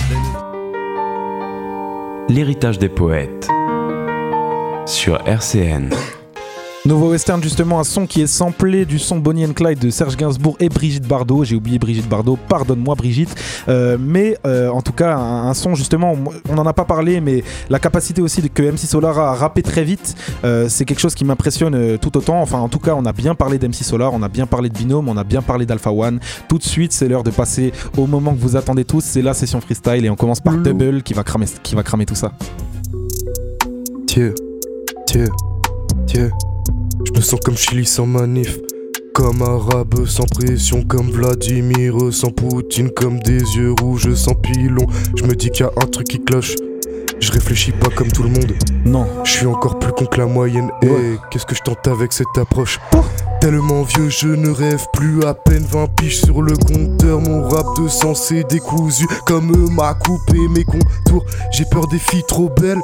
L'héritage 2.30 2.80
des 2.80 2.90
poètes 2.90 3.48
sur 4.86 5.20
RCN. 5.28 5.90
Nouveau 6.86 7.10
Western, 7.10 7.42
justement, 7.42 7.80
un 7.80 7.84
son 7.84 8.06
qui 8.06 8.22
est 8.22 8.28
samplé 8.28 8.86
du 8.86 9.00
son 9.00 9.18
Bonnie 9.18 9.44
and 9.44 9.54
Clyde 9.54 9.80
de 9.80 9.90
Serge 9.90 10.16
Gainsbourg 10.18 10.56
et 10.60 10.70
Brigitte 10.70 11.08
Bardot. 11.08 11.44
J'ai 11.44 11.56
oublié 11.56 11.80
Brigitte 11.80 12.08
Bardot, 12.08 12.38
pardonne-moi 12.48 12.94
Brigitte. 12.94 13.34
Euh, 13.68 13.98
mais 14.00 14.38
euh, 14.46 14.70
en 14.70 14.84
tout 14.84 14.92
cas, 14.92 15.16
un, 15.18 15.48
un, 15.48 15.54
son, 15.56 15.74
justement, 15.74 16.16
on 16.48 16.54
n'en 16.54 16.66
a 16.68 16.74
pas 16.74 16.86
parlé, 16.86 17.22
mais 17.22 17.44
la 17.72 17.80
capacité 17.80 18.22
aussi 18.22 18.44
de, 18.44 18.50
que 18.50 18.62
MC 18.62 18.86
Solar 18.86 19.18
a 19.18 19.32
à 19.32 19.34
rapper 19.34 19.64
très 19.64 19.84
vite, 19.84 20.14
euh, 20.44 20.70
c'est 20.70 20.86
quelque 20.86 21.00
chose 21.00 21.16
qui 21.16 21.26
m'impressionne 21.26 21.98
tout 21.98 22.16
autant. 22.18 22.40
Enfin, 22.40 22.60
en 22.60 22.70
tout 22.70 22.78
cas, 22.78 22.94
on 22.96 23.06
a 23.06 23.14
bien 23.14 23.34
parlé 23.34 23.58
d'MC 23.58 23.84
Solar, 23.84 24.14
on 24.14 24.22
a 24.22 24.30
bien 24.30 24.46
parlé 24.46 24.70
de 24.70 24.78
Binôme, 24.78 25.10
on 25.10 25.18
a 25.18 25.24
bien 25.24 25.42
parlé 25.42 25.66
d'Alpha 25.66 25.92
One. 25.92 26.20
Tout 26.48 26.60
de 26.60 26.64
suite, 26.64 26.94
c'est 26.94 27.08
l'heure 27.08 27.24
de 27.24 27.32
passer 27.32 27.74
au 27.98 28.06
moment 28.06 28.36
que 28.36 28.40
vous 28.40 28.58
attendez 28.58 28.86
tous, 28.86 29.04
c'est 29.04 29.24
la 29.24 29.34
session 29.34 29.60
freestyle 29.60 30.06
et 30.06 30.10
on 30.12 30.16
commence 30.16 30.40
par 30.40 30.56
Double 30.56 31.02
qui 31.02 31.16
va 31.16 31.24
cramer, 31.24 31.48
qui 31.64 31.74
va 31.74 31.82
cramer 31.82 32.06
tout 32.06 32.14
ça. 32.14 32.32
Tiens, 34.06 34.34
tiens, 35.08 35.26
tiens. 36.06 36.30
Je 37.16 37.20
me 37.22 37.24
sens 37.24 37.40
comme 37.46 37.56
Chili 37.56 37.86
sans 37.86 38.06
manif. 38.06 38.58
Comme 39.14 39.42
arabe 39.42 40.06
sans 40.06 40.26
pression, 40.26 40.84
comme 40.84 41.10
Vladimir 41.12 41.96
sans 42.12 42.30
Poutine, 42.30 42.90
comme 42.90 43.20
des 43.20 43.40
yeux 43.56 43.74
rouges 43.80 44.14
sans 44.16 44.34
pilon. 44.34 44.86
Je 45.16 45.24
me 45.24 45.34
dis 45.34 45.50
qu'il 45.50 45.66
y 45.66 45.70
a 45.70 45.72
un 45.82 45.86
truc 45.88 46.08
qui 46.10 46.22
cloche. 46.22 46.56
Je 47.22 47.32
réfléchis 47.32 47.72
pas 47.72 47.88
comme 47.96 48.12
tout 48.12 48.24
le 48.24 48.30
monde. 48.30 48.52
Non. 48.84 49.08
Je 49.24 49.32
suis 49.32 49.46
encore 49.46 49.80
plus 49.80 49.94
con 49.94 50.06
que 50.06 50.18
la 50.18 50.26
moyenne. 50.26 50.70
Et 50.82 50.88
Ouais. 50.90 51.18
qu'est-ce 51.32 51.46
que 51.46 51.56
je 51.56 51.62
tente 51.62 51.88
avec 51.88 52.12
cette 52.12 52.38
approche? 52.38 52.82
Tellement 53.40 53.84
vieux, 53.84 54.10
je 54.10 54.28
ne 54.28 54.50
rêve 54.50 54.84
plus. 54.92 55.24
À 55.24 55.34
peine 55.34 55.64
20 55.64 55.88
piges 55.96 56.18
sur 56.20 56.42
le 56.42 56.52
compteur. 56.58 57.22
Mon 57.22 57.48
rap 57.48 57.66
de 57.82 57.88
sens 57.88 58.30
est 58.34 58.44
décousu. 58.52 59.08
Comme 59.26 59.54
eux 59.54 59.70
m'a 59.72 59.94
coupé 59.94 60.38
mes 60.50 60.66
contours. 60.66 61.26
J'ai 61.52 61.64
peur 61.72 61.88
des 61.88 62.00
filles 62.00 62.26
trop 62.28 62.50
belles. 62.60 62.82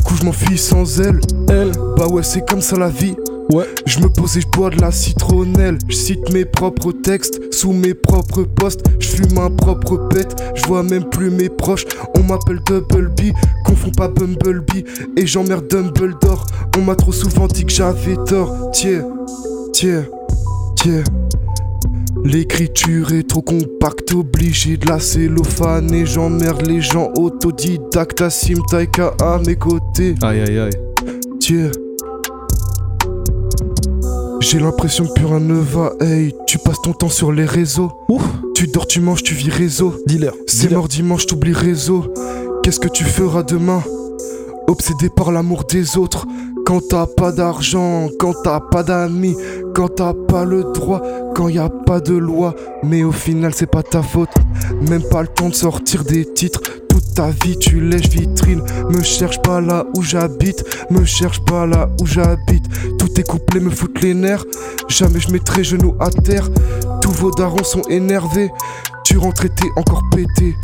Du 0.00 0.06
coup, 0.06 0.16
je 0.16 0.24
m'enfuis 0.24 0.56
sans 0.56 0.98
elle. 0.98 1.20
Elle. 1.50 1.72
Bah 1.98 2.06
ouais, 2.06 2.22
c'est 2.22 2.48
comme 2.48 2.62
ça 2.62 2.78
la 2.78 2.88
vie. 2.88 3.14
Ouais. 3.52 3.66
Je 3.84 3.98
me 3.98 4.08
pose 4.08 4.34
et 4.38 4.40
je 4.40 4.48
bois 4.48 4.70
de 4.70 4.80
la 4.80 4.90
citronnelle. 4.90 5.76
Je 5.88 5.94
cite 5.94 6.32
mes 6.32 6.46
propres 6.46 6.92
textes 6.92 7.38
sous 7.52 7.74
mes 7.74 7.92
propres 7.92 8.44
posts. 8.44 8.80
Je 8.98 9.08
fume 9.08 9.34
ma 9.34 9.50
propre 9.50 9.98
pète. 10.08 10.42
Je 10.54 10.64
vois 10.64 10.82
même 10.82 11.04
plus 11.04 11.30
mes 11.30 11.50
proches. 11.50 11.84
On 12.16 12.22
m'appelle 12.22 12.60
Double 12.64 13.08
B. 13.08 13.34
Confonds 13.66 13.90
pas 13.90 14.08
Bumblebee. 14.08 14.86
Et 15.18 15.26
j'emmerde 15.26 15.68
Dumbledore. 15.68 16.46
On 16.78 16.80
m'a 16.80 16.94
trop 16.94 17.12
souvent 17.12 17.46
dit 17.46 17.66
que 17.66 17.72
j'avais 17.72 18.16
tort. 18.24 18.70
Tiens, 18.72 19.04
tiens, 19.74 20.06
tiens. 20.76 21.04
L'écriture 22.24 23.12
est 23.12 23.28
trop 23.28 23.42
compacte, 23.42 24.12
obligé 24.12 24.76
de 24.76 24.86
la 24.86 25.00
cellophane 25.00 25.92
et 25.94 26.04
j'emmerde 26.04 26.66
les 26.66 26.80
gens 26.80 27.10
autodidactes. 27.16 28.20
Assim 28.20 28.56
Taika 28.68 29.14
à 29.20 29.38
mes 29.46 29.56
côtés. 29.56 30.14
Aïe 30.22 30.40
aïe 30.40 30.58
aïe. 30.58 30.70
Tiens. 31.38 31.70
J'ai 34.40 34.58
l'impression 34.58 35.06
que 35.06 35.12
plus 35.12 35.26
rien 35.26 35.40
ne 35.40 35.54
va, 35.54 35.92
hey, 36.00 36.34
tu 36.46 36.58
passes 36.58 36.80
ton 36.82 36.92
temps 36.92 37.08
sur 37.08 37.30
les 37.30 37.44
réseaux. 37.44 37.92
Ouf. 38.08 38.22
Tu 38.54 38.66
dors, 38.66 38.86
tu 38.86 39.00
manges, 39.00 39.22
tu 39.22 39.34
vis 39.34 39.50
réseau. 39.50 39.94
Dealer. 40.06 40.32
C'est 40.46 40.70
mort 40.70 40.88
dimanche, 40.88 41.26
t'oublies 41.26 41.52
réseau. 41.52 42.12
Qu'est-ce 42.62 42.80
que 42.80 42.88
tu 42.88 43.04
feras 43.04 43.42
demain? 43.42 43.82
Obsédé 44.70 45.08
par 45.08 45.32
l'amour 45.32 45.64
des 45.64 45.96
autres. 45.96 46.28
Quand 46.64 46.80
t'as 46.88 47.06
pas 47.06 47.32
d'argent, 47.32 48.06
quand 48.20 48.34
t'as 48.44 48.60
pas 48.60 48.84
d'amis, 48.84 49.36
quand 49.74 49.96
t'as 49.96 50.14
pas 50.14 50.44
le 50.44 50.62
droit, 50.62 51.02
quand 51.34 51.48
y 51.48 51.58
a 51.58 51.68
pas 51.68 51.98
de 51.98 52.14
loi. 52.14 52.54
Mais 52.84 53.02
au 53.02 53.10
final, 53.10 53.52
c'est 53.52 53.66
pas 53.66 53.82
ta 53.82 54.00
faute. 54.00 54.30
Même 54.88 55.02
pas 55.02 55.22
le 55.22 55.26
temps 55.26 55.48
de 55.48 55.56
sortir 55.56 56.04
des 56.04 56.24
titres. 56.24 56.60
Toute 56.88 57.14
ta 57.14 57.30
vie, 57.42 57.58
tu 57.58 57.80
lèches 57.80 58.10
vitrine. 58.10 58.62
Me 58.90 59.02
cherche 59.02 59.42
pas 59.42 59.60
là 59.60 59.86
où 59.96 60.02
j'habite. 60.02 60.64
Me 60.88 61.04
cherche 61.04 61.40
pas 61.44 61.66
là 61.66 61.90
où 62.00 62.06
j'habite. 62.06 62.66
Tous 62.96 63.08
tes 63.08 63.24
couplets 63.24 63.58
me 63.58 63.70
foutent 63.70 64.00
les 64.02 64.14
nerfs. 64.14 64.44
Jamais 64.86 65.18
je 65.18 65.32
mettrai 65.32 65.64
genoux 65.64 65.96
à 65.98 66.10
terre. 66.10 66.48
Tous 67.00 67.10
vos 67.10 67.32
darons 67.32 67.64
sont 67.64 67.82
énervés. 67.88 68.52
Tu 69.04 69.18
rentres 69.18 69.52
t'es 69.52 69.66
encore 69.74 70.04
pété. 70.12 70.54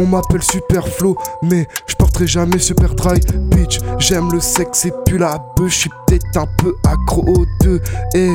On 0.00 0.06
m'appelle 0.06 0.42
Super 0.42 0.88
Flow, 0.88 1.16
mais 1.44 1.68
je 1.86 1.94
jamais 2.22 2.58
Super 2.58 2.94
Dry. 2.94 3.18
Bitch, 3.50 3.78
j'aime 3.98 4.30
le 4.32 4.40
sexe 4.40 4.86
et 4.86 4.92
puis 5.04 5.18
la 5.18 5.38
bœuf. 5.56 5.70
Je 5.70 5.74
suis 5.76 5.90
peut-être 6.06 6.36
un 6.36 6.46
peu 6.58 6.74
accro 6.86 7.22
aux 7.26 7.44
deux. 7.62 7.80
Eh, 8.14 8.30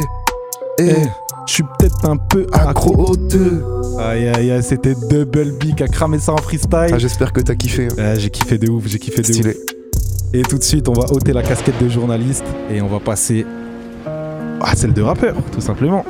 eh, 0.79 0.83
Eh, 0.83 0.95
je 1.47 1.53
suis 1.53 1.63
peut-être 1.63 2.05
un 2.05 2.17
peu 2.17 2.45
accro 2.51 2.93
aux 2.95 3.15
deux. 3.15 3.63
Aïe 3.99 4.27
aïe 4.29 4.51
aïe, 4.51 4.63
c'était 4.63 4.93
Double 5.09 5.53
B 5.59 5.75
qui 5.75 5.83
a 5.83 5.87
cramé 5.87 6.19
ça 6.19 6.33
en 6.33 6.37
freestyle. 6.37 6.91
Ah, 6.93 6.97
j'espère 6.97 7.33
que 7.33 7.41
t'as 7.41 7.55
kiffé. 7.55 7.87
hein. 7.87 7.95
Ah, 7.97 8.15
j'ai 8.15 8.29
kiffé 8.29 8.57
de 8.57 8.69
ouf, 8.69 8.83
j'ai 8.87 8.99
kiffé 8.99 9.21
de 9.21 9.27
Stylé. 9.27 9.49
ouf. 9.49 9.55
Et 10.33 10.41
tout 10.43 10.57
de 10.59 10.63
suite, 10.63 10.87
on 10.87 10.93
va 10.93 11.11
ôter 11.11 11.33
la 11.33 11.41
casquette 11.41 11.81
de 11.83 11.89
journaliste 11.89 12.43
et 12.71 12.81
on 12.81 12.87
va 12.87 12.99
passer 12.99 13.45
à 14.61 14.75
celle 14.75 14.93
de 14.93 15.01
rappeur, 15.01 15.35
tout 15.51 15.61
simplement. 15.61 16.05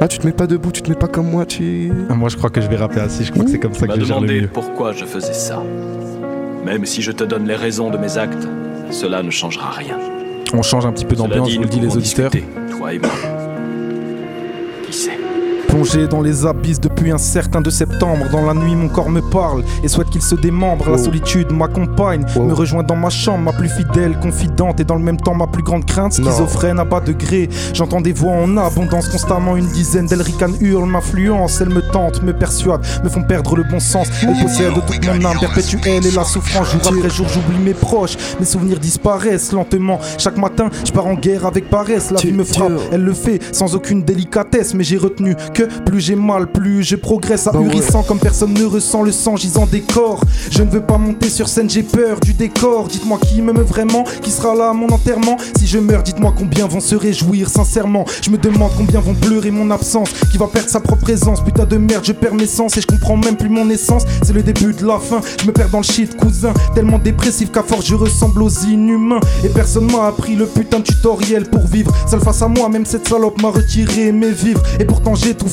Ah, 0.00 0.08
tu 0.08 0.18
te 0.18 0.26
mets 0.26 0.32
pas 0.32 0.46
debout, 0.46 0.72
tu 0.72 0.82
te 0.82 0.90
mets 0.90 0.96
pas 0.96 1.06
comme 1.08 1.30
moi, 1.30 1.46
tu. 1.46 1.90
Ah, 2.10 2.14
Moi, 2.14 2.28
je 2.28 2.36
crois 2.36 2.50
que 2.50 2.60
je 2.60 2.66
vais 2.68 2.76
rapper 2.76 3.00
assis. 3.00 3.24
Je 3.24 3.32
crois 3.32 3.44
que 3.44 3.50
c'est 3.50 3.58
comme 3.58 3.72
ça 3.72 3.86
Tu 3.86 3.94
que 3.94 3.98
le 4.00 4.04
demandé 4.04 4.40
mieux. 4.42 4.48
pourquoi 4.52 4.92
je 4.92 5.04
faisais 5.06 5.32
ça. 5.32 5.62
Même 6.66 6.84
si 6.84 7.00
je 7.00 7.12
te 7.12 7.22
donne 7.22 7.46
les 7.46 7.54
raisons 7.54 7.90
de 7.90 7.96
mes 7.96 8.18
actes, 8.18 8.48
cela 8.90 9.22
ne 9.22 9.30
changera 9.30 9.70
rien. 9.70 10.00
On 10.52 10.62
change 10.62 10.84
un 10.84 10.90
petit 10.90 11.04
peu 11.04 11.14
d'ambiance, 11.14 11.48
je 11.48 11.54
vous 11.58 11.60
le 11.60 11.66
nous 11.68 11.72
dis 11.72 11.78
les 11.78 11.96
auditeurs. 11.96 12.28
discuter, 12.28 12.76
toi 12.76 12.92
et 12.92 12.98
moi. 12.98 13.08
Qui 14.84 14.92
sait? 14.92 15.25
Plongé 15.76 16.08
dans 16.08 16.22
les 16.22 16.46
abysses 16.46 16.80
depuis 16.80 17.10
un 17.10 17.18
certain 17.18 17.60
de 17.60 17.68
septembre, 17.68 18.24
dans 18.32 18.40
la 18.40 18.54
nuit 18.54 18.74
mon 18.74 18.88
corps 18.88 19.10
me 19.10 19.20
parle 19.20 19.62
et 19.84 19.88
souhaite 19.88 20.08
qu'il 20.08 20.22
se 20.22 20.34
démembre. 20.34 20.86
La 20.88 20.94
Oh. 20.94 21.04
solitude 21.04 21.52
m'accompagne, 21.52 22.24
Oh. 22.34 22.44
me 22.44 22.54
rejoint 22.54 22.82
dans 22.82 22.96
ma 22.96 23.10
chambre, 23.10 23.40
ma 23.40 23.52
plus 23.52 23.68
fidèle, 23.68 24.18
confidente 24.18 24.80
et 24.80 24.84
dans 24.84 24.94
le 24.94 25.02
même 25.02 25.18
temps 25.18 25.34
ma 25.34 25.46
plus 25.46 25.62
grande 25.62 25.84
crainte. 25.84 26.14
Schizophrène 26.14 26.78
à 26.78 26.86
bas 26.86 27.00
degré, 27.00 27.50
j'entends 27.74 28.00
des 28.00 28.14
voix 28.14 28.32
en 28.32 28.56
abondance, 28.56 29.10
constamment 29.10 29.54
une 29.54 29.66
dizaine 29.66 30.06
d'elles 30.06 30.22
ricanent, 30.22 30.56
hurlent, 30.62 30.86
m'influencent, 30.88 31.60
elles 31.60 31.68
me 31.68 31.82
tentent, 31.82 32.22
me 32.22 32.32
persuadent, 32.32 32.80
me 33.04 33.10
font 33.10 33.22
perdre 33.24 33.54
le 33.56 33.64
bon 33.64 33.78
sens. 33.78 34.06
Elles 34.22 34.42
possèdent 34.42 34.72
toute 34.86 35.04
mon 35.06 35.24
âme 35.26 35.38
perpétuelle 35.38 36.06
et 36.06 36.10
la 36.10 36.24
souffrance. 36.24 36.72
Jour 36.72 36.80
après 36.86 37.10
jour, 37.10 37.26
j'oublie 37.28 37.58
mes 37.62 37.74
proches, 37.74 38.16
mes 38.40 38.46
souvenirs 38.46 38.78
disparaissent 38.80 39.52
lentement. 39.52 40.00
Chaque 40.16 40.38
matin, 40.38 40.70
je 40.86 40.90
pars 40.92 41.06
en 41.06 41.14
guerre 41.16 41.44
avec 41.44 41.68
paresse. 41.68 42.12
La 42.12 42.20
vie 42.22 42.32
me 42.32 42.44
frappe, 42.44 42.72
elle 42.92 43.02
le 43.04 43.12
fait 43.12 43.40
sans 43.54 43.74
aucune 43.74 44.04
délicatesse, 44.04 44.72
mais 44.72 44.82
j'ai 44.82 44.96
retenu 44.96 45.36
que 45.52 45.65
plus 45.84 46.00
j'ai 46.00 46.16
mal, 46.16 46.46
plus 46.50 46.82
je 46.82 46.96
progresse, 46.96 47.44
Bah 47.44 47.58
ouais. 47.58 47.66
ahurissant 47.66 48.02
comme 48.02 48.18
personne 48.18 48.52
ne 48.52 48.64
ressent 48.64 49.02
le 49.02 49.12
sang 49.12 49.36
gisant 49.36 49.66
des 49.66 49.80
corps. 49.80 50.20
Je 50.50 50.62
ne 50.62 50.70
veux 50.70 50.80
pas 50.80 50.98
monter 50.98 51.28
sur 51.28 51.48
scène, 51.48 51.68
j'ai 51.70 51.82
peur 51.82 52.20
du 52.20 52.32
décor. 52.34 52.88
Dites-moi 52.88 53.18
qui 53.26 53.42
m'aime 53.42 53.60
vraiment, 53.60 54.04
qui 54.22 54.30
sera 54.30 54.54
là 54.54 54.70
à 54.70 54.72
mon 54.72 54.88
enterrement. 54.88 55.36
Si 55.58 55.66
je 55.66 55.78
meurs, 55.78 56.02
dites-moi 56.02 56.32
combien 56.36 56.66
vont 56.66 56.80
se 56.80 56.94
réjouir 56.94 57.48
sincèrement. 57.48 58.04
Je 58.22 58.30
me 58.30 58.38
demande 58.38 58.70
combien 58.76 59.00
vont 59.00 59.14
pleurer 59.14 59.50
mon 59.50 59.70
absence, 59.70 60.10
qui 60.30 60.38
va 60.38 60.46
perdre 60.46 60.68
sa 60.68 60.80
propre 60.80 61.02
présence. 61.02 61.42
Putain 61.44 61.64
de 61.66 61.76
merde, 61.76 62.04
je 62.04 62.12
perds 62.12 62.34
mes 62.34 62.46
sens 62.46 62.76
et 62.76 62.80
je 62.80 62.86
comprends 62.86 63.16
même 63.16 63.36
plus 63.36 63.48
mon 63.48 63.68
essence. 63.70 64.04
C'est 64.22 64.32
le 64.32 64.42
début 64.42 64.72
de 64.72 64.86
la 64.86 64.98
fin, 64.98 65.20
je 65.40 65.46
me 65.46 65.52
perds 65.52 65.68
dans 65.70 65.78
le 65.78 65.84
shit, 65.84 66.16
cousin. 66.16 66.52
Tellement 66.74 66.98
dépressif 66.98 67.50
qu'à 67.52 67.62
force 67.62 67.86
je 67.86 67.94
ressemble 67.94 68.42
aux 68.42 68.50
inhumains. 68.68 69.20
Et 69.44 69.48
personne 69.48 69.90
m'a 69.90 70.06
appris 70.06 70.34
le 70.34 70.46
putain 70.46 70.78
de 70.78 70.84
tutoriel 70.84 71.44
pour 71.48 71.66
vivre. 71.66 71.92
Seul 72.08 72.20
face 72.20 72.42
à 72.42 72.48
moi, 72.48 72.68
même 72.68 72.86
cette 72.86 73.08
salope 73.08 73.40
m'a 73.42 73.50
retiré 73.50 74.12
mes 74.12 74.30
vivres. 74.32 74.62
Et 74.80 74.84
pourtant 74.84 75.14
j'ai 75.14 75.34
tout 75.34 75.45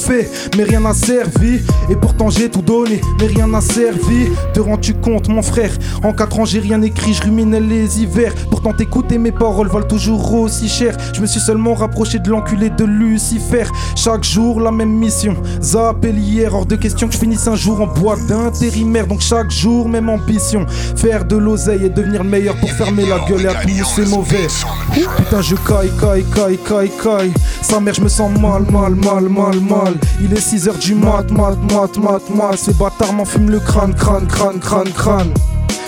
mais 0.57 0.63
rien 0.63 0.79
n'a 0.79 0.93
servi. 0.93 1.61
Et 1.89 1.95
pourtant 1.95 2.29
j'ai 2.29 2.49
tout 2.49 2.61
donné, 2.61 3.01
mais 3.19 3.27
rien 3.27 3.47
n'a 3.47 3.61
servi. 3.61 4.27
Te 4.53 4.59
rends-tu 4.59 4.93
compte, 4.93 5.27
mon 5.27 5.41
frère? 5.41 5.71
En 6.03 6.13
4 6.13 6.39
ans 6.39 6.45
j'ai 6.45 6.59
rien 6.59 6.81
écrit, 6.81 7.13
je 7.13 7.23
ruminais 7.23 7.59
les 7.59 8.01
hivers. 8.01 8.33
Pourtant 8.49 8.73
t'écouter 8.73 9.17
mes 9.17 9.31
paroles 9.31 9.67
valent 9.67 9.87
toujours 9.87 10.33
aussi 10.33 10.67
cher. 10.67 10.97
Je 11.13 11.21
me 11.21 11.25
suis 11.25 11.39
seulement 11.39 11.73
rapproché 11.73 12.19
de 12.19 12.29
l'enculé 12.29 12.69
de 12.69 12.85
Lucifer. 12.85 13.65
Chaque 13.95 14.23
jour 14.23 14.59
la 14.59 14.71
même 14.71 14.93
mission. 14.93 15.35
Zap 15.61 16.03
et 16.05 16.11
l'hier, 16.11 16.53
hors 16.53 16.65
de 16.65 16.75
question 16.75 17.07
que 17.07 17.13
je 17.13 17.19
finisse 17.19 17.47
un 17.47 17.55
jour 17.55 17.81
en 17.81 17.87
boîte 17.87 18.25
d'intérimaire. 18.27 19.07
Donc 19.07 19.21
chaque 19.21 19.51
jour, 19.51 19.89
même 19.89 20.09
ambition. 20.09 20.65
Faire 20.95 21.25
de 21.25 21.35
l'oseille 21.35 21.85
et 21.85 21.89
devenir 21.89 22.23
le 22.23 22.29
meilleur 22.29 22.55
pour 22.55 22.71
fermer 22.71 23.05
la 23.05 23.19
gueule 23.27 23.47
à 23.47 23.53
tous 23.55 23.85
ces 23.95 24.05
mauvais. 24.05 24.47
Putain, 25.17 25.41
je 25.41 25.55
caille, 25.55 25.91
caille, 25.99 26.25
caille, 26.35 26.57
caille, 26.57 26.91
caille. 27.03 27.33
Sa 27.61 27.79
mère, 27.79 27.93
je 27.93 28.01
me 28.01 28.07
sens 28.07 28.31
mal, 28.39 28.63
mal, 28.71 28.95
mal, 28.95 29.23
mal, 29.29 29.59
mal. 29.59 29.82
Il 30.21 30.33
est 30.33 30.39
6h 30.39 30.77
du 30.79 30.95
mat, 30.95 31.29
mat, 31.31 31.55
mat, 31.71 31.97
mat, 31.97 32.29
mat. 32.35 32.57
Ces 32.57 32.73
bâtards 32.73 33.13
m'enfument 33.13 33.49
le 33.49 33.59
crâne, 33.59 33.93
crâne, 33.93 34.27
crâne, 34.27 34.59
crâne, 34.59 34.91
crâne. 34.91 35.33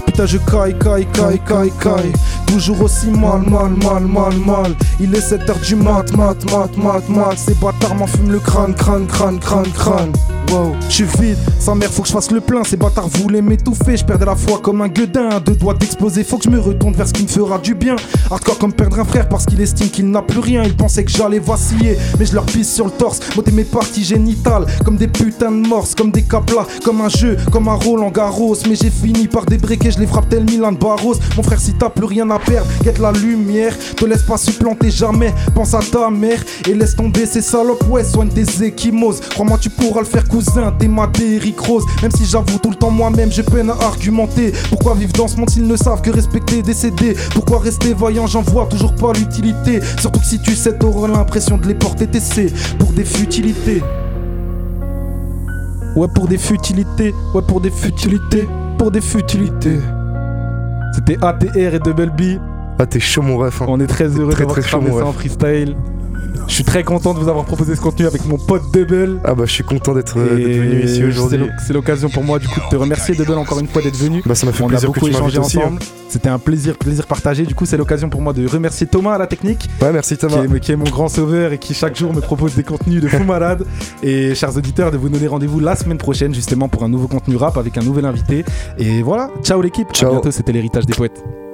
Putain, 0.05 0.25
je 0.25 0.37
caille, 0.37 0.77
caille, 0.77 1.07
caille, 1.13 1.41
caille, 1.47 1.71
caille. 1.79 2.13
Toujours 2.47 2.81
aussi 2.81 3.07
mal, 3.07 3.41
mal, 3.49 3.71
mal, 3.83 4.03
mal, 4.03 4.33
mal. 4.45 4.75
Il 4.99 5.13
est 5.13 5.31
7h 5.31 5.65
du 5.65 5.75
mat, 5.75 6.15
mat, 6.15 6.35
mat, 6.51 6.77
mat, 6.77 7.09
mat. 7.09 7.35
Ces 7.37 7.55
bâtards 7.55 7.95
m'enfument 7.95 8.31
le 8.31 8.39
crâne, 8.39 8.73
crâne, 8.73 9.07
crâne, 9.07 9.39
crâne, 9.39 9.71
crâne. 9.73 10.11
Wow, 10.51 10.75
je 10.89 10.93
suis 10.93 11.05
vide, 11.19 11.37
sa 11.59 11.73
mère 11.73 11.89
faut 11.89 12.03
que 12.03 12.07
je 12.07 12.13
fasse 12.13 12.31
le 12.31 12.39
plein. 12.39 12.63
Ces 12.63 12.77
bâtards 12.77 13.07
voulaient 13.07 13.41
m'étouffer, 13.41 13.97
je 13.97 14.05
perdais 14.05 14.25
la 14.25 14.35
foi 14.35 14.59
comme 14.61 14.81
un 14.81 14.87
gueudin. 14.87 15.39
Deux 15.43 15.55
doigts 15.55 15.73
d'exploser, 15.73 16.23
faut 16.23 16.37
que 16.37 16.43
je 16.43 16.49
me 16.49 16.59
retourne 16.59 16.93
vers 16.93 17.07
ce 17.07 17.13
qui 17.13 17.23
me 17.23 17.27
fera 17.27 17.57
du 17.57 17.73
bien. 17.73 17.95
Hardcore 18.29 18.59
comme 18.59 18.73
perdre 18.73 18.99
un 18.99 19.05
frère 19.05 19.27
parce 19.27 19.45
qu'il 19.45 19.59
estime 19.59 19.89
qu'il 19.89 20.09
n'a 20.09 20.21
plus 20.21 20.39
rien. 20.39 20.63
Il 20.63 20.75
pensait 20.75 21.03
que 21.03 21.11
j'allais 21.11 21.39
vaciller, 21.39 21.97
mais 22.19 22.25
je 22.25 22.35
leur 22.35 22.45
pisse 22.45 22.73
sur 22.73 22.85
le 22.85 22.91
torse. 22.91 23.19
M'ôter 23.35 23.51
mes 23.51 23.63
parties 23.63 24.03
génitales 24.03 24.65
comme 24.83 24.97
des 24.97 25.07
putains 25.07 25.51
de 25.51 25.67
morses, 25.67 25.95
comme 25.95 26.11
des 26.11 26.21
caplas, 26.21 26.67
comme 26.83 27.01
un 27.01 27.09
jeu, 27.09 27.37
comme 27.51 27.67
un 27.67 27.73
rôle 27.73 28.03
en 28.03 28.11
garros. 28.11 28.55
Mais 28.69 28.75
j'ai 28.75 28.91
fini 28.91 29.27
par 29.27 29.45
débriquer, 29.45 29.89
je 29.95 30.01
les 30.01 30.07
frappe 30.07 30.29
tel 30.29 30.43
Milan 30.43 30.73
Barros. 30.73 31.15
Mon 31.37 31.43
frère, 31.43 31.59
si 31.59 31.73
t'as 31.73 31.89
plus 31.89 32.05
rien 32.05 32.29
à 32.29 32.39
perdre, 32.39 32.67
guette 32.83 32.99
la 32.99 33.11
lumière. 33.11 33.75
Te 33.95 34.05
laisse 34.05 34.23
pas 34.23 34.37
supplanter 34.37 34.91
jamais, 34.91 35.33
pense 35.53 35.73
à 35.73 35.79
ta 35.79 36.09
mère 36.09 36.43
et 36.67 36.73
laisse 36.73 36.95
tomber 36.95 37.25
ces 37.25 37.41
salopes. 37.41 37.83
Ouais, 37.89 38.03
soigne 38.03 38.29
tes 38.29 38.45
échymoses. 38.63 39.21
Crois-moi, 39.31 39.57
tu 39.59 39.69
pourras 39.69 40.01
le 40.01 40.05
faire 40.05 40.27
cousin, 40.27 40.73
t'es 40.77 40.87
ma 40.87 41.09
Rose. 41.57 41.85
Même 42.01 42.11
si 42.11 42.25
j'avoue 42.25 42.59
tout 42.59 42.69
le 42.69 42.75
temps 42.75 42.91
moi-même, 42.91 43.31
j'ai 43.31 43.43
peine 43.43 43.69
à 43.69 43.73
argumenter. 43.73 44.51
Pourquoi 44.69 44.95
vivre 44.95 45.13
dans 45.13 45.27
ce 45.27 45.37
monde 45.37 45.49
s'ils 45.49 45.67
ne 45.67 45.77
savent 45.77 46.01
que 46.01 46.11
respecter 46.11 46.61
décéder 46.61 47.15
Pourquoi 47.33 47.59
rester 47.59 47.93
voyant, 47.93 48.27
j'en 48.27 48.41
vois 48.41 48.65
toujours 48.65 48.95
pas 48.95 49.13
l'utilité. 49.13 49.79
Surtout 49.99 50.19
que 50.19 50.25
si 50.25 50.39
tu 50.39 50.55
sais, 50.55 50.77
t'auras 50.77 51.07
l'impression 51.07 51.57
de 51.57 51.67
les 51.67 51.75
porter 51.75 52.07
TC 52.07 52.51
pour 52.79 52.91
des 52.91 53.05
futilités. 53.05 53.81
Ouais, 55.95 56.07
pour 56.13 56.27
des 56.27 56.37
futilités, 56.37 57.13
ouais, 57.33 57.41
pour 57.47 57.61
des 57.61 57.71
futilités, 57.71 58.45
pour 58.85 58.91
des 58.91 59.01
futilités. 59.01 59.79
C'était 60.93 61.17
ATR 61.19 61.73
et 61.73 61.79
Double 61.79 62.11
B. 62.11 62.39
Ah, 62.77 62.85
t'es 62.85 62.99
chaud, 62.99 63.23
mon 63.23 63.35
ref. 63.37 63.63
hein. 63.63 63.65
On 63.67 63.79
est 63.79 63.87
très 63.87 64.05
heureux 64.05 64.29
Très, 64.29 64.41
d'avoir 64.43 64.59
très 64.59 64.61
chaud, 64.61 64.77
cramé 64.77 64.91
mon 64.91 64.99
ça 64.99 65.05
en 65.07 65.11
freestyle. 65.11 65.75
Je 66.47 66.53
suis 66.53 66.63
très 66.63 66.83
content 66.83 67.13
de 67.13 67.19
vous 67.19 67.27
avoir 67.27 67.43
proposé 67.45 67.75
ce 67.75 67.81
contenu 67.81 68.05
avec 68.05 68.25
mon 68.27 68.37
pote 68.37 68.71
Double. 68.71 69.19
Ah, 69.23 69.33
bah, 69.33 69.43
je 69.45 69.51
suis 69.51 69.63
content 69.63 69.93
d'être 69.93 70.19
euh, 70.19 70.35
venu 70.35 70.83
ici 70.83 70.97
c'est 70.97 71.03
aujourd'hui. 71.03 71.39
C'est 71.65 71.73
l'occasion 71.73 72.07
pour 72.09 72.23
moi 72.23 72.37
du 72.39 72.47
coup 72.47 72.59
de 72.59 72.69
te 72.69 72.75
remercier 72.75 73.15
Double 73.15 73.33
encore 73.33 73.59
une 73.59 73.67
fois 73.67 73.81
d'être 73.81 73.97
venu. 73.97 74.21
Bah, 74.25 74.35
ça 74.35 74.45
m'a 74.45 74.51
fait 74.51 74.63
On 74.63 74.67
a 74.67 74.69
plaisir 74.69 74.89
que 74.89 74.93
beaucoup 74.93 75.09
tu 75.09 75.15
échangé 75.15 75.39
aussi. 75.39 75.57
ensemble. 75.57 75.79
C'était 76.07 76.29
un 76.29 76.37
plaisir, 76.39 76.77
plaisir 76.77 77.07
partagé. 77.07 77.43
Du 77.45 77.55
coup, 77.55 77.65
c'est 77.65 77.77
l'occasion 77.77 78.09
pour 78.09 78.21
moi 78.21 78.31
de 78.31 78.47
remercier 78.47 78.85
Thomas 78.87 79.15
à 79.15 79.17
la 79.17 79.27
technique. 79.27 79.67
Ouais, 79.81 79.91
merci 79.91 80.15
Qui 80.15 80.21
Thomas. 80.27 80.43
est, 80.43 80.59
qui 80.59 80.71
est 80.71 80.75
mon 80.75 80.85
grand 80.85 81.09
sauveur 81.09 81.51
et 81.51 81.57
qui 81.57 81.73
chaque 81.73 81.95
jour 81.97 82.13
me 82.13 82.21
propose 82.21 82.55
des 82.55 82.63
contenus 82.63 83.01
de 83.01 83.07
fou 83.07 83.23
malade. 83.27 83.65
Et 84.03 84.33
chers 84.35 84.55
auditeurs, 84.55 84.91
de 84.91 84.97
vous 84.97 85.09
donner 85.09 85.27
rendez-vous 85.27 85.59
la 85.59 85.75
semaine 85.75 85.97
prochaine 85.97 86.33
justement 86.33 86.69
pour 86.69 86.83
un 86.83 86.89
nouveau 86.89 87.07
contenu 87.07 87.35
rap 87.35 87.57
avec 87.57 87.77
un 87.77 87.81
nouvel 87.81 88.05
invité. 88.05 88.45
Et 88.77 89.01
voilà, 89.01 89.29
ciao 89.43 89.61
l'équipe. 89.61 89.87
À 89.89 89.93
Ciao. 89.93 90.11
bientôt, 90.11 90.31
c'était 90.31 90.51
l'héritage 90.53 90.85
des 90.85 90.93
poètes. 90.93 91.44